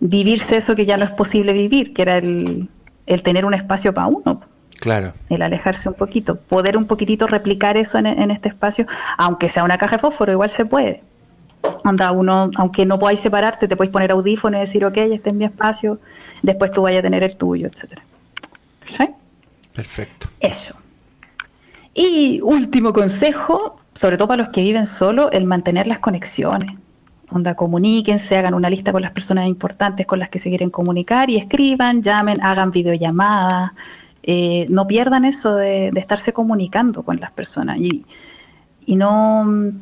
vivirse 0.00 0.56
eso 0.56 0.74
que 0.74 0.86
ya 0.86 0.96
no 0.96 1.04
es 1.04 1.10
posible 1.10 1.52
vivir, 1.52 1.92
que 1.92 2.02
era 2.02 2.18
el, 2.18 2.68
el 3.06 3.22
tener 3.22 3.44
un 3.44 3.54
espacio 3.54 3.92
para 3.92 4.08
uno. 4.08 4.42
Claro. 4.80 5.14
El 5.30 5.42
alejarse 5.42 5.88
un 5.88 5.94
poquito, 5.94 6.36
poder 6.36 6.76
un 6.76 6.86
poquitito 6.86 7.26
replicar 7.26 7.76
eso 7.76 7.98
en, 7.98 8.06
en 8.06 8.30
este 8.30 8.48
espacio, 8.48 8.86
aunque 9.16 9.48
sea 9.48 9.64
una 9.64 9.78
caja 9.78 9.96
de 9.96 10.02
fósforo, 10.02 10.32
igual 10.32 10.50
se 10.50 10.66
puede. 10.66 11.02
Anda, 11.82 12.12
uno, 12.12 12.50
aunque 12.56 12.84
no 12.84 12.98
podáis 12.98 13.20
separarte, 13.20 13.66
te 13.68 13.76
puedes 13.76 13.92
poner 13.92 14.10
audífono 14.10 14.56
y 14.56 14.60
decir, 14.60 14.84
ok, 14.84 14.96
este 14.98 15.30
es 15.30 15.34
mi 15.34 15.44
espacio, 15.44 15.98
después 16.42 16.70
tú 16.70 16.82
vayas 16.82 17.00
a 17.00 17.02
tener 17.02 17.22
el 17.22 17.36
tuyo, 17.36 17.68
etcétera. 17.68 18.02
¿Sí? 18.96 19.08
Perfecto. 19.72 20.28
Eso. 20.40 20.74
Y 21.94 22.40
último 22.42 22.92
consejo, 22.92 23.80
sobre 23.94 24.18
todo 24.18 24.28
para 24.28 24.42
los 24.44 24.52
que 24.52 24.60
viven 24.60 24.86
solo, 24.86 25.30
el 25.32 25.44
mantener 25.44 25.86
las 25.86 25.98
conexiones. 25.98 26.72
Onda, 27.36 27.54
comuníquense, 27.54 28.36
hagan 28.36 28.54
una 28.54 28.70
lista 28.70 28.92
con 28.92 29.02
las 29.02 29.12
personas 29.12 29.46
importantes 29.46 30.06
con 30.06 30.18
las 30.18 30.30
que 30.30 30.38
se 30.38 30.48
quieren 30.48 30.70
comunicar 30.70 31.28
y 31.28 31.36
escriban, 31.36 32.02
llamen, 32.02 32.42
hagan 32.42 32.70
videollamadas. 32.70 33.72
Eh, 34.22 34.66
no 34.70 34.86
pierdan 34.86 35.24
eso 35.24 35.54
de, 35.54 35.90
de, 35.92 36.00
estarse 36.00 36.32
comunicando 36.32 37.02
con 37.04 37.20
las 37.20 37.30
personas 37.30 37.78
y, 37.78 38.04
y 38.86 38.96
no 38.96 39.72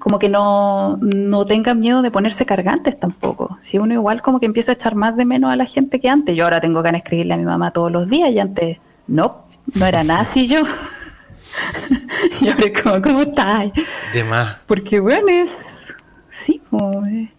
como 0.00 0.18
que 0.18 0.28
no, 0.28 0.96
no 0.96 1.46
tengan 1.46 1.78
miedo 1.78 2.02
de 2.02 2.10
ponerse 2.10 2.44
cargantes 2.44 2.98
tampoco. 2.98 3.56
Si 3.60 3.78
uno 3.78 3.94
igual 3.94 4.20
como 4.22 4.40
que 4.40 4.46
empieza 4.46 4.72
a 4.72 4.74
echar 4.74 4.94
más 4.96 5.16
de 5.16 5.24
menos 5.24 5.52
a 5.52 5.56
la 5.56 5.66
gente 5.66 6.00
que 6.00 6.08
antes. 6.08 6.34
Yo 6.34 6.44
ahora 6.44 6.60
tengo 6.60 6.82
ganas 6.82 7.00
de 7.00 7.04
escribirle 7.04 7.34
a 7.34 7.36
mi 7.36 7.44
mamá 7.44 7.70
todos 7.70 7.92
los 7.92 8.08
días 8.08 8.30
y 8.30 8.38
antes 8.40 8.78
no, 9.06 9.44
no 9.74 9.86
era 9.86 10.02
nada 10.02 10.22
así 10.22 10.48
yo. 10.48 10.62
y 12.40 12.48
ahora 12.48 12.82
como, 12.82 13.02
¿cómo 13.02 13.22
estás? 13.22 13.70
De 14.12 14.24
más. 14.24 14.58
Porque 14.66 14.98
bueno, 14.98 15.28
es... 15.28 15.69
Sí, 16.44 16.60
como... 16.70 17.06
Eh. 17.06 17.32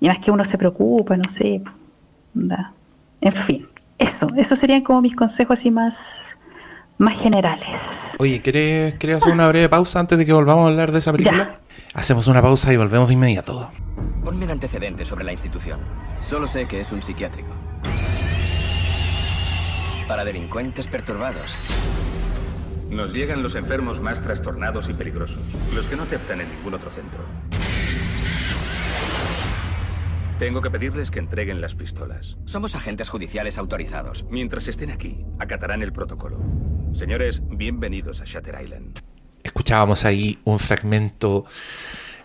Y 0.00 0.08
más 0.08 0.18
que 0.18 0.30
uno 0.30 0.44
se 0.44 0.58
preocupa, 0.58 1.16
no 1.16 1.28
sé. 1.28 1.62
Da. 2.34 2.72
En 3.20 3.32
fin, 3.32 3.68
eso, 3.98 4.28
eso 4.36 4.56
serían 4.56 4.82
como 4.82 5.00
mis 5.00 5.16
consejos 5.16 5.58
así 5.58 5.70
más, 5.70 5.96
más 6.98 7.18
generales. 7.18 7.80
Oye, 8.18 8.42
¿querés, 8.42 8.94
¿querés 8.94 9.16
hacer 9.16 9.32
una 9.32 9.48
breve 9.48 9.68
pausa 9.68 10.00
antes 10.00 10.18
de 10.18 10.26
que 10.26 10.32
volvamos 10.32 10.66
a 10.66 10.68
hablar 10.68 10.92
de 10.92 10.98
esa 10.98 11.12
película? 11.12 11.58
Ya. 11.58 11.60
Hacemos 11.94 12.26
una 12.26 12.42
pausa 12.42 12.72
y 12.72 12.76
volvemos 12.76 13.08
de 13.08 13.14
inmediato. 13.14 13.70
Ponme 14.24 14.44
el 14.44 14.50
antecedente 14.50 15.04
sobre 15.04 15.24
la 15.24 15.32
institución. 15.32 15.80
Solo 16.20 16.46
sé 16.46 16.66
que 16.66 16.80
es 16.80 16.92
un 16.92 17.02
psiquiátrico. 17.02 17.50
Para 20.08 20.24
delincuentes 20.24 20.86
perturbados. 20.86 21.54
Nos 22.90 23.12
llegan 23.12 23.42
los 23.42 23.54
enfermos 23.54 24.00
más 24.00 24.20
trastornados 24.20 24.88
y 24.88 24.92
peligrosos, 24.92 25.42
los 25.74 25.86
que 25.86 25.96
no 25.96 26.02
aceptan 26.02 26.40
en 26.40 26.48
ningún 26.48 26.74
otro 26.74 26.90
centro. 26.90 27.24
Tengo 30.38 30.60
que 30.60 30.70
pedirles 30.70 31.12
que 31.12 31.20
entreguen 31.20 31.60
las 31.60 31.76
pistolas. 31.76 32.36
Somos 32.44 32.74
agentes 32.74 33.08
judiciales 33.08 33.56
autorizados. 33.56 34.24
Mientras 34.28 34.66
estén 34.66 34.90
aquí, 34.90 35.24
acatarán 35.38 35.80
el 35.80 35.92
protocolo. 35.92 36.40
Señores, 36.92 37.40
bienvenidos 37.48 38.20
a 38.20 38.24
Shutter 38.24 38.56
Island. 38.60 38.98
Escuchábamos 39.44 40.04
ahí 40.04 40.40
un 40.42 40.58
fragmento 40.58 41.44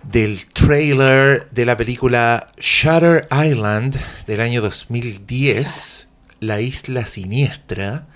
del 0.02 0.48
trailer 0.48 1.52
de 1.52 1.66
la 1.66 1.78
película 1.78 2.52
Shutter 2.58 3.28
Island 3.32 3.96
del 4.26 4.42
año 4.42 4.62
2010, 4.64 6.10
La 6.40 6.62
Isla 6.62 7.06
Siniestra, 7.06 8.08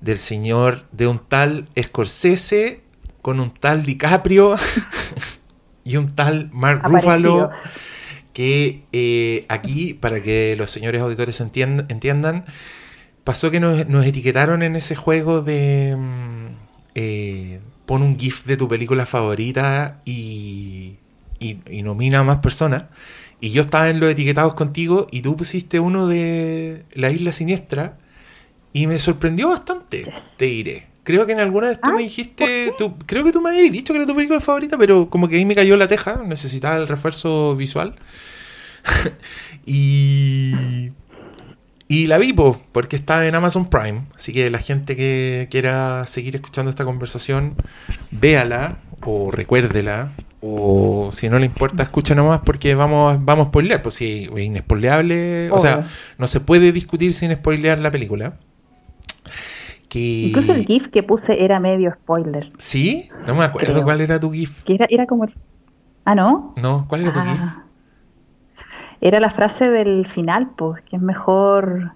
del 0.00 0.18
señor 0.18 0.86
de 0.90 1.06
un 1.06 1.20
tal 1.20 1.68
Scorsese 1.80 2.80
con 3.22 3.38
un 3.38 3.52
tal 3.52 3.84
DiCaprio 3.84 4.56
y 5.84 5.96
un 5.96 6.12
tal 6.16 6.50
Mark 6.52 6.80
Aparecido. 6.82 6.98
Ruffalo 6.98 7.50
que 8.32 8.82
eh, 8.92 9.44
aquí, 9.48 9.94
para 9.94 10.22
que 10.22 10.54
los 10.56 10.70
señores 10.70 11.02
auditores 11.02 11.40
entiendan, 11.40 11.86
entiendan 11.88 12.44
pasó 13.24 13.50
que 13.50 13.60
nos, 13.60 13.88
nos, 13.88 14.06
etiquetaron 14.06 14.62
en 14.62 14.76
ese 14.76 14.96
juego 14.96 15.42
de 15.42 15.96
mm, 15.96 16.46
eh, 16.94 17.60
pon 17.86 18.02
un 18.02 18.18
GIF 18.18 18.44
de 18.44 18.56
tu 18.56 18.68
película 18.68 19.06
favorita 19.06 20.00
y, 20.04 20.96
y, 21.38 21.58
y, 21.70 21.82
nomina 21.82 22.20
a 22.20 22.24
más 22.24 22.38
personas. 22.38 22.84
Y 23.40 23.50
yo 23.50 23.62
estaba 23.62 23.90
en 23.90 24.00
los 24.00 24.10
etiquetados 24.10 24.54
contigo 24.54 25.08
y 25.10 25.22
tú 25.22 25.36
pusiste 25.36 25.80
uno 25.80 26.06
de 26.06 26.84
La 26.94 27.10
Isla 27.10 27.32
Siniestra 27.32 27.98
y 28.72 28.86
me 28.86 28.98
sorprendió 28.98 29.48
bastante, 29.48 30.12
te 30.36 30.46
diré. 30.46 30.91
Creo 31.04 31.26
que 31.26 31.32
en 31.32 31.40
alguna 31.40 31.68
vez 31.68 31.80
tú 31.80 31.90
Ah, 31.90 31.94
me 31.94 32.02
dijiste, 32.02 32.72
tú, 32.78 32.96
creo 33.06 33.24
que 33.24 33.32
tú 33.32 33.40
me 33.40 33.50
habías 33.50 33.72
dicho 33.72 33.92
que 33.92 33.98
era 33.98 34.06
tu 34.06 34.14
película 34.14 34.40
favorita, 34.40 34.78
pero 34.78 35.10
como 35.10 35.28
que 35.28 35.36
ahí 35.36 35.44
me 35.44 35.54
cayó 35.54 35.76
la 35.76 35.88
teja, 35.88 36.22
necesitaba 36.24 36.76
el 36.76 36.86
refuerzo 36.86 37.56
visual. 37.56 37.96
y, 39.66 40.90
y 41.88 42.06
la 42.06 42.18
vi, 42.18 42.32
po, 42.32 42.60
porque 42.72 42.96
está 42.96 43.26
en 43.26 43.34
Amazon 43.34 43.68
Prime. 43.68 44.04
Así 44.14 44.32
que 44.32 44.48
la 44.50 44.58
gente 44.58 44.94
que 44.94 45.48
quiera 45.50 46.06
seguir 46.06 46.36
escuchando 46.36 46.70
esta 46.70 46.84
conversación, 46.84 47.56
véala 48.10 48.78
o 49.04 49.30
recuérdela. 49.30 50.12
O 50.40 51.10
si 51.12 51.28
no 51.28 51.38
le 51.38 51.46
importa, 51.46 51.82
escuche 51.82 52.14
nomás 52.14 52.40
porque 52.44 52.74
vamos, 52.74 53.16
vamos 53.24 53.46
a 53.46 53.48
spoilear. 53.50 53.82
Pues 53.82 53.96
si 53.96 54.30
es 54.34 54.42
inespoileable. 54.42 55.50
O 55.50 55.58
sea, 55.58 55.84
no 56.18 56.28
se 56.28 56.40
puede 56.40 56.72
discutir 56.72 57.12
sin 57.12 57.32
spoilear 57.32 57.78
la 57.78 57.90
película. 57.90 58.34
Que... 59.92 60.28
Incluso 60.28 60.54
el 60.54 60.64
GIF 60.64 60.88
que 60.88 61.02
puse 61.02 61.44
era 61.44 61.60
medio 61.60 61.92
spoiler. 61.92 62.50
¿Sí? 62.56 63.10
No 63.26 63.34
me 63.34 63.44
acuerdo 63.44 63.72
Creo. 63.74 63.84
cuál 63.84 64.00
era 64.00 64.18
tu 64.18 64.32
GIF. 64.32 64.62
Que 64.64 64.76
era, 64.76 64.86
era 64.88 65.06
como. 65.06 65.24
el- 65.24 65.34
Ah, 66.06 66.14
¿no? 66.14 66.54
No, 66.56 66.86
¿cuál 66.88 67.02
era 67.02 67.12
tu 67.12 67.20
GIF? 67.20 67.40
Ah. 67.42 67.62
Era 69.02 69.20
la 69.20 69.30
frase 69.30 69.68
del 69.68 70.06
final, 70.06 70.50
pues, 70.56 70.82
que 70.82 70.96
es 70.96 71.02
mejor 71.02 71.92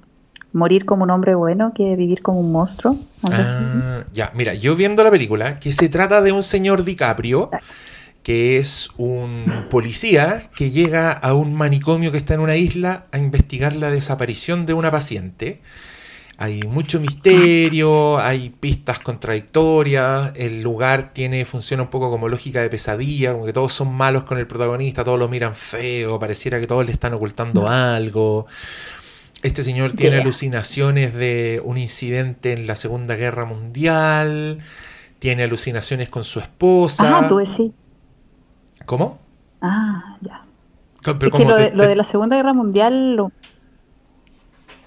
morir 0.53 0.85
como 0.85 1.05
un 1.05 1.11
hombre 1.11 1.35
bueno 1.35 1.73
que 1.75 1.97
vivir 1.97 2.21
como 2.23 2.41
un 2.41 2.53
monstruo. 2.53 2.97
Ah, 3.23 4.05
ya, 4.13 4.31
mira, 4.35 4.53
yo 4.55 4.77
viendo 4.77 5.03
la 5.03 5.11
película, 5.11 5.59
que 5.59 5.73
se 5.73 5.89
trata 5.89 6.21
de 6.21 6.33
un 6.33 6.43
señor 6.43 6.85
DiCaprio, 6.85 7.51
que 8.23 8.59
es 8.59 8.91
un 8.99 9.45
policía 9.71 10.51
que 10.55 10.71
llega 10.71 11.13
a 11.13 11.33
un 11.35 11.55
manicomio 11.55 12.11
que 12.13 12.19
está 12.19 12.35
en 12.35 12.41
una 12.41 12.57
isla 12.57 13.07
a 13.13 13.19
investigar 13.19 13.75
la 13.77 13.91
desaparición 13.91 14.67
de 14.67 14.75
una 14.75 14.91
paciente. 14.91 15.63
Hay 16.39 16.63
mucho 16.65 17.01
misterio, 17.01 18.19
hay 18.19 18.51
pistas 18.51 19.01
contradictorias, 19.01 20.33
el 20.37 20.63
lugar 20.63 21.13
tiene 21.15 21.47
funciona 21.47 21.83
un 21.85 21.89
poco 21.89 22.11
como 22.11 22.29
lógica 22.29 22.61
de 22.61 22.69
pesadilla, 22.69 23.33
como 23.33 23.47
que 23.47 23.55
todos 23.55 23.73
son 23.73 23.95
malos 23.95 24.25
con 24.25 24.37
el 24.37 24.47
protagonista, 24.47 25.03
todos 25.03 25.19
lo 25.19 25.29
miran 25.31 25.55
feo, 25.55 26.19
pareciera 26.19 26.61
que 26.61 26.67
todos 26.67 26.85
le 26.85 26.93
están 26.93 27.15
ocultando 27.15 27.67
algo. 27.69 28.47
Este 29.43 29.63
señor 29.63 29.93
tiene 29.95 30.17
alucinaciones 30.19 31.15
de 31.15 31.63
un 31.65 31.79
incidente 31.79 32.53
en 32.53 32.67
la 32.67 32.77
Segunda 32.77 33.17
Guerra 33.17 33.47
Mundial, 33.47 34.59
tiene 35.19 35.45
alucinaciones 35.45 36.11
con 36.11 36.23
su 36.23 36.41
esposa. 36.41 37.19
Ah, 37.21 37.29
tú 37.29 37.39
decís. 37.39 37.73
¿Cómo? 38.85 39.19
Ah, 39.63 40.19
ya. 40.21 40.43
Pero 41.03 41.29
es 41.29 41.33
que 41.33 41.45
lo, 41.45 41.55
te- 41.55 41.63
de, 41.63 41.71
lo 41.73 41.87
de 41.87 41.97
la 41.97 42.05
Segunda 42.05 42.37
Guerra 42.37 42.53
Mundial. 42.53 43.17
lo- 43.17 43.33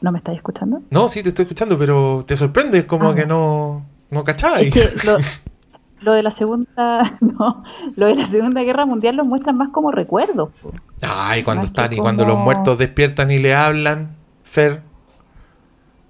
¿No 0.02 0.12
me 0.12 0.20
estáis 0.20 0.38
escuchando? 0.38 0.82
No, 0.90 1.08
sí, 1.10 1.22
te 1.24 1.30
estoy 1.30 1.44
escuchando, 1.44 1.78
pero 1.78 2.24
te 2.26 2.38
sorprende, 2.38 2.86
como 2.88 3.10
Ah. 3.10 3.16
que 3.16 3.26
no, 3.26 3.86
no 4.12 4.24
cacháis. 4.24 4.74
Es 4.76 5.02
que 5.02 5.08
lo, 5.08 5.18
lo 6.02 6.14
de 6.14 6.24
la 6.24 6.32
Segunda. 6.32 7.18
No, 7.22 7.64
lo 7.96 8.06
de 8.08 8.16
la 8.16 8.26
Segunda 8.26 8.62
Guerra 8.64 8.86
Mundial 8.86 9.16
lo 9.16 9.26
muestran 9.26 9.58
más 9.58 9.70
como 9.70 9.92
recuerdos. 9.92 10.50
po. 10.62 10.72
Ay, 11.02 11.44
cuando 11.44 11.62
Más 11.62 11.70
están 11.72 11.94
y 11.94 11.98
cuando 11.98 12.26
los 12.26 12.38
muertos 12.38 12.78
despiertan 12.78 13.32
y 13.32 13.40
le 13.40 13.54
hablan, 13.56 14.16
Fer. 14.44 14.82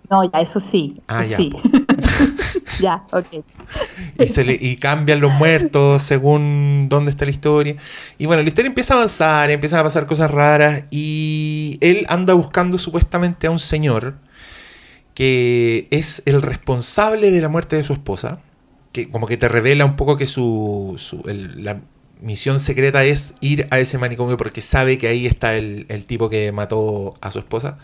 No, 0.09 0.23
ya, 0.23 0.41
eso 0.41 0.59
sí. 0.59 1.01
Ah, 1.07 1.21
eso 1.23 1.29
ya, 1.31 1.37
Sí. 1.37 1.51
ya, 2.79 3.03
ok. 3.11 3.43
y, 4.17 4.75
cambian 4.77 5.19
los 5.19 5.31
muertos 5.31 6.01
según 6.03 6.87
dónde 6.89 7.11
está 7.11 7.25
la 7.25 7.31
historia. 7.31 7.75
Y 8.17 8.25
bueno, 8.25 8.41
la 8.41 8.47
historia 8.47 8.69
empieza 8.69 8.93
a 8.93 8.97
avanzar, 8.97 9.49
empiezan 9.51 9.79
a 9.79 9.83
pasar 9.83 10.05
cosas 10.05 10.31
raras 10.31 10.85
y 10.91 11.77
él 11.81 12.05
anda 12.09 12.33
buscando 12.33 12.77
supuestamente 12.77 13.47
a 13.47 13.51
un 13.51 13.59
señor 13.59 14.15
que 15.13 15.87
es 15.91 16.23
el 16.25 16.41
responsable 16.41 17.31
de 17.31 17.41
la 17.41 17.49
muerte 17.49 17.75
de 17.75 17.83
su 17.83 17.93
esposa, 17.93 18.39
que 18.93 19.09
como 19.09 19.27
que 19.27 19.35
te 19.35 19.49
revela 19.49 19.83
un 19.83 19.95
poco 19.95 20.15
que 20.15 20.27
su, 20.27 20.97
la 21.57 21.81
misión 22.21 22.59
secreta 22.59 23.03
es 23.03 23.35
ir 23.41 23.67
a 23.69 23.79
ese 23.79 23.97
manicomio 23.97 24.37
porque 24.37 24.61
sabe 24.61 24.97
que 24.97 25.07
ahí 25.07 25.25
está 25.25 25.55
el, 25.55 25.85
el 25.89 26.05
tipo 26.05 26.29
que 26.29 26.51
mató 26.51 27.15
a 27.21 27.31
su 27.31 27.39
esposa. 27.39 27.77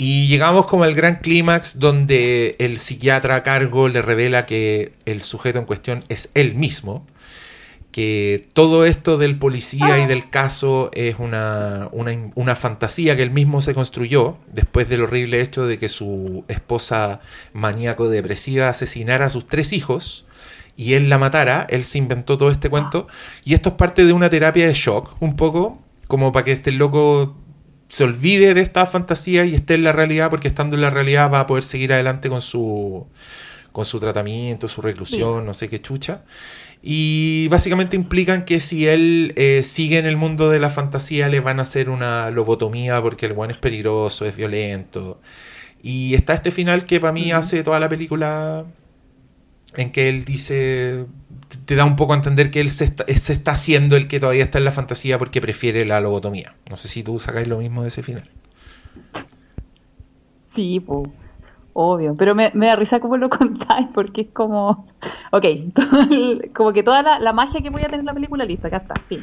Y 0.00 0.28
llegamos 0.28 0.66
como 0.66 0.84
al 0.84 0.94
gran 0.94 1.16
clímax 1.16 1.80
donde 1.80 2.54
el 2.60 2.78
psiquiatra 2.78 3.34
a 3.34 3.42
cargo 3.42 3.88
le 3.88 4.00
revela 4.00 4.46
que 4.46 4.92
el 5.06 5.22
sujeto 5.22 5.58
en 5.58 5.64
cuestión 5.64 6.04
es 6.08 6.30
él 6.34 6.54
mismo, 6.54 7.04
que 7.90 8.48
todo 8.52 8.84
esto 8.84 9.18
del 9.18 9.38
policía 9.40 9.98
y 9.98 10.06
del 10.06 10.30
caso 10.30 10.90
es 10.94 11.16
una, 11.18 11.88
una, 11.90 12.12
una, 12.36 12.54
fantasía 12.54 13.16
que 13.16 13.24
él 13.24 13.32
mismo 13.32 13.60
se 13.60 13.74
construyó 13.74 14.38
después 14.52 14.88
del 14.88 15.02
horrible 15.02 15.40
hecho 15.40 15.66
de 15.66 15.78
que 15.78 15.88
su 15.88 16.44
esposa 16.46 17.20
maníaco-depresiva 17.52 18.68
asesinara 18.68 19.26
a 19.26 19.30
sus 19.30 19.48
tres 19.48 19.72
hijos 19.72 20.26
y 20.76 20.94
él 20.94 21.08
la 21.08 21.18
matara, 21.18 21.66
él 21.70 21.82
se 21.82 21.98
inventó 21.98 22.38
todo 22.38 22.52
este 22.52 22.70
cuento. 22.70 23.08
Y 23.44 23.54
esto 23.54 23.70
es 23.70 23.74
parte 23.74 24.04
de 24.04 24.12
una 24.12 24.30
terapia 24.30 24.68
de 24.68 24.74
shock, 24.74 25.16
un 25.18 25.34
poco, 25.34 25.82
como 26.06 26.30
para 26.30 26.44
que 26.44 26.52
este 26.52 26.70
loco 26.70 27.34
se 27.88 28.04
olvide 28.04 28.54
de 28.54 28.60
esta 28.60 28.86
fantasía 28.86 29.44
y 29.44 29.54
esté 29.54 29.74
en 29.74 29.84
la 29.84 29.92
realidad, 29.92 30.30
porque 30.30 30.48
estando 30.48 30.76
en 30.76 30.82
la 30.82 30.90
realidad 30.90 31.30
va 31.32 31.40
a 31.40 31.46
poder 31.46 31.64
seguir 31.64 31.92
adelante 31.92 32.28
con 32.28 32.42
su, 32.42 33.06
con 33.72 33.84
su 33.84 33.98
tratamiento, 33.98 34.68
su 34.68 34.82
reclusión, 34.82 35.46
no 35.46 35.54
sé 35.54 35.68
qué 35.68 35.80
chucha. 35.80 36.22
Y 36.82 37.48
básicamente 37.48 37.96
implican 37.96 38.44
que 38.44 38.60
si 38.60 38.86
él 38.86 39.32
eh, 39.36 39.62
sigue 39.64 39.98
en 39.98 40.06
el 40.06 40.16
mundo 40.16 40.48
de 40.50 40.60
la 40.60 40.70
fantasía 40.70 41.28
le 41.28 41.40
van 41.40 41.58
a 41.58 41.62
hacer 41.62 41.90
una 41.90 42.30
lobotomía 42.30 43.02
porque 43.02 43.26
el 43.26 43.32
buen 43.32 43.50
es 43.50 43.56
peligroso, 43.56 44.24
es 44.26 44.36
violento. 44.36 45.20
Y 45.82 46.14
está 46.14 46.34
este 46.34 46.50
final 46.50 46.84
que 46.84 47.00
para 47.00 47.12
mí 47.12 47.32
hace 47.32 47.62
toda 47.62 47.80
la 47.80 47.88
película 47.88 48.64
en 49.76 49.92
que 49.92 50.08
él 50.08 50.24
dice, 50.24 51.06
te 51.64 51.76
da 51.76 51.84
un 51.84 51.96
poco 51.96 52.12
a 52.12 52.16
entender 52.16 52.50
que 52.50 52.60
él 52.60 52.70
se 52.70 52.84
está, 52.84 53.04
se 53.06 53.32
está 53.32 53.52
haciendo 53.52 53.96
el 53.96 54.08
que 54.08 54.20
todavía 54.20 54.44
está 54.44 54.58
en 54.58 54.64
la 54.64 54.72
fantasía 54.72 55.18
porque 55.18 55.40
prefiere 55.40 55.84
la 55.84 56.00
lobotomía. 56.00 56.54
No 56.70 56.76
sé 56.76 56.88
si 56.88 57.02
tú 57.02 57.18
sacáis 57.18 57.48
lo 57.48 57.58
mismo 57.58 57.82
de 57.82 57.88
ese 57.88 58.02
final. 58.02 58.24
Sí, 60.54 60.80
pues, 60.80 61.08
obvio. 61.72 62.14
Pero 62.16 62.34
me, 62.34 62.50
da 62.52 62.76
risa 62.76 63.00
como 63.00 63.16
lo 63.16 63.28
contáis 63.30 63.88
porque 63.94 64.22
es 64.22 64.28
como, 64.32 64.86
ok, 65.32 65.44
como 66.54 66.72
que 66.72 66.82
toda 66.82 67.18
la, 67.18 67.32
magia 67.32 67.60
que 67.60 67.70
voy 67.70 67.82
a 67.82 67.86
tener 67.86 68.00
en 68.00 68.06
la 68.06 68.14
película 68.14 68.44
lista, 68.44 68.68
acá 68.68 68.78
está, 68.78 68.94
fin. 69.08 69.20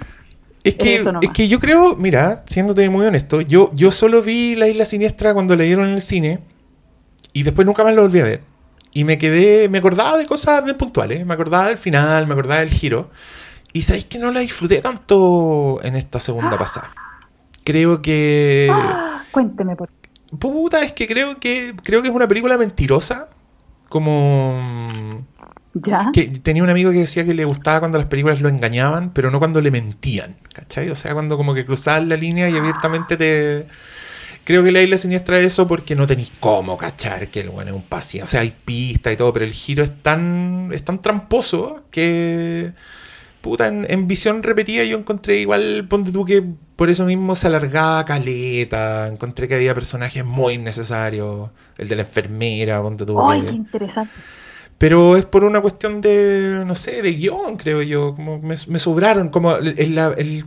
Es 0.63 0.75
que, 0.75 1.05
es 1.21 1.29
que 1.29 1.47
yo 1.47 1.59
creo, 1.59 1.95
mira, 1.95 2.41
siéndote 2.47 2.89
muy 2.89 3.05
honesto, 3.05 3.39
yo, 3.41 3.69
yo 3.75 3.91
solo 3.91 4.23
vi 4.23 4.55
La 4.55 4.67
Isla 4.67 4.85
Siniestra 4.85 5.31
cuando 5.35 5.55
la 5.55 5.63
dieron 5.63 5.85
en 5.85 5.91
el 5.91 6.01
cine 6.01 6.39
y 7.33 7.43
después 7.43 7.67
nunca 7.67 7.83
más 7.83 7.93
lo 7.93 8.01
volví 8.01 8.19
a 8.19 8.23
ver. 8.23 8.54
Y 8.95 9.03
me 9.03 9.17
quedé, 9.17 9.67
me 9.67 9.79
acordaba 9.79 10.17
de 10.17 10.25
cosas 10.25 10.63
bien 10.63 10.77
puntuales, 10.77 11.25
me 11.25 11.33
acordaba 11.33 11.67
del 11.67 11.77
final, 11.77 12.27
me 12.27 12.33
acordaba 12.33 12.61
del 12.61 12.69
giro. 12.69 13.11
Y 13.73 13.81
sabéis 13.81 14.05
que 14.05 14.17
no 14.17 14.31
la 14.31 14.39
disfruté 14.39 14.79
tanto 14.79 15.81
en 15.83 15.97
esta 15.97 16.17
segunda 16.17 16.57
pasada. 16.57 16.91
Creo 17.65 18.01
que. 18.01 18.71
cuénteme 19.31 19.75
por 19.75 19.89
Puta, 20.39 20.81
es 20.81 20.93
que 20.93 21.07
creo 21.07 21.41
que 21.41 21.75
creo 21.83 22.01
que 22.01 22.07
es 22.07 22.15
una 22.15 22.25
película 22.25 22.57
mentirosa. 22.57 23.27
Como. 23.89 25.25
¿Ya? 25.73 26.09
Que 26.13 26.27
tenía 26.27 26.63
un 26.63 26.69
amigo 26.69 26.91
que 26.91 26.99
decía 26.99 27.25
que 27.25 27.33
le 27.33 27.43
gustaba 27.43 27.81
cuando 27.81 27.97
las 27.97 28.07
películas 28.07 28.39
lo 28.39 28.47
engañaban, 28.47 29.11
pero 29.11 29.29
no 29.29 29.39
cuando 29.39 29.59
le 29.59 29.71
mentían. 29.71 30.37
¿Cachai? 30.53 30.89
O 30.89 30.95
sea, 30.95 31.13
cuando 31.13 31.35
como 31.35 31.53
que 31.53 31.65
cruzaban 31.65 32.07
la 32.07 32.15
línea 32.15 32.49
y 32.49 32.55
abiertamente 32.55 33.17
te 33.17 33.67
Creo 34.45 34.63
que 34.63 34.71
la 34.71 34.81
isla 34.81 34.99
siniestra 34.99 35.39
es 35.39 35.47
eso 35.47 35.67
porque 35.67 35.95
no 35.95 36.05
tenéis 36.05 36.31
cómo 36.39 36.77
cachar 36.77 37.29
que 37.29 37.39
el 37.39 37.49
bueno 37.49 37.71
es 37.71 37.75
un 37.75 37.81
paciente. 37.81 38.25
O 38.25 38.27
sea, 38.27 38.41
hay 38.41 38.53
pista 38.63 39.11
y 39.11 39.17
todo, 39.17 39.33
pero 39.33 39.43
el 39.43 39.51
giro 39.51 39.83
es 39.83 39.91
tan, 40.03 40.69
es 40.71 40.85
tan 40.85 41.01
tramposo 41.01 41.81
que. 41.89 42.71
Puta, 43.41 43.67
en, 43.67 44.07
visión 44.07 44.43
repetida 44.43 44.83
yo 44.83 44.97
encontré 44.97 45.37
igual, 45.37 45.85
ponte 45.87 46.11
tú 46.11 46.25
que 46.25 46.43
por 46.75 46.89
eso 46.89 47.05
mismo 47.05 47.33
se 47.35 47.47
alargaba 47.47 48.05
caleta. 48.05 49.07
Encontré 49.07 49.47
que 49.47 49.55
había 49.55 49.73
personajes 49.73 50.23
muy 50.23 50.53
innecesarios. 50.53 51.49
El 51.77 51.87
de 51.87 51.95
la 51.95 52.01
enfermera, 52.03 52.81
ponte 52.83 53.03
tú. 53.03 53.19
¡Ay, 53.19 53.41
qué 53.41 53.49
interesante! 53.49 54.13
Pero 54.77 55.15
es 55.15 55.23
por 55.23 55.45
una 55.45 55.61
cuestión 55.61 56.01
de, 56.01 56.63
no 56.65 56.75
sé, 56.75 57.01
de 57.01 57.13
guion, 57.13 57.55
creo 57.55 57.81
yo. 57.81 58.13
Como 58.13 58.39
me, 58.39 58.57
sobraron. 58.57 59.29
Como 59.29 59.53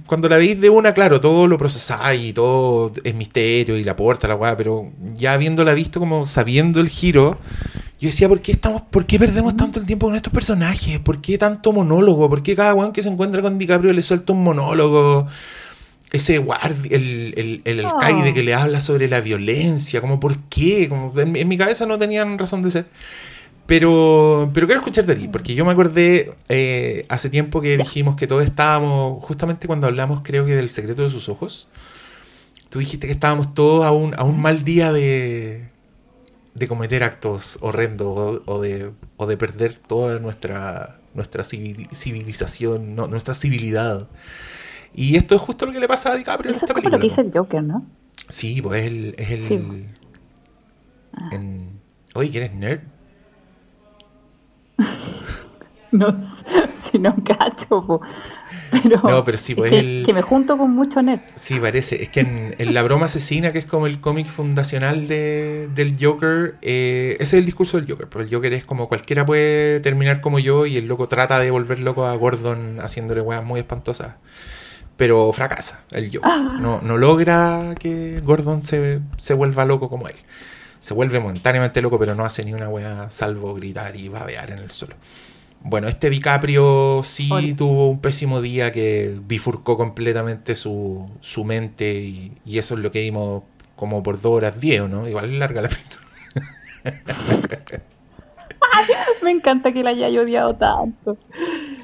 cuando 0.07 0.29
la 0.29 0.37
veis 0.37 0.61
de 0.61 0.69
una, 0.69 0.93
claro, 0.93 1.19
todo 1.19 1.47
lo 1.47 1.57
procesáis 1.57 2.29
y 2.29 2.33
todo 2.35 2.93
es 3.03 3.15
misterio 3.15 3.79
y 3.79 3.85
la 3.85 3.97
puerta, 3.97 4.29
la 4.29 4.35
weá. 4.35 4.55
Pero 4.55 4.93
ya 5.15 5.33
habiéndola 5.33 5.73
visto, 5.73 5.99
como 5.99 6.27
sabiendo 6.27 6.79
el 6.81 6.91
giro, 6.91 7.39
yo 7.99 8.09
decía, 8.09 8.29
¿por 8.29 8.43
qué, 8.43 8.53
estamos, 8.53 8.83
¿por 8.83 9.07
qué 9.07 9.19
perdemos 9.19 9.57
tanto 9.57 9.81
el 9.81 9.87
tiempo 9.87 10.07
con 10.07 10.15
estos 10.15 10.33
personajes? 10.33 10.99
¿Por 11.01 11.23
qué 11.23 11.39
tanto 11.39 11.73
monólogo? 11.73 12.29
¿Por 12.29 12.43
qué 12.43 12.55
cada 12.55 12.75
weón 12.75 12.93
que 12.93 13.03
se 13.03 13.09
encuentra 13.09 13.41
con 13.41 13.57
DiCaprio 13.57 13.95
le 13.95 14.03
suelta 14.03 14.35
un 14.35 14.45
monólogo? 14.45 15.27
Ese 16.13 16.39
guardia, 16.39 16.97
el, 16.97 17.63
el, 17.65 17.85
alcaide 17.85 18.33
que 18.33 18.43
le 18.43 18.55
habla 18.55 18.81
sobre 18.81 19.09
la 19.09 19.21
violencia, 19.21 20.01
como 20.01 20.21
por 20.21 20.39
qué, 20.49 20.89
como 20.89 21.13
en 21.19 21.49
mi 21.49 21.59
cabeza 21.59 21.87
no 21.87 21.99
tenían 21.99 22.39
razón 22.39 22.63
de 22.63 22.71
ser. 22.71 22.87
Pero, 23.69 24.51
pero 24.55 24.67
quiero 24.67 24.81
escuchar 24.81 25.05
de 25.05 25.15
ti, 25.15 25.29
porque 25.29 25.55
yo 25.55 25.63
me 25.67 25.73
acordé 25.73 26.33
eh, 26.49 27.05
hace 27.11 27.29
tiempo 27.29 27.61
que 27.61 27.77
dijimos 27.77 28.17
que 28.17 28.27
todos 28.27 28.43
estábamos, 28.43 29.23
justamente 29.23 29.67
cuando 29.67 29.87
hablamos 29.87 30.23
creo 30.23 30.47
que 30.47 30.57
del 30.57 30.71
secreto 30.71 31.03
de 31.03 31.11
sus 31.11 31.29
ojos, 31.29 31.69
tú 32.71 32.79
dijiste 32.79 33.07
que 33.07 33.13
estábamos 33.13 33.53
todos 33.53 33.85
a 33.85 33.93
un, 33.93 34.15
a 34.19 34.25
un 34.25 34.41
mal 34.41 34.65
día 34.65 34.91
de, 34.91 35.69
de 36.55 36.67
cometer 36.67 37.03
actos 37.05 37.59
horrendos 37.61 38.41
o, 38.47 38.59
de, 38.63 38.91
o 39.19 39.27
de 39.27 39.37
perder 39.37 39.79
toda 39.79 40.19
nuestra, 40.19 40.99
nuestra 41.13 41.45
civilización, 41.45 42.95
no, 42.95 43.07
nuestra 43.07 43.35
civilidad. 43.35 44.09
Y 44.95 45.17
esto 45.17 45.35
es 45.35 45.43
justo 45.43 45.67
lo 45.67 45.73
que 45.73 45.81
le 45.81 45.89
pasa 45.89 46.13
a 46.13 46.15
DiCaprio 46.15 46.53
en 46.53 46.57
esta 46.57 46.73
película. 46.73 46.97
Es 46.97 47.03
lo 47.03 47.07
que 47.07 47.09
dice 47.11 47.21
el 47.21 47.39
Joker, 47.39 47.63
¿no? 47.63 47.85
Sí, 48.31 48.63
pues 48.63 48.87
él, 48.87 49.15
es 49.19 49.31
el... 49.31 49.89
Ah. 51.13 51.29
Oye, 52.15 52.31
¿quién 52.31 52.59
nerd? 52.59 52.81
No, 55.93 56.19
si 56.91 56.99
no 56.99 57.15
cacho, 57.25 58.01
pero, 58.71 59.01
no, 59.03 59.25
pero 59.25 59.39
sí, 59.39 59.55
pues 59.55 59.71
que, 59.71 60.13
me 60.13 60.23
junto 60.23 60.57
con 60.59 60.71
mucho 60.71 61.03
net. 61.03 61.21
Sí, 61.35 61.59
parece. 61.59 62.03
Es 62.03 62.09
que 62.09 62.21
en, 62.21 62.75
La 62.75 62.83
Broma 62.83 63.07
Asesina, 63.07 63.53
que 63.53 63.59
es 63.59 63.67
como 63.67 63.87
el 63.87 64.01
cómic 64.01 64.27
fundacional 64.27 65.09
de, 65.09 65.69
del 65.75 65.97
Joker, 66.01 66.57
eh, 66.63 67.17
ese 67.21 67.37
es 67.37 67.41
el 67.41 67.45
discurso 67.45 67.79
del 67.79 67.91
Joker. 67.91 68.09
Pero 68.09 68.25
el 68.25 68.31
Joker 68.31 68.53
es 68.53 68.65
como 68.65 68.89
cualquiera 68.89 69.25
puede 69.25 69.81
terminar 69.81 70.21
como 70.21 70.39
yo 70.39 70.67
y 70.67 70.77
el 70.77 70.87
loco 70.87 71.09
trata 71.09 71.39
de 71.39 71.51
volver 71.51 71.81
loco 71.81 72.07
a 72.07 72.15
Gordon 72.15 72.79
haciéndole 72.81 73.21
weas 73.21 73.45
muy 73.45 73.61
espantosas. 73.61 74.15
Pero 74.97 75.33
fracasa 75.33 75.85
el 75.91 76.07
Joker. 76.07 76.23
Ah. 76.25 76.59
No, 76.61 76.81
no 76.83 76.97
logra 76.97 77.75
que 77.79 78.21
Gordon 78.21 78.63
se, 78.63 79.01
se 79.17 79.35
vuelva 79.35 79.65
loco 79.65 79.89
como 79.89 80.09
él 80.09 80.17
se 80.79 80.95
vuelve 80.95 81.19
momentáneamente 81.19 81.83
loco, 81.83 81.99
pero 81.99 82.15
no 82.15 82.25
hace 82.25 82.45
ni 82.45 82.55
una 82.55 82.69
wea 82.69 83.11
salvo 83.11 83.55
gritar 83.55 83.97
y 83.97 84.09
babear 84.09 84.51
en 84.51 84.59
el 84.59 84.71
suelo. 84.71 84.95
Bueno, 85.61 85.89
este 85.89 86.09
DiCaprio 86.09 87.01
sí 87.03 87.55
tuvo 87.57 87.91
un 87.91 88.01
pésimo 88.01 88.41
día 88.41 88.71
que 88.73 89.19
bifurcó 89.27 89.77
completamente 89.77 90.55
su, 90.55 91.11
su 91.21 91.45
mente 91.45 91.93
y, 91.95 92.33
eso 92.59 92.75
es 92.75 92.81
lo 92.81 92.91
que 92.91 93.01
vimos 93.01 93.43
como 93.77 94.03
por 94.03 94.21
dos 94.21 94.33
horas 94.33 94.61
diez, 94.61 94.89
¿no? 94.89 95.09
Igual 95.09 95.33
es 95.33 95.39
larga 95.39 95.63
la 95.63 95.69
película. 95.69 96.01
me 99.23 99.31
encanta 99.31 99.73
que 99.73 99.83
la 99.83 99.91
haya 99.91 100.09
odiado 100.09 100.55
tanto. 100.55 101.17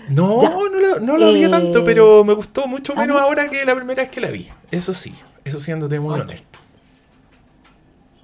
No, 0.09 0.43
no 0.43 0.81
la, 0.81 0.99
no 1.01 1.17
la 1.17 1.51
tanto, 1.51 1.81
eh, 1.81 1.83
pero 1.85 2.25
me 2.25 2.35
gustó 2.35 2.67
mucho 2.67 2.95
menos 2.95 3.21
ahora 3.21 3.49
que 3.49 3.65
la 3.65 3.75
primera 3.75 4.03
vez 4.03 4.11
que 4.11 4.21
la 4.21 4.31
vi. 4.31 4.49
Eso 4.71 4.93
sí, 4.93 5.15
eso 5.45 5.61
siéndote 5.61 5.99
muy 5.99 6.21
honesto. 6.21 6.59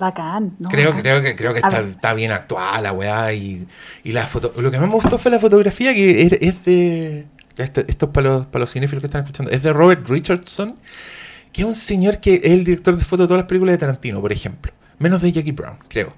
Bacán. 0.01 0.57
creo, 0.69 0.95
creo 0.95 1.23
que, 1.23 1.37
creo 1.37 1.53
que 1.53 1.61
está, 1.61 2.15
bien 2.15 2.33
actuada 2.33 2.81
la 2.81 2.93
weá. 2.93 3.33
Y, 3.33 3.67
la 4.05 4.27
foto. 4.27 4.53
Lo 4.61 4.71
que 4.71 4.79
más 4.79 4.89
me 4.89 4.95
gustó 4.95 5.19
fue 5.19 5.31
la 5.31 5.39
fotografía, 5.39 5.95
que 5.95 6.23
es, 6.41 6.65
de. 6.65 7.27
Esto, 7.57 7.83
es 7.87 7.97
para 7.97 8.31
los, 8.31 8.47
para 8.47 8.61
los 8.61 8.73
cinéfilos 8.73 9.01
que 9.01 9.07
están 9.07 9.23
escuchando. 9.23 9.53
Es 9.53 9.63
de 9.63 9.73
Robert 9.73 10.09
Richardson, 10.09 10.77
que 11.53 11.63
es 11.63 11.69
un 11.69 11.75
señor 11.75 12.19
que 12.19 12.35
es 12.35 12.45
el 12.53 12.65
director 12.65 12.97
de 12.97 13.05
foto 13.05 13.25
de 13.25 13.29
todas 13.29 13.43
las 13.43 13.49
películas 13.49 13.75
de 13.75 13.79
Tarantino, 13.79 14.21
por 14.21 14.33
ejemplo. 14.33 14.73
Menos 14.99 15.23
de 15.23 15.33
Jackie 15.33 15.53
Brown, 15.53 15.79
creo. 15.89 16.15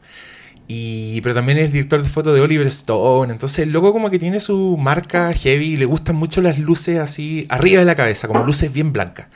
Y, 0.68 1.20
pero 1.20 1.34
también 1.34 1.58
es 1.58 1.72
director 1.72 2.02
de 2.02 2.08
foto 2.08 2.32
de 2.32 2.40
Oliver 2.40 2.66
Stone. 2.68 3.32
Entonces, 3.32 3.60
el 3.60 3.72
loco 3.72 3.92
como 3.92 4.10
que 4.10 4.18
tiene 4.18 4.40
su 4.40 4.76
marca 4.78 5.32
heavy 5.34 5.74
y 5.74 5.76
le 5.76 5.84
gustan 5.84 6.16
mucho 6.16 6.40
las 6.40 6.58
luces 6.58 6.98
así 6.98 7.46
arriba 7.48 7.80
de 7.80 7.84
la 7.84 7.94
cabeza, 7.94 8.28
como 8.28 8.44
luces 8.44 8.72
bien 8.72 8.92
blancas. 8.92 9.26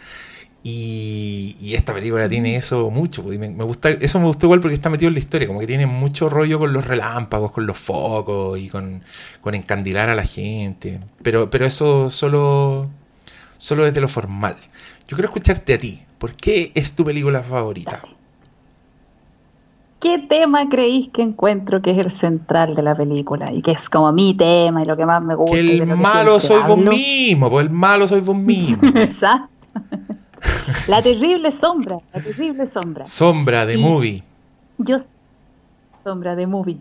Y, 0.68 1.55
esta 1.74 1.94
película 1.94 2.28
tiene 2.28 2.56
eso 2.56 2.90
mucho. 2.90 3.22
Pues, 3.22 3.38
me, 3.38 3.64
gusta, 3.64 3.90
eso 3.90 4.18
me 4.18 4.26
gustó 4.26 4.46
igual 4.46 4.60
porque 4.60 4.74
está 4.74 4.90
metido 4.90 5.08
en 5.08 5.14
la 5.14 5.20
historia. 5.20 5.46
Como 5.46 5.60
que 5.60 5.66
tiene 5.66 5.86
mucho 5.86 6.28
rollo 6.28 6.58
con 6.58 6.72
los 6.72 6.86
relámpagos, 6.86 7.52
con 7.52 7.66
los 7.66 7.78
focos 7.78 8.58
y 8.58 8.68
con, 8.68 9.02
encandilar 9.52 10.10
a 10.10 10.14
la 10.14 10.24
gente. 10.24 11.00
Pero, 11.22 11.50
pero 11.50 11.64
eso 11.64 12.10
solo, 12.10 12.88
solo 13.56 13.84
desde 13.84 14.00
lo 14.00 14.08
formal. 14.08 14.56
Yo 15.08 15.16
quiero 15.16 15.28
escucharte 15.28 15.74
a 15.74 15.78
ti. 15.78 16.02
¿Por 16.18 16.34
qué 16.34 16.72
es 16.74 16.94
tu 16.94 17.04
película 17.04 17.42
favorita? 17.42 18.02
¿Qué 20.00 20.18
tema 20.18 20.68
creéis 20.68 21.08
que 21.08 21.22
encuentro 21.22 21.80
que 21.80 21.90
es 21.90 21.98
el 21.98 22.10
central 22.10 22.74
de 22.74 22.82
la 22.82 22.94
película? 22.94 23.52
Y 23.52 23.62
que 23.62 23.72
es 23.72 23.88
como 23.88 24.12
mi 24.12 24.34
tema 24.34 24.82
y 24.82 24.84
lo 24.84 24.96
que 24.96 25.06
más 25.06 25.22
me 25.22 25.34
gusta. 25.34 25.56
Que 25.56 25.60
el 25.60 25.86
malo 25.96 26.38
soy 26.38 26.62
vos 26.62 26.78
mismo, 26.78 27.50
pues 27.50 27.66
el 27.66 27.72
malo 27.72 28.06
soy 28.06 28.20
vos 28.20 28.36
mismo. 28.36 28.86
Exacto. 28.94 29.55
La 30.88 31.02
terrible 31.02 31.52
sombra, 31.60 31.98
la 32.12 32.20
terrible 32.20 32.70
sombra. 32.72 33.04
Sombra 33.04 33.66
de 33.66 33.76
movie. 33.76 34.22
Yo, 34.78 34.98
sombra 36.04 36.36
de 36.36 36.46
movie. 36.46 36.78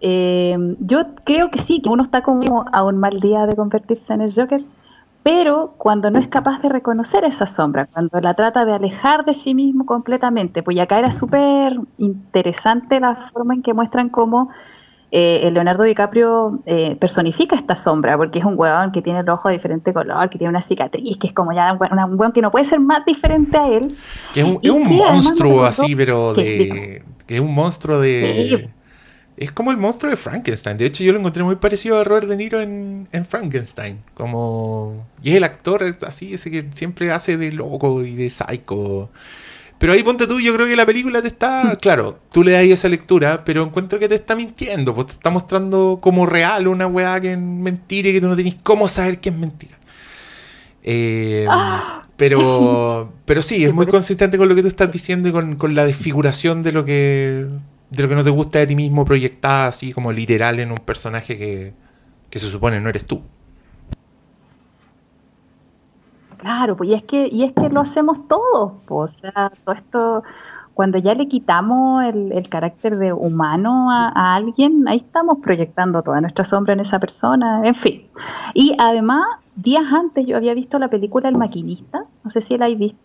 Eh, 0.00 0.56
yo 0.80 1.14
creo 1.24 1.50
que 1.50 1.60
sí, 1.62 1.80
que 1.80 1.88
uno 1.88 2.02
está 2.02 2.22
como 2.22 2.64
a 2.70 2.84
un 2.84 2.98
mal 2.98 3.20
día 3.20 3.46
de 3.46 3.56
convertirse 3.56 4.12
en 4.12 4.20
el 4.20 4.34
Joker, 4.34 4.62
pero 5.22 5.74
cuando 5.78 6.10
no 6.10 6.18
es 6.20 6.28
capaz 6.28 6.60
de 6.60 6.68
reconocer 6.68 7.24
esa 7.24 7.46
sombra, 7.46 7.86
cuando 7.86 8.20
la 8.20 8.34
trata 8.34 8.64
de 8.64 8.74
alejar 8.74 9.24
de 9.24 9.34
sí 9.34 9.54
mismo 9.54 9.84
completamente, 9.84 10.62
pues 10.62 10.78
acá 10.78 10.98
era 10.98 11.18
súper 11.18 11.76
interesante 11.98 13.00
la 13.00 13.30
forma 13.32 13.54
en 13.54 13.62
que 13.62 13.74
muestran 13.74 14.08
cómo 14.08 14.50
eh, 15.10 15.48
Leonardo 15.52 15.84
DiCaprio 15.84 16.60
eh, 16.66 16.96
personifica 16.96 17.56
esta 17.56 17.76
sombra, 17.76 18.16
porque 18.16 18.40
es 18.40 18.44
un 18.44 18.54
huevón 18.58 18.92
que 18.92 19.02
tiene 19.02 19.20
el 19.20 19.28
ojo 19.28 19.48
de 19.48 19.54
diferente 19.54 19.92
color, 19.92 20.28
que 20.28 20.38
tiene 20.38 20.50
una 20.50 20.62
cicatriz, 20.62 21.16
que 21.18 21.28
es 21.28 21.32
como 21.32 21.52
ya 21.52 21.72
un, 21.72 21.78
huevón 21.80 22.32
que 22.32 22.42
no 22.42 22.50
puede 22.50 22.64
ser 22.64 22.80
más 22.80 23.04
diferente 23.04 23.56
a 23.56 23.68
él. 23.68 23.94
Que 24.32 24.40
es 24.40 24.70
un, 24.70 24.84
monstruo 24.84 25.64
así, 25.64 25.94
pero 25.94 26.34
de... 26.34 27.02
Que 27.26 27.34
es 27.36 27.40
un 27.40 27.54
monstruo 27.54 28.00
de... 28.00 28.70
Es 29.36 29.52
como 29.52 29.70
el 29.70 29.76
monstruo 29.76 30.10
de 30.10 30.16
Frankenstein. 30.16 30.78
De 30.78 30.86
hecho, 30.86 31.04
yo 31.04 31.12
lo 31.12 31.18
encontré 31.18 31.42
muy 31.44 31.56
parecido 31.56 32.00
a 32.00 32.04
Robert 32.04 32.26
De 32.26 32.36
Niro 32.36 32.60
en, 32.62 33.06
Frankenstein. 33.28 33.98
Como. 34.14 35.06
Y 35.22 35.30
es 35.30 35.36
el 35.36 35.44
actor 35.44 35.84
así, 36.06 36.32
ese 36.32 36.50
que 36.50 36.66
siempre 36.72 37.12
hace 37.12 37.36
de 37.36 37.52
loco 37.52 38.02
y 38.02 38.14
de 38.14 38.30
psycho. 38.30 39.10
Pero 39.78 39.92
ahí 39.92 40.02
ponte 40.02 40.26
tú, 40.26 40.40
yo 40.40 40.54
creo 40.54 40.66
que 40.66 40.76
la 40.76 40.86
película 40.86 41.20
te 41.20 41.28
está. 41.28 41.76
Claro, 41.76 42.18
tú 42.32 42.42
le 42.42 42.52
das 42.52 42.64
esa 42.64 42.88
lectura, 42.88 43.44
pero 43.44 43.62
encuentro 43.62 43.98
que 43.98 44.08
te 44.08 44.14
está 44.14 44.34
mintiendo. 44.34 44.94
Pues 44.94 45.08
te 45.08 45.12
está 45.14 45.30
mostrando 45.30 45.98
como 46.00 46.24
real 46.24 46.66
una 46.68 46.86
weá 46.86 47.20
que 47.20 47.32
es 47.32 47.38
mentira 47.38 48.08
y 48.08 48.12
que 48.12 48.20
tú 48.20 48.28
no 48.28 48.36
tenés 48.36 48.56
cómo 48.62 48.88
saber 48.88 49.20
que 49.20 49.28
es 49.28 49.36
mentira. 49.36 49.78
Eh, 50.82 51.46
ah. 51.48 52.02
Pero, 52.16 53.12
pero 53.26 53.42
sí, 53.42 53.64
es 53.64 53.74
muy 53.74 53.86
consistente 53.86 54.38
con 54.38 54.48
lo 54.48 54.54
que 54.54 54.62
tú 54.62 54.68
estás 54.68 54.90
diciendo 54.90 55.28
y 55.28 55.32
con, 55.32 55.56
con 55.56 55.74
la 55.74 55.84
desfiguración 55.84 56.62
de 56.62 56.72
lo 56.72 56.84
que 56.84 57.46
de 57.90 58.02
lo 58.02 58.08
que 58.08 58.14
no 58.14 58.24
te 58.24 58.30
gusta 58.30 58.58
de 58.58 58.66
ti 58.66 58.76
mismo 58.76 59.04
proyectada 59.04 59.68
así 59.68 59.92
como 59.92 60.12
literal 60.12 60.60
en 60.60 60.70
un 60.72 60.78
personaje 60.78 61.38
que, 61.38 61.72
se 62.30 62.50
supone 62.50 62.80
no 62.80 62.90
eres 62.90 63.06
tú. 63.06 63.22
Claro, 66.38 66.76
pues 66.76 66.90
y 66.90 66.94
es 66.94 67.04
que, 67.04 67.28
y 67.30 67.44
es 67.44 67.52
que 67.52 67.68
lo 67.68 67.80
hacemos 67.80 68.28
todos, 68.28 68.72
pues, 68.86 69.12
o 69.12 69.18
sea, 69.18 69.52
todo 69.64 69.74
esto, 69.74 70.22
cuando 70.74 70.98
ya 70.98 71.14
le 71.14 71.28
quitamos 71.28 72.04
el, 72.04 72.48
carácter 72.48 72.98
de 72.98 73.12
humano 73.12 73.90
a, 73.90 74.34
alguien, 74.34 74.86
ahí 74.88 74.98
estamos 74.98 75.38
proyectando 75.42 76.02
toda 76.02 76.20
nuestra 76.20 76.44
sombra 76.44 76.74
en 76.74 76.80
esa 76.80 76.98
persona, 76.98 77.62
en 77.64 77.74
fin. 77.74 78.06
Y 78.54 78.76
además, 78.78 79.26
días 79.54 79.84
antes 79.92 80.26
yo 80.26 80.36
había 80.36 80.54
visto 80.54 80.78
la 80.78 80.88
película 80.88 81.28
El 81.28 81.36
Maquinista, 81.36 82.04
no 82.22 82.30
sé 82.30 82.42
si 82.42 82.58
la 82.58 82.66
habéis 82.66 82.78
visto. 82.78 82.98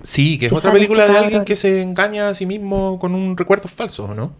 Sí, 0.00 0.38
que 0.38 0.46
es 0.46 0.52
otra 0.52 0.72
película 0.72 1.06
de 1.06 1.18
alguien 1.18 1.44
que 1.44 1.54
se 1.54 1.82
engaña 1.82 2.30
a 2.30 2.34
sí 2.34 2.46
mismo 2.46 2.98
con 2.98 3.14
un 3.14 3.36
recuerdo 3.36 3.68
falso, 3.68 4.14
¿no? 4.14 4.32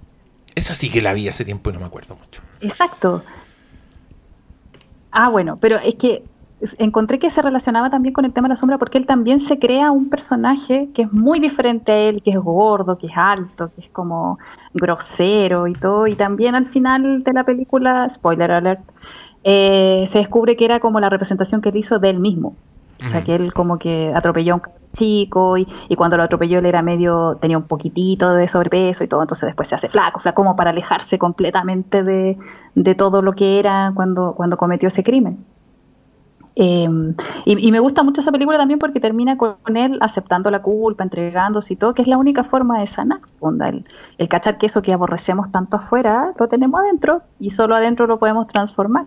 Esa 0.55 0.75
sí 0.75 0.91
que 0.91 1.03
la 1.03 1.13
vi 1.13 1.29
hace 1.29 1.45
tiempo 1.45 1.71
y 1.71 1.75
no 1.75 1.81
me 1.81 1.87
acuerdo 1.87 2.17
mucho. 2.17 2.41
Exacto. 2.61 3.23
Ah, 5.11 5.29
bueno, 5.29 5.57
pero 5.61 5.77
es 5.77 5.95
que 5.97 6.25
encontré 6.79 7.19
que 7.19 7.31
se 7.31 7.43
relacionaba 7.43 7.91
también 7.91 8.13
con 8.13 8.25
el 8.25 8.33
tema 8.33 8.49
de 8.49 8.55
la 8.55 8.57
sombra 8.57 8.79
porque 8.79 8.99
él 8.99 9.07
también 9.07 9.41
se 9.41 9.59
crea 9.59 9.91
un 9.91 10.09
personaje 10.09 10.89
que 10.95 11.03
es 11.03 11.13
muy 11.13 11.39
diferente 11.41 11.93
a 11.93 11.97
él, 11.97 12.23
que 12.23 12.31
es 12.31 12.39
gordo, 12.39 12.99
que 12.99 13.07
es 13.07 13.17
alto, 13.17 13.71
que 13.75 13.83
es 13.83 13.89
como 13.91 14.39
grosero 14.75 15.67
y 15.67 15.73
todo. 15.75 16.07
Y 16.07 16.15
también 16.15 16.55
al 16.55 16.67
final 16.67 17.23
de 17.23 17.33
la 17.33 17.45
película, 17.45 18.09
spoiler 18.11 18.51
alert, 18.51 18.81
eh, 19.45 20.07
se 20.11 20.19
descubre 20.19 20.57
que 20.57 20.65
era 20.65 20.81
como 20.81 21.01
la 21.01 21.09
representación 21.09 21.61
que 21.61 21.69
él 21.69 21.77
hizo 21.77 21.99
de 21.99 22.11
él 22.11 22.19
mismo. 22.19 22.57
O 23.01 23.09
sea, 23.11 23.23
que 23.23 23.37
él 23.37 23.53
como 23.53 23.79
que 23.79 24.13
atropelló 24.13 24.55
a 24.55 24.57
un 24.57 24.63
chico 24.93 25.57
y, 25.57 25.69
y, 25.89 25.95
cuando 25.95 26.17
lo 26.17 26.25
atropelló 26.25 26.59
él 26.59 26.67
era 26.67 26.83
medio, 26.83 27.37
tenía 27.41 27.57
un 27.57 27.69
poquitito 27.69 28.35
de 28.35 28.49
sobrepeso 28.49 29.05
y 29.05 29.07
todo, 29.07 29.23
entonces 29.23 29.47
después 29.47 29.69
se 29.69 29.77
hace 29.77 29.89
flaco, 29.89 30.19
flaco, 30.19 30.43
como 30.43 30.57
para 30.57 30.71
alejarse 30.71 31.17
completamente 31.17 32.03
de, 32.03 32.37
de 32.75 32.95
todo 32.97 33.23
lo 33.23 33.35
que 33.35 33.61
era 33.61 33.93
cuando, 33.95 34.35
cuando 34.35 34.57
cometió 34.57 34.89
ese 34.89 35.05
crimen. 35.05 35.45
Em, 36.61 37.15
y, 37.45 37.71
me 37.71 37.79
gusta 37.79 38.03
mucho 38.03 38.21
esa 38.21 38.33
película 38.33 38.59
también 38.59 38.81
porque 38.81 38.99
termina 38.99 39.37
con 39.37 39.77
él 39.77 39.97
aceptando 40.01 40.51
la 40.51 40.61
culpa, 40.61 41.05
entregándose 41.05 41.75
y 41.75 41.77
todo, 41.77 41.95
que 41.95 42.03
es 42.03 42.09
la 42.09 42.19
única 42.19 42.43
forma 42.43 42.81
de 42.81 42.89
sanar. 42.89 43.21
El, 43.65 43.85
el 44.19 44.29
cachar 44.29 44.59
que 44.59 44.67
eso 44.67 44.83
que 44.83 44.93
aborrecemos 44.93 45.53
tanto 45.53 45.77
afuera 45.77 46.33
lo 46.37 46.49
tenemos 46.49 46.81
adentro 46.81 47.23
y 47.39 47.51
solo 47.51 47.77
adentro 47.77 48.09
lo 48.09 48.19
podemos 48.19 48.49
transformar. 48.49 49.07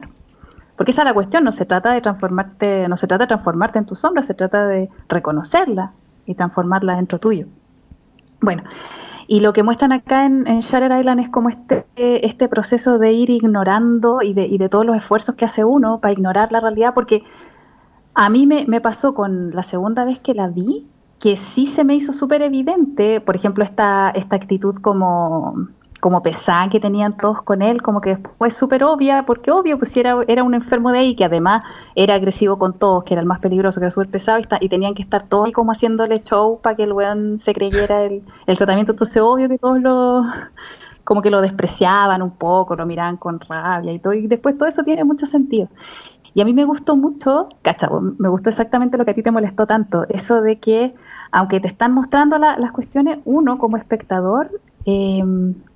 Porque 0.78 0.92
esa 0.92 1.02
es 1.02 1.06
la 1.08 1.14
cuestión, 1.14 1.44
no 1.44 1.52
se 1.52 1.66
trata 1.66 1.92
de 1.92 2.00
transformarte, 2.00 2.88
no 2.88 2.96
se 2.96 3.06
trata 3.06 3.26
de 3.26 3.28
transformarte 3.28 3.80
en 3.80 3.86
tu 3.86 3.98
sombra, 3.98 4.24
se 4.24 4.34
trata 4.34 4.66
de 4.66 4.90
reconocerla 5.10 5.92
y 6.26 6.36
transformarla 6.36 6.96
dentro 6.96 7.20
tuyo. 7.20 7.48
Bueno, 8.40 8.64
y 9.32 9.40
lo 9.40 9.54
que 9.54 9.64
muestran 9.64 9.94
acá 9.94 10.26
en, 10.26 10.46
en 10.46 10.58
Island 10.60 11.22
es 11.22 11.30
como 11.30 11.48
este, 11.48 11.86
este 11.96 12.50
proceso 12.50 13.00
de 13.00 13.14
ir 13.14 13.30
ignorando 13.30 14.22
y 14.22 14.34
de, 14.34 14.46
y 14.46 14.58
de 14.58 14.68
todos 14.68 14.86
los 14.86 14.98
esfuerzos 14.98 15.36
que 15.36 15.46
hace 15.46 15.64
uno 15.64 16.02
para 16.02 16.12
ignorar 16.12 16.52
la 16.52 16.60
realidad, 16.60 16.94
porque 16.94 17.24
a 18.14 18.30
mí 18.30 18.46
me, 18.46 18.66
me 18.68 18.82
pasó 18.82 19.14
con 19.14 19.52
la 19.56 19.64
segunda 19.64 20.04
vez 20.04 20.20
que 20.20 20.34
la 20.34 20.50
vi, 20.50 20.86
que 21.18 21.38
sí 21.38 21.68
se 21.68 21.86
me 21.86 21.96
hizo 21.96 22.12
súper 22.12 22.42
evidente, 22.42 23.22
por 23.22 23.38
ejemplo, 23.38 23.64
esta, 23.64 24.10
esta 24.10 24.36
actitud 24.36 24.76
como 24.82 25.70
como 26.02 26.24
pesada 26.24 26.68
que 26.70 26.80
tenían 26.80 27.16
todos 27.16 27.44
con 27.44 27.62
él, 27.62 27.82
como 27.84 28.02
que 28.02 28.16
después 28.16 28.56
súper 28.56 28.84
obvia, 28.84 29.24
porque 29.26 29.52
obvio, 29.52 29.78
pues 29.78 29.96
era, 29.96 30.18
era 30.28 30.44
un 30.44 30.56
enfermo 30.56 30.92
de 30.92 30.98
ahí 31.00 31.16
que 31.16 31.26
además 31.26 31.64
era 31.96 32.16
agresivo 32.16 32.58
con 32.58 32.74
todos, 32.74 33.04
que 33.04 33.14
era 33.14 33.22
el 33.22 33.28
más 33.28 33.40
peligroso, 33.40 33.80
que 33.80 33.86
era 33.86 33.92
súper 33.92 34.10
pesado, 34.10 34.40
y, 34.40 34.66
y, 34.66 34.68
tenían 34.68 34.96
que 34.96 35.04
estar 35.04 35.28
todos 35.28 35.46
ahí 35.46 35.52
como 35.52 35.72
haciéndole 35.72 36.24
show 36.24 36.60
para 36.60 36.76
que 36.76 36.84
el 36.84 36.94
weón 36.94 37.38
se 37.38 37.54
creyera 37.54 38.04
el, 38.04 38.24
el 38.48 38.58
tratamiento, 38.58 38.94
entonces 38.94 39.22
obvio 39.22 39.48
que 39.48 39.60
todos 39.60 39.80
lo 39.80 40.24
como 41.04 41.22
que 41.22 41.30
lo 41.30 41.42
despreciaban 41.42 42.22
un 42.22 42.32
poco, 42.32 42.76
lo 42.76 42.86
miraban 42.86 43.18
con 43.18 43.40
rabia 43.40 43.94
y 43.94 44.00
todo, 44.00 44.14
y 44.14 44.28
después 44.28 44.58
todo 44.58 44.68
eso 44.68 44.84
tiene 44.84 45.04
mucho 45.04 45.26
sentido. 45.28 45.68
Y 46.34 46.42
a 46.42 46.46
mí 46.46 46.54
me 46.54 46.66
gustó 46.66 46.96
mucho, 46.96 47.50
cacha, 47.62 47.90
me 48.18 48.30
gustó 48.30 48.50
exactamente 48.50 48.98
lo 48.98 49.06
que 49.06 49.12
a 49.12 49.14
ti 49.14 49.22
te 49.22 49.32
molestó 49.32 49.68
tanto, 49.68 50.06
eso 50.10 50.42
de 50.42 50.60
que 50.60 50.96
aunque 51.32 51.60
te 51.60 51.68
están 51.68 51.94
mostrando 51.94 52.38
las 52.38 52.72
cuestiones, 52.72 53.20
uno 53.26 53.58
como 53.58 53.78
espectador 53.78 54.50
eh, 54.86 55.24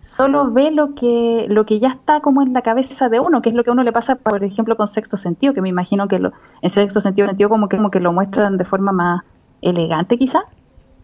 solo 0.02 0.52
ve 0.52 0.72
lo 0.72 0.96
que, 0.96 1.46
lo 1.50 1.66
que 1.66 1.80
ya 1.80 1.90
está 1.90 2.22
como 2.22 2.42
en 2.42 2.54
la 2.54 2.62
cabeza 2.62 3.10
de 3.10 3.20
uno, 3.20 3.42
que 3.42 3.50
es 3.50 3.56
lo 3.56 3.64
que 3.64 3.70
a 3.70 3.74
uno 3.74 3.84
le 3.84 3.92
pasa, 3.92 4.16
por 4.16 4.44
ejemplo, 4.44 4.76
con 4.78 4.88
sexto 4.88 5.18
sentido, 5.18 5.54
que 5.54 5.62
me 5.62 5.70
imagino 5.70 6.08
que 6.08 6.20
lo, 6.20 6.32
en 6.62 6.70
sexto 6.70 7.02
sentido, 7.02 7.28
sentido 7.28 7.50
como 7.50 7.68
que, 7.70 7.78
como 7.78 7.92
que 7.92 8.00
lo 8.00 8.14
muestran 8.14 8.58
de 8.58 8.66
forma 8.66 8.92
más 8.92 9.22
elegante 9.62 10.18
quizás, 10.18 10.44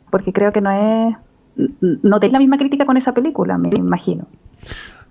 porque 0.09 0.33
creo 0.33 0.51
que 0.51 0.61
no 0.61 0.71
es, 0.71 1.15
no 1.81 2.19
tenéis 2.19 2.33
la 2.33 2.39
misma 2.39 2.57
crítica 2.57 2.85
con 2.85 2.97
esa 2.97 3.13
película, 3.13 3.57
me 3.57 3.69
imagino. 3.75 4.25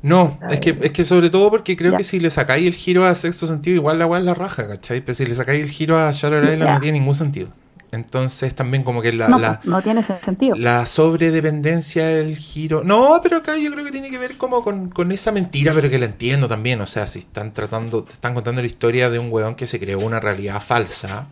No, 0.02 0.38
es 0.48 0.60
que, 0.60 0.78
es 0.80 0.92
que 0.92 1.04
sobre 1.04 1.28
todo 1.28 1.50
porque 1.50 1.76
creo 1.76 1.94
que 1.94 2.04
si 2.04 2.20
le 2.20 2.30
sacáis 2.30 2.66
el 2.66 2.72
giro 2.72 3.04
a 3.04 3.14
sexto 3.14 3.46
sentido, 3.46 3.76
igual 3.76 3.98
la 3.98 4.06
weá 4.06 4.20
es 4.20 4.24
la 4.24 4.34
raja, 4.34 4.66
¿cachai? 4.66 5.02
Pero 5.02 5.14
si 5.14 5.26
le 5.26 5.34
sacáis 5.34 5.62
el 5.62 5.68
giro 5.68 5.98
a 5.98 6.10
Shutter 6.10 6.42
Island 6.42 6.72
no 6.72 6.80
tiene 6.80 6.98
ningún 6.98 7.14
sentido. 7.14 7.48
Entonces 7.92 8.54
también 8.54 8.84
como 8.84 9.02
que 9.02 9.12
la... 9.12 9.28
No, 9.28 9.38
la, 9.38 9.60
no 9.64 9.82
tiene 9.82 10.04
sentido. 10.04 10.54
La 10.56 10.86
sobredependencia 10.86 12.06
del 12.06 12.36
giro... 12.36 12.82
No, 12.84 13.18
pero 13.22 13.38
acá 13.38 13.56
yo 13.56 13.72
creo 13.72 13.84
que 13.84 13.90
tiene 13.90 14.10
que 14.10 14.18
ver 14.18 14.36
como 14.36 14.62
con, 14.62 15.12
esa 15.12 15.32
mentira, 15.32 15.72
pero 15.74 15.90
que 15.90 15.98
la 15.98 16.06
entiendo 16.06 16.46
también. 16.46 16.80
O 16.80 16.86
sea, 16.86 17.06
si 17.06 17.18
están 17.18 17.52
tratando, 17.52 18.04
te 18.04 18.12
están 18.12 18.34
contando 18.34 18.60
la 18.60 18.66
historia 18.66 19.10
de 19.10 19.18
un 19.18 19.32
weón 19.32 19.56
que 19.56 19.66
se 19.66 19.80
creó 19.80 19.98
una 19.98 20.20
realidad 20.20 20.62
falsa, 20.62 21.26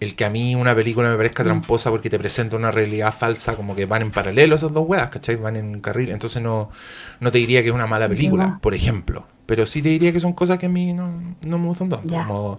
el 0.00 0.16
que 0.16 0.24
a 0.24 0.30
mí 0.30 0.56
una 0.56 0.74
película 0.74 1.08
me 1.08 1.16
parezca 1.16 1.44
mm. 1.44 1.46
tramposa 1.46 1.90
porque 1.90 2.10
te 2.10 2.18
presenta 2.18 2.56
una 2.56 2.72
realidad 2.72 3.14
falsa 3.14 3.54
como 3.54 3.76
que 3.76 3.86
van 3.86 4.02
en 4.02 4.10
paralelo 4.10 4.56
esas 4.56 4.72
dos 4.72 4.84
weas, 4.88 5.10
¿cachai? 5.10 5.36
Van 5.36 5.54
en 5.54 5.80
carril. 5.80 6.10
Entonces 6.10 6.42
no, 6.42 6.70
no 7.20 7.30
te 7.30 7.38
diría 7.38 7.62
que 7.62 7.68
es 7.68 7.74
una 7.74 7.86
mala 7.86 8.08
película, 8.08 8.58
por 8.60 8.74
ejemplo. 8.74 9.26
Pero 9.46 9.64
sí 9.66 9.80
te 9.80 9.90
diría 9.90 10.12
que 10.12 10.20
son 10.20 10.32
cosas 10.32 10.58
que 10.58 10.66
a 10.66 10.70
mí 10.70 10.92
no, 10.92 11.36
no 11.46 11.58
me 11.58 11.66
gustan 11.66 11.88
tanto. 11.88 12.12
Como 12.12 12.58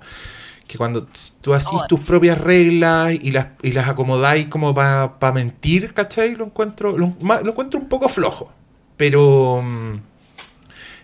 que 0.68 0.78
cuando 0.78 1.08
tú 1.42 1.54
haces 1.54 1.80
tus 1.88 2.00
propias 2.00 2.40
reglas 2.40 3.14
y 3.14 3.32
las, 3.32 3.48
y 3.62 3.72
las 3.72 3.88
acomodáis 3.88 4.48
como 4.48 4.74
para 4.74 5.32
mentir, 5.34 5.94
¿cachai? 5.94 6.36
Lo 6.36 6.46
encuentro, 6.46 6.98
lo, 6.98 7.14
encuentro 7.48 7.80
un 7.80 7.88
poco 7.88 8.10
flojo. 8.10 8.52
Pero. 8.98 9.62
Mm, 9.64 10.00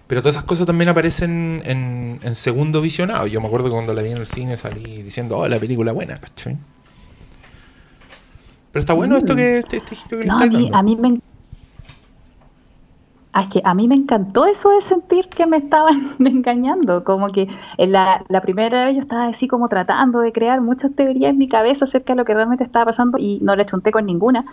pero 0.07 0.21
todas 0.21 0.35
esas 0.35 0.45
cosas 0.45 0.67
también 0.67 0.89
aparecen 0.89 1.61
en, 1.63 2.35
segundo 2.35 2.81
visionado. 2.81 3.27
Yo 3.27 3.39
me 3.39 3.47
acuerdo 3.47 3.67
que 3.67 3.73
cuando 3.73 3.93
la 3.93 4.01
vi 4.01 4.11
en 4.11 4.17
el 4.17 4.25
cine 4.25 4.57
salí 4.57 5.03
diciendo, 5.03 5.37
oh, 5.37 5.47
la 5.47 5.57
película 5.57 5.93
buena, 5.93 6.19
¿cachai? 6.19 6.57
Pero 8.73 8.79
está 8.81 8.93
bueno 8.93 9.15
esto 9.15 9.33
mm. 9.33 9.35
que 9.37 9.57
este, 9.59 9.77
este 9.77 9.95
giro 9.95 10.17
que 10.17 10.25
le 10.25 10.31
a, 10.31 10.37
mí, 10.47 10.69
a 10.73 10.83
mí 10.83 10.95
me 10.97 11.19
Es 13.39 13.47
que 13.47 13.61
a 13.63 13.73
mí 13.73 13.87
me 13.87 13.95
encantó 13.95 14.45
eso 14.45 14.71
de 14.71 14.81
sentir 14.81 15.29
que 15.29 15.45
me 15.45 15.57
estaban 15.57 16.15
engañando, 16.19 17.03
como 17.03 17.29
que 17.29 17.47
en 17.77 17.91
la, 17.93 18.23
la, 18.27 18.41
primera 18.41 18.85
vez 18.85 18.95
yo 18.95 19.01
estaba 19.01 19.27
así 19.27 19.47
como 19.47 19.69
tratando 19.69 20.19
de 20.19 20.33
crear 20.33 20.59
muchas 20.59 20.93
teorías 20.95 21.31
en 21.31 21.37
mi 21.37 21.47
cabeza 21.47 21.85
acerca 21.85 22.13
de 22.13 22.17
lo 22.17 22.25
que 22.25 22.33
realmente 22.33 22.65
estaba 22.65 22.85
pasando 22.85 23.17
y 23.17 23.39
no 23.41 23.55
le 23.55 23.65
chunté 23.65 23.91
con 23.91 24.05
ninguna. 24.05 24.43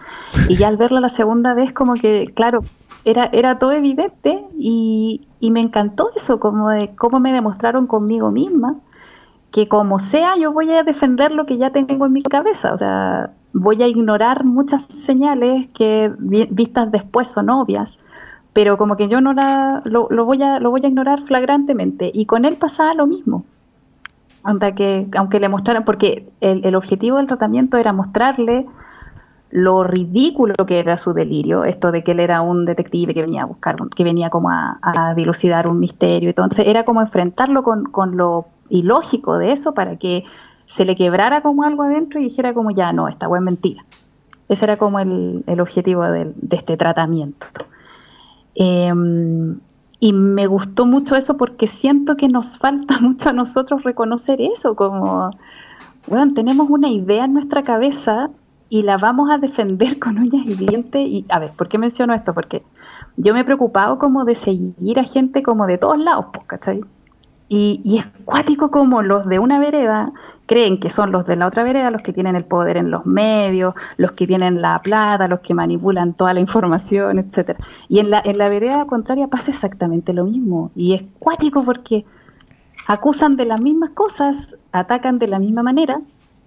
Y 0.48 0.56
ya 0.56 0.68
al 0.68 0.76
verla 0.76 1.00
la 1.00 1.08
segunda 1.08 1.54
vez 1.54 1.72
como 1.72 1.94
que, 1.94 2.32
claro, 2.34 2.60
era, 3.04 3.26
era 3.32 3.58
todo 3.58 3.72
evidente 3.72 4.44
y, 4.56 5.26
y 5.40 5.50
me 5.50 5.60
encantó 5.60 6.10
eso, 6.14 6.38
como 6.38 6.70
de 6.70 6.94
cómo 6.94 7.18
me 7.18 7.32
demostraron 7.32 7.86
conmigo 7.86 8.30
misma 8.30 8.76
que 9.50 9.66
como 9.66 9.98
sea 9.98 10.36
yo 10.36 10.52
voy 10.52 10.70
a 10.70 10.82
defender 10.82 11.32
lo 11.32 11.46
que 11.46 11.56
ya 11.56 11.70
tengo 11.70 12.06
en 12.06 12.12
mi 12.12 12.22
cabeza, 12.22 12.74
o 12.74 12.78
sea, 12.78 13.30
voy 13.54 13.82
a 13.82 13.88
ignorar 13.88 14.44
muchas 14.44 14.82
señales 15.06 15.68
que 15.68 16.12
vistas 16.18 16.92
después 16.92 17.28
son 17.28 17.48
obvias 17.48 17.98
pero 18.52 18.76
como 18.76 18.96
que 18.96 19.08
yo 19.08 19.20
no 19.20 19.32
la, 19.32 19.82
lo, 19.84 20.08
voy 20.24 20.42
a, 20.42 20.58
lo 20.58 20.70
voy 20.70 20.80
a 20.84 20.88
ignorar 20.88 21.22
flagrantemente. 21.24 22.10
Y 22.12 22.26
con 22.26 22.44
él 22.44 22.56
pasaba 22.56 22.94
lo 22.94 23.06
mismo. 23.06 23.44
Anda 24.42 24.74
que, 24.74 25.08
aunque 25.16 25.40
le 25.40 25.48
mostraran, 25.48 25.84
porque 25.84 26.28
el, 26.40 26.64
el 26.64 26.74
objetivo 26.74 27.18
del 27.18 27.26
tratamiento 27.26 27.76
era 27.76 27.92
mostrarle 27.92 28.66
lo 29.50 29.82
ridículo 29.82 30.54
que 30.66 30.78
era 30.78 30.98
su 30.98 31.12
delirio, 31.12 31.64
esto 31.64 31.90
de 31.90 32.02
que 32.04 32.12
él 32.12 32.20
era 32.20 32.42
un 32.42 32.64
detective 32.66 33.14
que 33.14 33.22
venía 33.22 33.42
a 33.42 33.46
buscar, 33.46 33.76
que 33.96 34.04
venía 34.04 34.30
como 34.30 34.50
a, 34.50 35.14
dilucidar 35.16 35.68
un 35.68 35.80
misterio. 35.80 36.28
Entonces 36.28 36.66
era 36.66 36.84
como 36.84 37.00
enfrentarlo 37.00 37.62
con, 37.62 38.16
lo 38.16 38.46
ilógico 38.68 39.38
de 39.38 39.52
eso 39.52 39.72
para 39.72 39.96
que 39.96 40.24
se 40.66 40.84
le 40.84 40.96
quebrara 40.96 41.40
como 41.40 41.62
algo 41.62 41.82
adentro 41.82 42.20
y 42.20 42.24
dijera 42.24 42.52
como 42.52 42.70
ya 42.70 42.92
no, 42.92 43.08
esta 43.08 43.26
es 43.34 43.42
mentira. 43.42 43.84
Ese 44.48 44.64
era 44.64 44.76
como 44.76 44.98
el, 44.98 45.44
el 45.46 45.60
objetivo 45.60 46.04
de, 46.04 46.32
de, 46.36 46.56
este 46.56 46.76
tratamiento. 46.76 47.46
Eh, 48.60 48.92
y 50.00 50.12
me 50.12 50.46
gustó 50.46 50.86
mucho 50.86 51.16
eso 51.16 51.36
porque 51.36 51.66
siento 51.66 52.16
que 52.16 52.28
nos 52.28 52.58
falta 52.58 52.98
mucho 53.00 53.28
a 53.28 53.32
nosotros 53.32 53.82
reconocer 53.82 54.40
eso, 54.40 54.74
como, 54.74 55.30
bueno, 56.06 56.32
tenemos 56.34 56.68
una 56.70 56.88
idea 56.88 57.24
en 57.24 57.34
nuestra 57.34 57.62
cabeza 57.62 58.30
y 58.68 58.82
la 58.82 58.98
vamos 58.98 59.30
a 59.30 59.38
defender 59.38 59.98
con 59.98 60.18
uñas 60.18 60.46
y 60.46 60.54
dientes. 60.54 61.00
Y 61.06 61.24
a 61.28 61.38
ver, 61.38 61.52
¿por 61.52 61.68
qué 61.68 61.78
menciono 61.78 62.14
esto? 62.14 62.34
Porque 62.34 62.62
yo 63.16 63.34
me 63.34 63.40
he 63.40 63.44
preocupado 63.44 63.98
como 63.98 64.24
de 64.24 64.34
seguir 64.34 64.98
a 64.98 65.04
gente 65.04 65.42
como 65.42 65.66
de 65.66 65.78
todos 65.78 65.98
lados, 65.98 66.26
pues, 66.32 66.46
¿cachai? 66.46 66.80
Y, 67.48 67.80
y 67.82 67.98
es 67.98 68.06
cuático 68.24 68.70
como 68.70 69.02
los 69.02 69.26
de 69.26 69.38
una 69.38 69.58
vereda 69.58 70.12
creen 70.48 70.80
que 70.80 70.90
son 70.90 71.12
los 71.12 71.26
de 71.26 71.36
la 71.36 71.46
otra 71.46 71.62
vereda 71.62 71.92
los 71.92 72.02
que 72.02 72.12
tienen 72.12 72.34
el 72.34 72.44
poder 72.44 72.78
en 72.78 72.90
los 72.90 73.06
medios, 73.06 73.74
los 73.98 74.12
que 74.12 74.26
tienen 74.26 74.60
la 74.60 74.80
plata, 74.82 75.28
los 75.28 75.40
que 75.40 75.54
manipulan 75.54 76.14
toda 76.14 76.34
la 76.34 76.40
información, 76.40 77.18
etcétera. 77.18 77.60
Y 77.88 78.00
en 78.00 78.10
la, 78.10 78.20
en 78.24 78.38
la 78.38 78.48
vereda 78.48 78.86
contraria 78.86 79.28
pasa 79.28 79.50
exactamente 79.50 80.12
lo 80.12 80.24
mismo. 80.24 80.72
Y 80.74 80.94
es 80.94 81.02
cuático 81.18 81.64
porque 81.64 82.04
acusan 82.86 83.36
de 83.36 83.44
las 83.44 83.60
mismas 83.60 83.90
cosas, 83.90 84.36
atacan 84.72 85.18
de 85.18 85.28
la 85.28 85.38
misma 85.38 85.62
manera, 85.62 86.00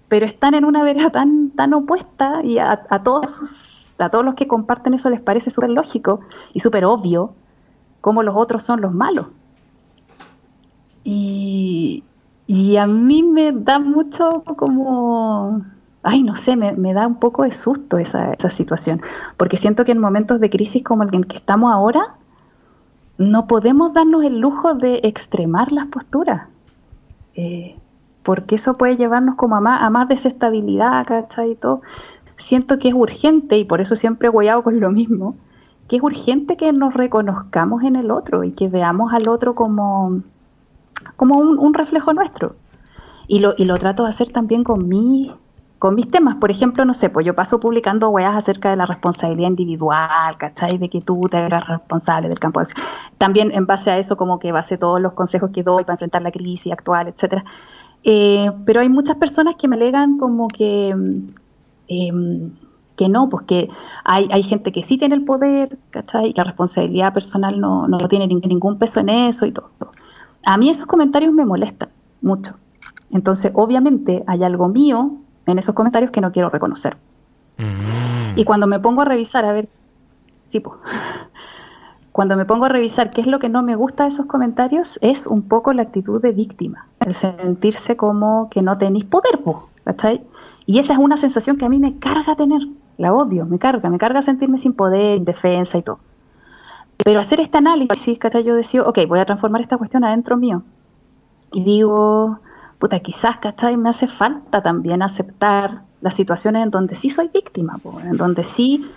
pero 0.09 0.25
están 0.25 0.55
en 0.55 0.65
una 0.65 0.83
vereda 0.83 1.11
tan, 1.11 1.51
tan 1.51 1.73
opuesta 1.73 2.41
y 2.43 2.57
a, 2.57 2.81
a 2.89 3.03
todos 3.03 3.39
a 3.99 4.09
todos 4.09 4.25
los 4.25 4.33
que 4.33 4.47
comparten 4.47 4.95
eso 4.95 5.11
les 5.11 5.21
parece 5.21 5.51
súper 5.51 5.69
lógico 5.69 6.21
y 6.53 6.59
súper 6.59 6.85
obvio 6.85 7.35
como 8.01 8.23
los 8.23 8.35
otros 8.35 8.63
son 8.63 8.81
los 8.81 8.91
malos. 8.91 9.27
Y, 11.03 12.03
y 12.53 12.75
a 12.75 12.85
mí 12.85 13.23
me 13.23 13.53
da 13.53 13.79
mucho 13.79 14.43
como, 14.57 15.61
ay, 16.03 16.21
no 16.21 16.35
sé, 16.35 16.57
me, 16.57 16.93
da 16.93 17.07
un 17.07 17.15
poco 17.15 17.43
de 17.43 17.53
susto 17.53 17.97
esa, 17.97 18.35
situación, 18.49 19.01
porque 19.37 19.55
siento 19.55 19.85
que 19.85 19.93
en 19.93 19.99
momentos 19.99 20.41
de 20.41 20.49
crisis 20.49 20.83
como 20.83 21.03
el 21.03 21.27
que 21.27 21.37
estamos 21.37 21.71
ahora, 21.71 22.15
no 23.17 23.47
podemos 23.47 23.93
darnos 23.93 24.25
el 24.25 24.41
lujo 24.41 24.73
de 24.73 24.99
extremar 25.03 25.71
las 25.71 25.87
posturas. 25.87 26.49
Eh, 27.35 27.77
porque 28.21 28.55
eso 28.55 28.73
puede 28.73 28.97
llevarnos 28.97 29.35
como 29.35 29.55
a 29.55 29.61
más, 29.61 29.81
a 29.81 29.89
más 29.89 30.09
desestabilidad, 30.09 31.07
¿cachai? 31.07 31.51
Y 31.51 31.55
todo. 31.55 31.81
Siento 32.35 32.79
que 32.79 32.89
es 32.89 32.93
urgente, 32.93 33.59
y 33.59 33.63
por 33.63 33.79
eso 33.79 33.95
siempre 33.95 34.27
he 34.27 34.29
guayado 34.29 34.61
con 34.61 34.81
lo 34.81 34.91
mismo, 34.91 35.37
que 35.87 35.95
es 35.95 36.03
urgente 36.03 36.57
que 36.57 36.73
nos 36.73 36.93
reconozcamos 36.95 37.83
en 37.83 37.95
el 37.95 38.11
otro 38.11 38.43
y 38.43 38.51
que 38.51 38.67
veamos 38.67 39.13
al 39.13 39.29
otro 39.29 39.55
como, 39.55 40.21
como 41.15 41.37
un, 41.37 41.73
reflejo 41.73 42.13
nuestro. 42.13 42.55
Y 43.27 43.39
lo, 43.39 43.53
y 43.57 43.65
lo 43.65 43.77
trato 43.77 44.03
de 44.03 44.09
hacer 44.09 44.31
también 44.31 44.63
con 44.63 44.87
mis, 44.87 45.31
con 45.79 45.95
mis 45.95 46.09
temas. 46.11 46.35
Por 46.35 46.51
ejemplo, 46.51 46.85
no 46.85 46.93
sé, 46.93 47.09
pues 47.09 47.25
yo 47.25 47.33
paso 47.33 47.59
publicando 47.59 48.09
weas 48.09 48.35
acerca 48.35 48.69
de 48.69 48.75
la 48.75 48.85
responsabilidad 48.85 49.49
individual, 49.49 50.37
¿cachai? 50.37 50.77
De 50.77 50.89
que 50.89 51.01
tú 51.01 51.21
te 51.29 51.37
eres 51.37 51.65
responsable 51.67 52.29
del 52.29 52.39
campo 52.39 52.59
de 52.59 52.65
acción. 52.65 52.85
También 53.17 53.51
en 53.51 53.65
base 53.65 53.89
a 53.89 53.97
eso 53.97 54.17
como 54.17 54.37
que 54.37 54.51
base 54.51 54.77
todos 54.77 55.01
los 55.01 55.13
consejos 55.13 55.51
que 55.51 55.63
doy 55.63 55.83
para 55.83 55.93
enfrentar 55.93 56.21
la 56.21 56.31
crisis 56.31 56.71
actual, 56.71 57.07
etcétera. 57.07 57.43
Eh, 58.03 58.51
pero 58.65 58.81
hay 58.81 58.89
muchas 58.89 59.15
personas 59.17 59.55
que 59.55 59.67
me 59.67 59.75
alegan 59.75 60.17
como 60.17 60.47
que, 60.47 60.95
eh, 61.87 62.11
que 62.95 63.09
no, 63.09 63.29
pues 63.29 63.45
que 63.45 63.69
hay, 64.03 64.27
hay 64.31 64.43
gente 64.43 64.71
que 64.71 64.83
sí 64.83 64.97
tiene 64.97 65.15
el 65.15 65.25
poder, 65.25 65.77
¿cachai? 65.89 66.29
Y 66.29 66.33
la 66.33 66.43
responsabilidad 66.43 67.13
personal 67.13 67.59
no, 67.59 67.87
no 67.87 67.97
tiene 68.07 68.27
ningún 68.27 68.77
peso 68.77 68.99
en 68.99 69.09
eso 69.09 69.45
y 69.45 69.51
todo. 69.51 69.71
A 70.45 70.57
mí 70.57 70.69
esos 70.69 70.87
comentarios 70.87 71.33
me 71.33 71.45
molestan 71.45 71.89
mucho. 72.21 72.55
Entonces, 73.11 73.51
obviamente, 73.53 74.23
hay 74.27 74.43
algo 74.43 74.67
mío 74.69 75.17
en 75.45 75.59
esos 75.59 75.75
comentarios 75.75 76.11
que 76.11 76.21
no 76.21 76.31
quiero 76.31 76.49
reconocer. 76.49 76.97
Mm. 77.57 78.39
Y 78.39 78.45
cuando 78.45 78.67
me 78.67 78.79
pongo 78.79 79.01
a 79.01 79.05
revisar, 79.05 79.45
a 79.45 79.51
ver, 79.51 79.69
sí, 80.47 80.59
pues, 80.59 80.77
cuando 82.11 82.37
me 82.37 82.45
pongo 82.45 82.65
a 82.65 82.69
revisar 82.69 83.11
qué 83.11 83.21
es 83.21 83.27
lo 83.27 83.39
que 83.39 83.49
no 83.49 83.63
me 83.63 83.75
gusta 83.75 84.03
de 84.03 84.09
esos 84.09 84.25
comentarios, 84.25 84.97
es 85.01 85.27
un 85.27 85.43
poco 85.43 85.73
la 85.73 85.83
actitud 85.83 86.21
de 86.21 86.31
víctima, 86.31 86.87
el 86.99 87.13
sentirse 87.15 87.95
como 87.97 88.49
que 88.49 88.61
no 88.61 88.77
tenéis 88.77 89.05
poder, 89.05 89.39
¿cachai? 89.83 90.21
Y 90.65 90.79
esa 90.79 90.93
es 90.93 90.99
una 90.99 91.17
sensación 91.17 91.57
que 91.57 91.65
a 91.65 91.69
mí 91.69 91.79
me 91.79 91.97
carga 91.99 92.35
tener, 92.35 92.61
la 92.97 93.13
odio, 93.13 93.45
me 93.45 93.59
carga, 93.59 93.89
me 93.89 93.97
carga 93.97 94.21
sentirme 94.21 94.57
sin 94.57 94.73
poder, 94.73 95.17
indefensa 95.17 95.77
y 95.77 95.81
todo. 95.81 95.99
Pero 96.97 97.19
hacer 97.19 97.39
este 97.39 97.57
análisis, 97.57 98.19
¿cachai? 98.19 98.43
Yo 98.43 98.55
decía, 98.55 98.83
ok, 98.83 98.99
voy 99.07 99.19
a 99.19 99.25
transformar 99.25 99.61
esta 99.61 99.77
cuestión 99.77 100.03
adentro 100.03 100.37
mío. 100.37 100.63
Y 101.51 101.63
digo, 101.63 102.39
puta, 102.79 102.99
quizás, 102.99 103.37
¿cachai? 103.37 103.77
Me 103.77 103.89
hace 103.89 104.07
falta 104.07 104.61
también 104.61 105.01
aceptar 105.01 105.81
las 106.01 106.15
situaciones 106.15 106.63
en 106.63 106.71
donde 106.71 106.95
sí 106.95 107.09
soy 107.09 107.29
víctima, 107.33 107.77
po, 107.77 107.99
en 107.99 108.17
donde 108.17 108.43
sí 108.43 108.89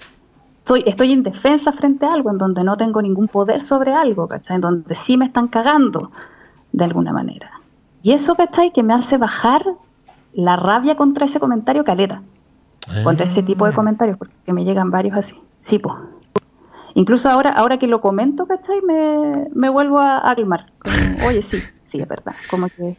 estoy, 0.59 0.83
estoy 0.87 1.13
indefensa 1.13 1.73
frente 1.73 2.07
a 2.07 2.15
algo, 2.15 2.31
en 2.31 2.39
donde 2.39 2.65
no 2.65 2.77
tengo 2.77 3.03
ningún 3.03 3.29
poder 3.29 3.63
sobre 3.63 3.93
algo, 3.93 4.27
¿cachai? 4.27 4.57
En 4.57 4.63
donde 4.63 4.95
sí 4.95 5.17
me 5.17 5.27
están 5.27 5.49
cagando 5.49 6.11
de 6.73 6.85
alguna 6.85 7.13
manera. 7.13 7.51
Y 8.03 8.13
eso, 8.13 8.35
¿cachai? 8.35 8.73
Que 8.73 8.83
me 8.83 8.95
hace 8.95 9.17
bajar 9.19 9.65
la 10.33 10.57
rabia 10.57 10.97
contra 10.97 11.27
ese 11.27 11.41
comentario 11.41 11.85
caleta. 11.85 12.23
Contra 13.03 13.25
ese 13.25 13.43
tipo 13.43 13.67
de 13.67 13.73
comentarios, 13.73 14.19
porque 14.19 14.53
me 14.53 14.65
llegan 14.65 14.91
varios 14.91 15.17
así. 15.17 15.35
Sí, 15.63 15.79
pues. 15.79 15.95
Incluso 16.95 17.29
ahora, 17.29 17.51
ahora 17.51 17.79
que 17.79 17.87
lo 17.87 18.01
comento, 18.01 18.47
¿cachai? 18.47 18.81
Me, 18.83 19.49
me 19.53 19.69
vuelvo 19.69 19.99
a, 19.99 20.31
a 20.31 20.35
calmar. 20.35 20.67
Como, 20.79 20.95
Oye, 21.29 21.43
sí, 21.43 21.59
sí, 21.87 21.99
es 21.99 22.09
verdad. 22.09 22.35
Como 22.51 22.69
que. 22.69 22.97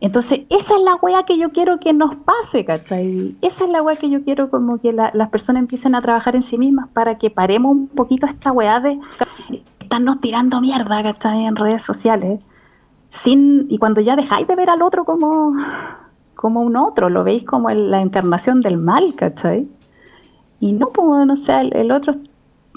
Entonces, 0.00 0.42
esa 0.50 0.76
es 0.76 0.82
la 0.82 0.94
weá 0.96 1.24
que 1.24 1.38
yo 1.38 1.50
quiero 1.50 1.80
que 1.80 1.92
nos 1.92 2.14
pase, 2.16 2.64
¿cachai? 2.64 3.34
Esa 3.40 3.64
es 3.64 3.70
la 3.70 3.82
weá 3.82 3.96
que 3.96 4.10
yo 4.10 4.22
quiero 4.22 4.50
como 4.50 4.78
que 4.78 4.92
la, 4.92 5.10
las 5.14 5.30
personas 5.30 5.60
empiecen 5.60 5.94
a 5.94 6.02
trabajar 6.02 6.36
en 6.36 6.42
sí 6.42 6.58
mismas 6.58 6.88
para 6.88 7.18
que 7.18 7.30
paremos 7.30 7.72
un 7.72 7.88
poquito 7.88 8.26
esta 8.26 8.52
weá 8.52 8.78
de 8.80 8.98
estarnos 9.80 10.20
tirando 10.20 10.60
mierda, 10.60 11.02
¿cachai? 11.02 11.46
En 11.46 11.56
redes 11.56 11.82
sociales. 11.82 12.40
Sin, 13.10 13.66
y 13.70 13.78
cuando 13.78 14.00
ya 14.00 14.14
dejáis 14.14 14.46
de 14.46 14.54
ver 14.54 14.68
al 14.68 14.82
otro 14.82 15.04
como, 15.04 15.54
como 16.34 16.60
un 16.60 16.76
otro, 16.76 17.08
lo 17.08 17.24
veis 17.24 17.44
como 17.44 17.70
el, 17.70 17.90
la 17.90 18.02
encarnación 18.02 18.60
del 18.60 18.76
mal, 18.76 19.14
¿cachai? 19.16 19.66
Y 20.60 20.72
no, 20.72 20.88
pues, 20.88 21.26
no 21.26 21.36
sé, 21.36 21.52
el, 21.72 21.90
otro, 21.92 22.16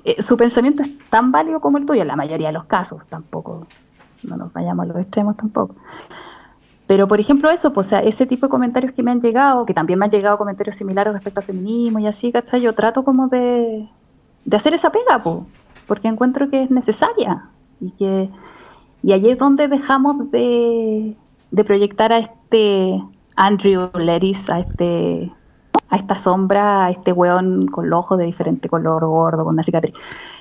eh, 0.04 0.22
su 0.22 0.38
pensamiento 0.38 0.82
es 0.82 0.98
tan 1.10 1.32
válido 1.32 1.60
como 1.60 1.78
el 1.78 1.86
tuyo, 1.86 2.02
en 2.02 2.08
la 2.08 2.16
mayoría 2.16 2.48
de 2.48 2.54
los 2.54 2.66
casos, 2.66 3.02
tampoco, 3.08 3.68
no 4.24 4.38
nos 4.38 4.52
vayamos 4.54 4.84
a 4.84 4.88
los 4.88 4.98
extremos 4.98 5.38
tampoco. 5.38 5.76
Pero, 6.88 7.08
por 7.08 7.20
ejemplo, 7.20 7.50
eso, 7.50 7.72
pues, 7.72 7.88
o 7.88 7.90
sea, 7.92 8.00
ese 8.00 8.26
tipo 8.26 8.48
de 8.48 8.50
comentarios 8.50 8.94
que 8.94 9.04
me 9.04 9.12
han 9.12 9.22
llegado, 9.22 9.66
que 9.66 9.74
también 9.74 10.00
me 10.00 10.06
han 10.06 10.12
llegado 10.12 10.38
comentarios 10.38 10.76
similares 10.76 11.14
respecto 11.14 11.40
al 11.40 11.46
feminismo 11.46 12.00
y 12.00 12.08
así, 12.08 12.32
¿cachai? 12.32 12.62
Yo 12.62 12.74
trato 12.74 13.04
como 13.04 13.28
de, 13.28 13.88
de 14.46 14.58
hacer 14.58 14.74
esa 14.74 14.92
pega, 14.92 15.22
pues, 15.24 15.38
porque 15.88 16.08
encuentro 16.08 16.50
que 16.50 16.64
es 16.64 16.72
necesaria 16.72 17.46
y 17.80 17.92
que 17.92 18.30
y 19.02 19.14
allí 19.14 19.30
es 19.30 19.38
donde 19.38 19.68
dejamos 19.68 20.30
de, 20.32 21.16
de 21.52 21.64
proyectar 21.64 22.12
a 22.12 22.20
este 22.20 23.02
Andrew 23.36 23.90
Leris, 23.94 24.50
a 24.50 24.60
este 24.60 25.32
a 25.90 25.96
esta 25.98 26.18
sombra, 26.18 26.86
a 26.86 26.92
este 26.92 27.12
weón 27.12 27.68
con 27.68 27.90
los 27.90 28.00
ojos 28.00 28.18
de 28.20 28.26
diferente 28.26 28.70
color, 28.70 29.06
gordo, 29.06 29.44
con 29.44 29.54
una 29.54 29.64
cicatriz. 29.64 29.94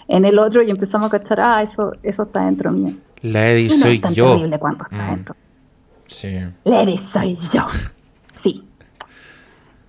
En 0.09 0.24
el 0.24 0.38
otro 0.38 0.62
y 0.62 0.70
empezamos 0.70 1.09
a 1.09 1.18
cachar, 1.18 1.40
ah, 1.40 1.62
eso, 1.62 1.92
eso 2.03 2.22
está 2.24 2.44
dentro 2.46 2.70
mío. 2.72 2.94
La 3.22 3.49
Eddie 3.51 3.68
no 3.68 3.74
soy 3.74 3.94
es 3.96 4.01
tan 4.01 4.14
yo. 4.14 4.32
terrible 4.34 4.59
cuando 4.59 4.84
está 4.84 4.96
Mm, 5.07 5.11
dentro. 5.11 5.34
sí. 6.07 6.38
Levi 6.64 6.99
soy 7.12 7.36
yo. 7.53 7.62
Sí. 8.42 8.64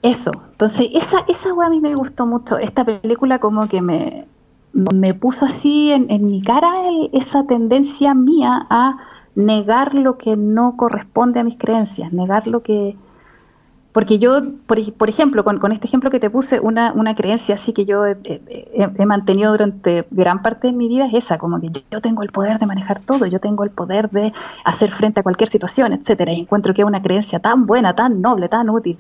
Eso. 0.02 0.32
Entonces, 0.52 0.88
esa, 0.94 1.20
esa 1.28 1.54
weá 1.54 1.68
a 1.68 1.70
mí 1.70 1.80
me 1.82 1.94
gustó 1.96 2.26
mucho. 2.26 2.58
Esta 2.58 2.86
película 2.86 3.40
como 3.40 3.68
que 3.68 3.82
me, 3.82 4.26
me 4.74 5.14
puso 5.14 5.46
así 5.46 5.92
en, 5.92 6.10
en 6.10 6.26
mi 6.26 6.42
cara 6.42 6.88
el- 6.88 7.10
esa 7.14 7.46
tendencia 7.46 8.14
mía 8.14 8.66
a 8.70 8.98
negar 9.36 9.94
lo 9.96 10.18
que 10.18 10.36
no 10.38 10.76
corresponde 10.78 11.40
a 11.40 11.44
mis 11.44 11.58
creencias, 11.58 12.12
negar 12.14 12.48
lo 12.48 12.62
que... 12.64 12.96
Porque 13.92 14.20
yo, 14.20 14.42
por, 14.68 14.78
ej- 14.78 14.94
por 14.96 15.10
ejemplo, 15.10 15.44
con, 15.44 15.58
con 15.60 15.72
este 15.72 15.88
ejemplo 15.88 16.12
que 16.12 16.20
te 16.20 16.30
puse, 16.30 16.60
una, 16.60 16.94
una 16.94 17.16
creencia 17.16 17.56
así 17.56 17.74
que 17.74 17.86
yo 17.86 18.06
he, 18.06 18.18
he- 18.24 18.90
he 18.98 19.06
mantenido 19.06 19.52
durante 19.52 20.06
gran 20.12 20.42
parte 20.44 20.68
de 20.68 20.74
mi 20.74 20.88
vida 20.88 21.08
es 21.08 21.16
esa, 21.16 21.40
como 21.40 21.60
que 21.60 21.72
yo, 21.92 22.00
tengo 22.02 22.22
el 22.24 22.30
poder 22.32 22.60
de 22.60 22.68
manejar 22.68 23.00
todo, 23.04 23.26
yo 23.26 23.40
tengo 23.40 23.64
el 23.64 23.72
poder 23.72 24.10
de 24.12 24.32
hacer 24.64 24.92
frente 24.92 25.22
a 25.22 25.24
cualquier 25.24 25.50
situación, 25.50 25.94
etcétera, 25.94 26.34
y 26.34 26.42
encuentro 26.42 26.74
que 26.74 26.82
es 26.84 26.88
una 26.88 27.02
creencia 27.02 27.40
tan 27.40 27.66
buena, 27.66 27.96
tan 27.96 28.22
noble, 28.22 28.48
tan 28.50 28.70
útil. 28.70 29.00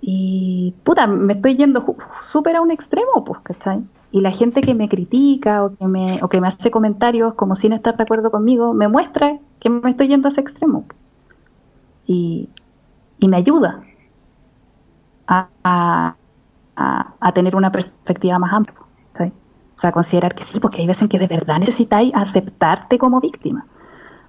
Y 0.00 0.74
puta, 0.84 1.06
me 1.06 1.34
estoy 1.34 1.56
yendo 1.56 1.84
súper 2.32 2.56
a 2.56 2.62
un 2.62 2.70
extremo, 2.72 3.24
pues, 3.24 3.40
¿cachai? 3.42 3.82
Y 4.12 4.20
la 4.22 4.30
gente 4.32 4.62
que 4.62 4.74
me 4.74 4.88
critica 4.88 5.64
o 5.64 5.76
que 5.76 5.86
me, 5.88 6.20
o 6.22 6.28
que 6.28 6.40
me 6.40 6.48
hace 6.48 6.70
comentarios 6.70 7.34
como 7.34 7.56
sin 7.56 7.72
estar 7.74 7.96
de 7.96 8.04
acuerdo 8.04 8.30
conmigo, 8.30 8.74
me 8.74 8.88
muestra 8.88 9.38
que 9.60 9.70
me 9.70 9.90
estoy 9.90 10.08
yendo 10.08 10.28
a 10.28 10.32
ese 10.32 10.40
extremo. 10.42 10.86
y 13.18 13.28
me 13.28 13.36
ayuda 13.36 13.82
a, 15.30 15.48
a, 15.64 16.16
a, 17.20 17.32
tener 17.32 17.54
una 17.54 17.70
perspectiva 17.70 18.38
más 18.38 18.52
amplia. 18.52 18.76
O 19.76 19.80
sea, 19.80 19.92
considerar 19.92 20.34
que 20.34 20.44
sí, 20.44 20.60
porque 20.60 20.82
hay 20.82 20.86
veces 20.86 21.04
en 21.04 21.08
que 21.08 21.18
de 21.18 21.26
verdad 21.26 21.58
necesitáis 21.58 22.12
aceptarte 22.14 22.98
como 22.98 23.18
víctima, 23.18 23.64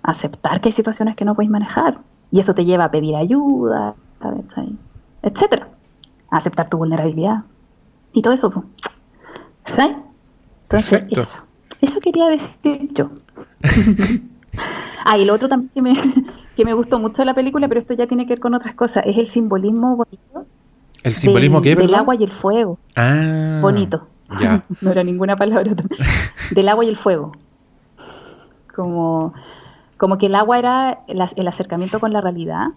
aceptar 0.02 0.62
que 0.62 0.70
hay 0.70 0.72
situaciones 0.72 1.18
que 1.18 1.26
no 1.26 1.36
podéis 1.36 1.52
manejar, 1.52 1.99
y 2.32 2.39
eso 2.39 2.56
te 2.56 2.64
lleva 2.64 2.86
a 2.86 2.91
pedir 2.91 3.18
ayuda, 3.18 3.95
etcétera, 5.24 5.68
a 6.30 6.38
aceptar 6.38 6.70
tu 6.70 6.78
vulnerabilidad 6.78 7.43
y 8.14 8.22
todo 8.22 8.32
eso. 8.32 8.64
¿Sabes? 9.66 9.97
Entonces, 10.70 11.04
eso, 11.10 11.39
eso 11.82 11.99
quería 11.99 12.28
decir 12.28 12.93
yo. 12.93 13.10
ah, 15.04 15.18
y 15.18 15.26
lo 15.26 15.34
otro 15.34 15.49
también 15.49 15.72
que 15.74 15.82
me, 15.82 15.93
que 16.56 16.64
me 16.64 16.74
gustó 16.74 16.97
mucho 16.97 17.24
de 17.24 17.26
la 17.26 17.34
película, 17.34 17.68
pero 17.68 17.82
esto 17.82 17.93
ya 17.93 18.08
tiene 18.08 18.26
que 18.26 18.36
ver 18.36 18.39
con 18.39 18.54
otras 18.54 18.74
cosas, 18.76 19.04
es 19.06 19.18
el 19.18 19.28
simbolismo 19.28 19.97
bonito. 19.97 20.45
¿El 21.04 21.14
simbolismo 21.14 21.62
del, 21.62 21.78
Del 21.78 21.95
agua 21.95 22.16
y 22.16 22.24
el 22.24 22.32
fuego. 22.32 22.78
Ah. 22.95 23.60
Bonito. 23.62 24.08
Ya. 24.39 24.64
no 24.82 24.91
era 24.91 25.04
ninguna 25.04 25.36
palabra. 25.36 25.74
del 26.52 26.70
agua 26.70 26.86
y 26.86 26.89
el 26.89 26.97
fuego. 26.97 27.34
Como, 28.76 29.34
como 29.97 30.18
que 30.18 30.28
el 30.28 30.36
agua 30.36 30.60
era 30.60 30.99
el, 31.08 31.47
acercamiento 31.47 31.99
con 31.99 32.14
la 32.14 32.22
realidad. 32.22 32.68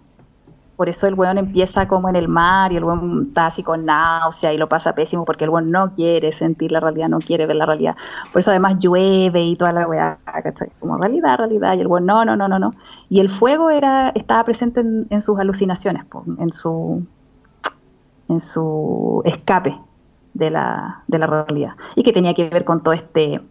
Por 0.75 0.89
eso 0.89 1.07
el 1.07 1.13
weón 1.13 1.37
empieza 1.37 1.87
como 1.87 2.09
en 2.09 2.17
el 2.17 2.27
mar 2.27 2.73
y 2.73 2.75
el 2.75 2.83
weón 2.83 3.27
está 3.29 3.45
así 3.45 3.63
con 3.63 3.85
náusea 3.85 4.51
y 4.51 4.57
lo 4.57 4.67
pasa 4.67 4.93
pésimo 4.93 5.23
porque 5.23 5.45
el 5.45 5.49
weón 5.49 5.71
no 5.71 5.95
quiere 5.95 6.33
sentir 6.33 6.73
la 6.73 6.81
realidad, 6.81 7.07
no 7.07 7.19
quiere 7.19 7.45
ver 7.45 7.55
la 7.55 7.65
realidad. 7.65 7.95
Por 8.33 8.41
eso 8.41 8.51
además 8.51 8.75
llueve 8.79 9.41
y 9.41 9.55
toda 9.55 9.71
la 9.71 9.87
weá, 9.87 10.17
Como 10.79 10.97
realidad, 10.97 11.37
realidad. 11.37 11.77
Y 11.77 11.81
el 11.81 11.87
weón 11.87 12.05
no, 12.05 12.25
no, 12.25 12.35
no, 12.35 12.49
no, 12.49 12.59
no. 12.59 12.73
Y 13.07 13.21
el 13.21 13.29
fuego 13.29 13.69
era, 13.69 14.09
estaba 14.09 14.43
presente 14.43 14.81
en, 14.81 15.21
sus 15.21 15.39
alucinaciones, 15.39 16.03
en 16.39 16.51
su 16.51 17.05
en 18.29 18.41
su 18.41 19.21
escape 19.25 19.77
de 20.33 20.51
la, 20.51 21.03
de 21.07 21.19
la 21.19 21.27
realidad 21.27 21.73
y 21.95 22.03
que 22.03 22.13
tenía 22.13 22.33
que 22.33 22.49
ver 22.49 22.65
con 22.65 22.83
todo 22.83 22.93
este 22.93 23.41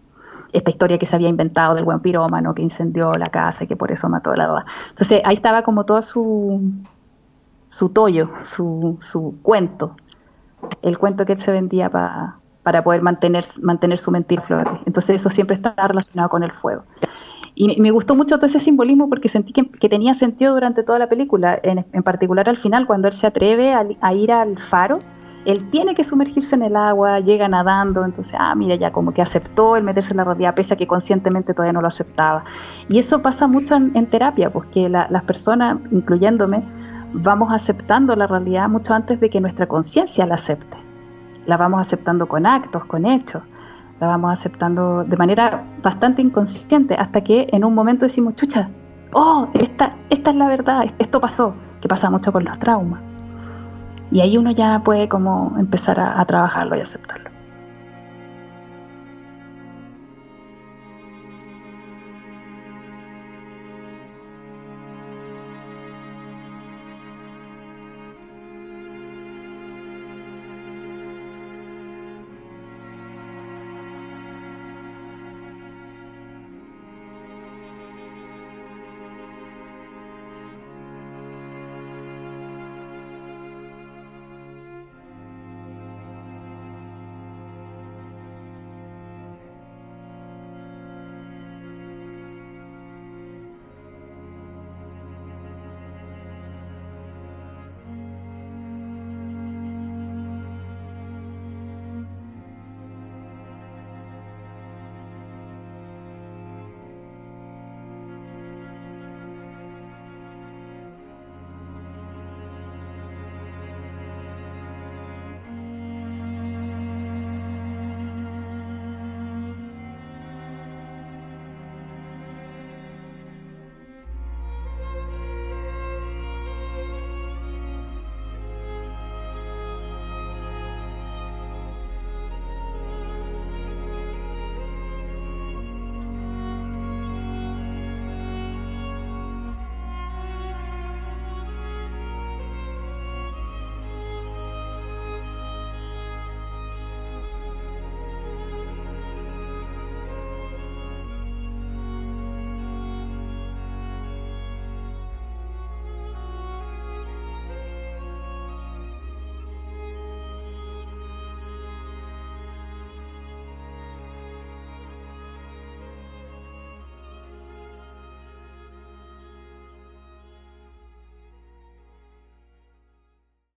esta 0.52 0.70
historia 0.70 0.98
que 0.98 1.06
se 1.06 1.16
había 1.16 1.28
inventado 1.28 1.74
del 1.74 1.84
buen 1.84 1.98
pirómano 1.98 2.54
que 2.54 2.62
incendió 2.62 3.12
la 3.14 3.28
casa 3.28 3.64
y 3.64 3.66
que 3.66 3.74
por 3.74 3.90
eso 3.90 4.08
mató 4.08 4.30
a 4.30 4.36
la 4.36 4.46
doa. 4.46 4.64
Entonces 4.90 5.20
ahí 5.24 5.34
estaba 5.34 5.62
como 5.62 5.84
todo 5.84 6.00
su, 6.00 6.70
su 7.68 7.88
tollo, 7.88 8.30
su, 8.44 8.96
su 9.00 9.36
cuento, 9.42 9.96
el 10.82 10.96
cuento 10.96 11.26
que 11.26 11.32
él 11.32 11.40
se 11.40 11.50
vendía 11.50 11.90
para 11.90 12.84
poder 12.84 13.02
mantener, 13.02 13.46
mantener 13.60 13.98
su 13.98 14.12
mentir 14.12 14.40
flote. 14.42 14.70
Entonces 14.86 15.16
eso 15.16 15.28
siempre 15.28 15.56
está 15.56 15.74
relacionado 15.88 16.28
con 16.28 16.44
el 16.44 16.52
fuego. 16.52 16.84
Y 17.56 17.80
me 17.80 17.92
gustó 17.92 18.16
mucho 18.16 18.36
todo 18.36 18.46
ese 18.46 18.58
simbolismo 18.58 19.08
porque 19.08 19.28
sentí 19.28 19.52
que, 19.52 19.88
tenía 19.88 20.14
sentido 20.14 20.54
durante 20.54 20.82
toda 20.82 20.98
la 20.98 21.08
película, 21.08 21.58
en, 21.62 22.02
particular 22.02 22.48
al 22.48 22.56
final, 22.56 22.86
cuando 22.86 23.06
él 23.06 23.14
se 23.14 23.28
atreve 23.28 23.72
a, 23.72 24.14
ir 24.14 24.32
al 24.32 24.58
faro, 24.58 24.98
él 25.44 25.70
tiene 25.70 25.94
que 25.94 26.02
sumergirse 26.02 26.56
en 26.56 26.62
el 26.62 26.74
agua, 26.74 27.20
llega 27.20 27.46
nadando, 27.46 28.04
entonces, 28.04 28.34
ah, 28.36 28.54
mira, 28.56 28.74
ya 28.74 28.90
como 28.90 29.12
que 29.12 29.22
aceptó 29.22 29.76
el 29.76 29.84
meterse 29.84 30.10
en 30.12 30.16
la 30.16 30.24
realidad, 30.24 30.54
pese 30.54 30.74
a 30.74 30.76
que 30.76 30.88
conscientemente 30.88 31.54
todavía 31.54 31.74
no 31.74 31.82
lo 31.82 31.88
aceptaba. 31.88 32.42
Y 32.88 32.98
eso 32.98 33.22
pasa 33.22 33.46
mucho 33.46 33.76
en, 33.76 34.06
terapia, 34.06 34.50
porque 34.50 34.88
las 34.88 35.22
personas, 35.22 35.78
incluyéndome, 35.92 36.64
vamos 37.12 37.52
aceptando 37.52 38.16
la 38.16 38.26
realidad 38.26 38.68
mucho 38.68 38.94
antes 38.94 39.20
de 39.20 39.30
que 39.30 39.40
nuestra 39.40 39.68
conciencia 39.68 40.26
la 40.26 40.36
acepte. 40.36 40.76
La 41.46 41.56
vamos 41.56 41.80
aceptando 41.82 42.26
con 42.26 42.46
actos, 42.46 42.84
con 42.86 43.06
hechos 43.06 43.42
la 44.00 44.06
vamos 44.06 44.32
aceptando 44.32 45.04
de 45.04 45.16
manera 45.16 45.64
bastante 45.82 46.22
inconsciente 46.22 46.94
hasta 46.94 47.22
que 47.22 47.48
en 47.52 47.64
un 47.64 47.74
momento 47.74 48.06
decimos, 48.06 48.34
chucha, 48.36 48.68
oh, 49.12 49.48
esta, 49.54 49.94
esta 50.10 50.30
es 50.30 50.36
la 50.36 50.48
verdad, 50.48 50.84
esto 50.98 51.20
pasó, 51.20 51.54
que 51.80 51.88
pasa 51.88 52.10
mucho 52.10 52.32
con 52.32 52.44
los 52.44 52.58
traumas. 52.58 53.00
Y 54.10 54.20
ahí 54.20 54.36
uno 54.36 54.50
ya 54.50 54.80
puede 54.84 55.08
como 55.08 55.54
empezar 55.58 55.98
a, 55.98 56.24
trabajarlo 56.24 56.76
y 56.76 56.80
aceptarlo. 56.80 57.23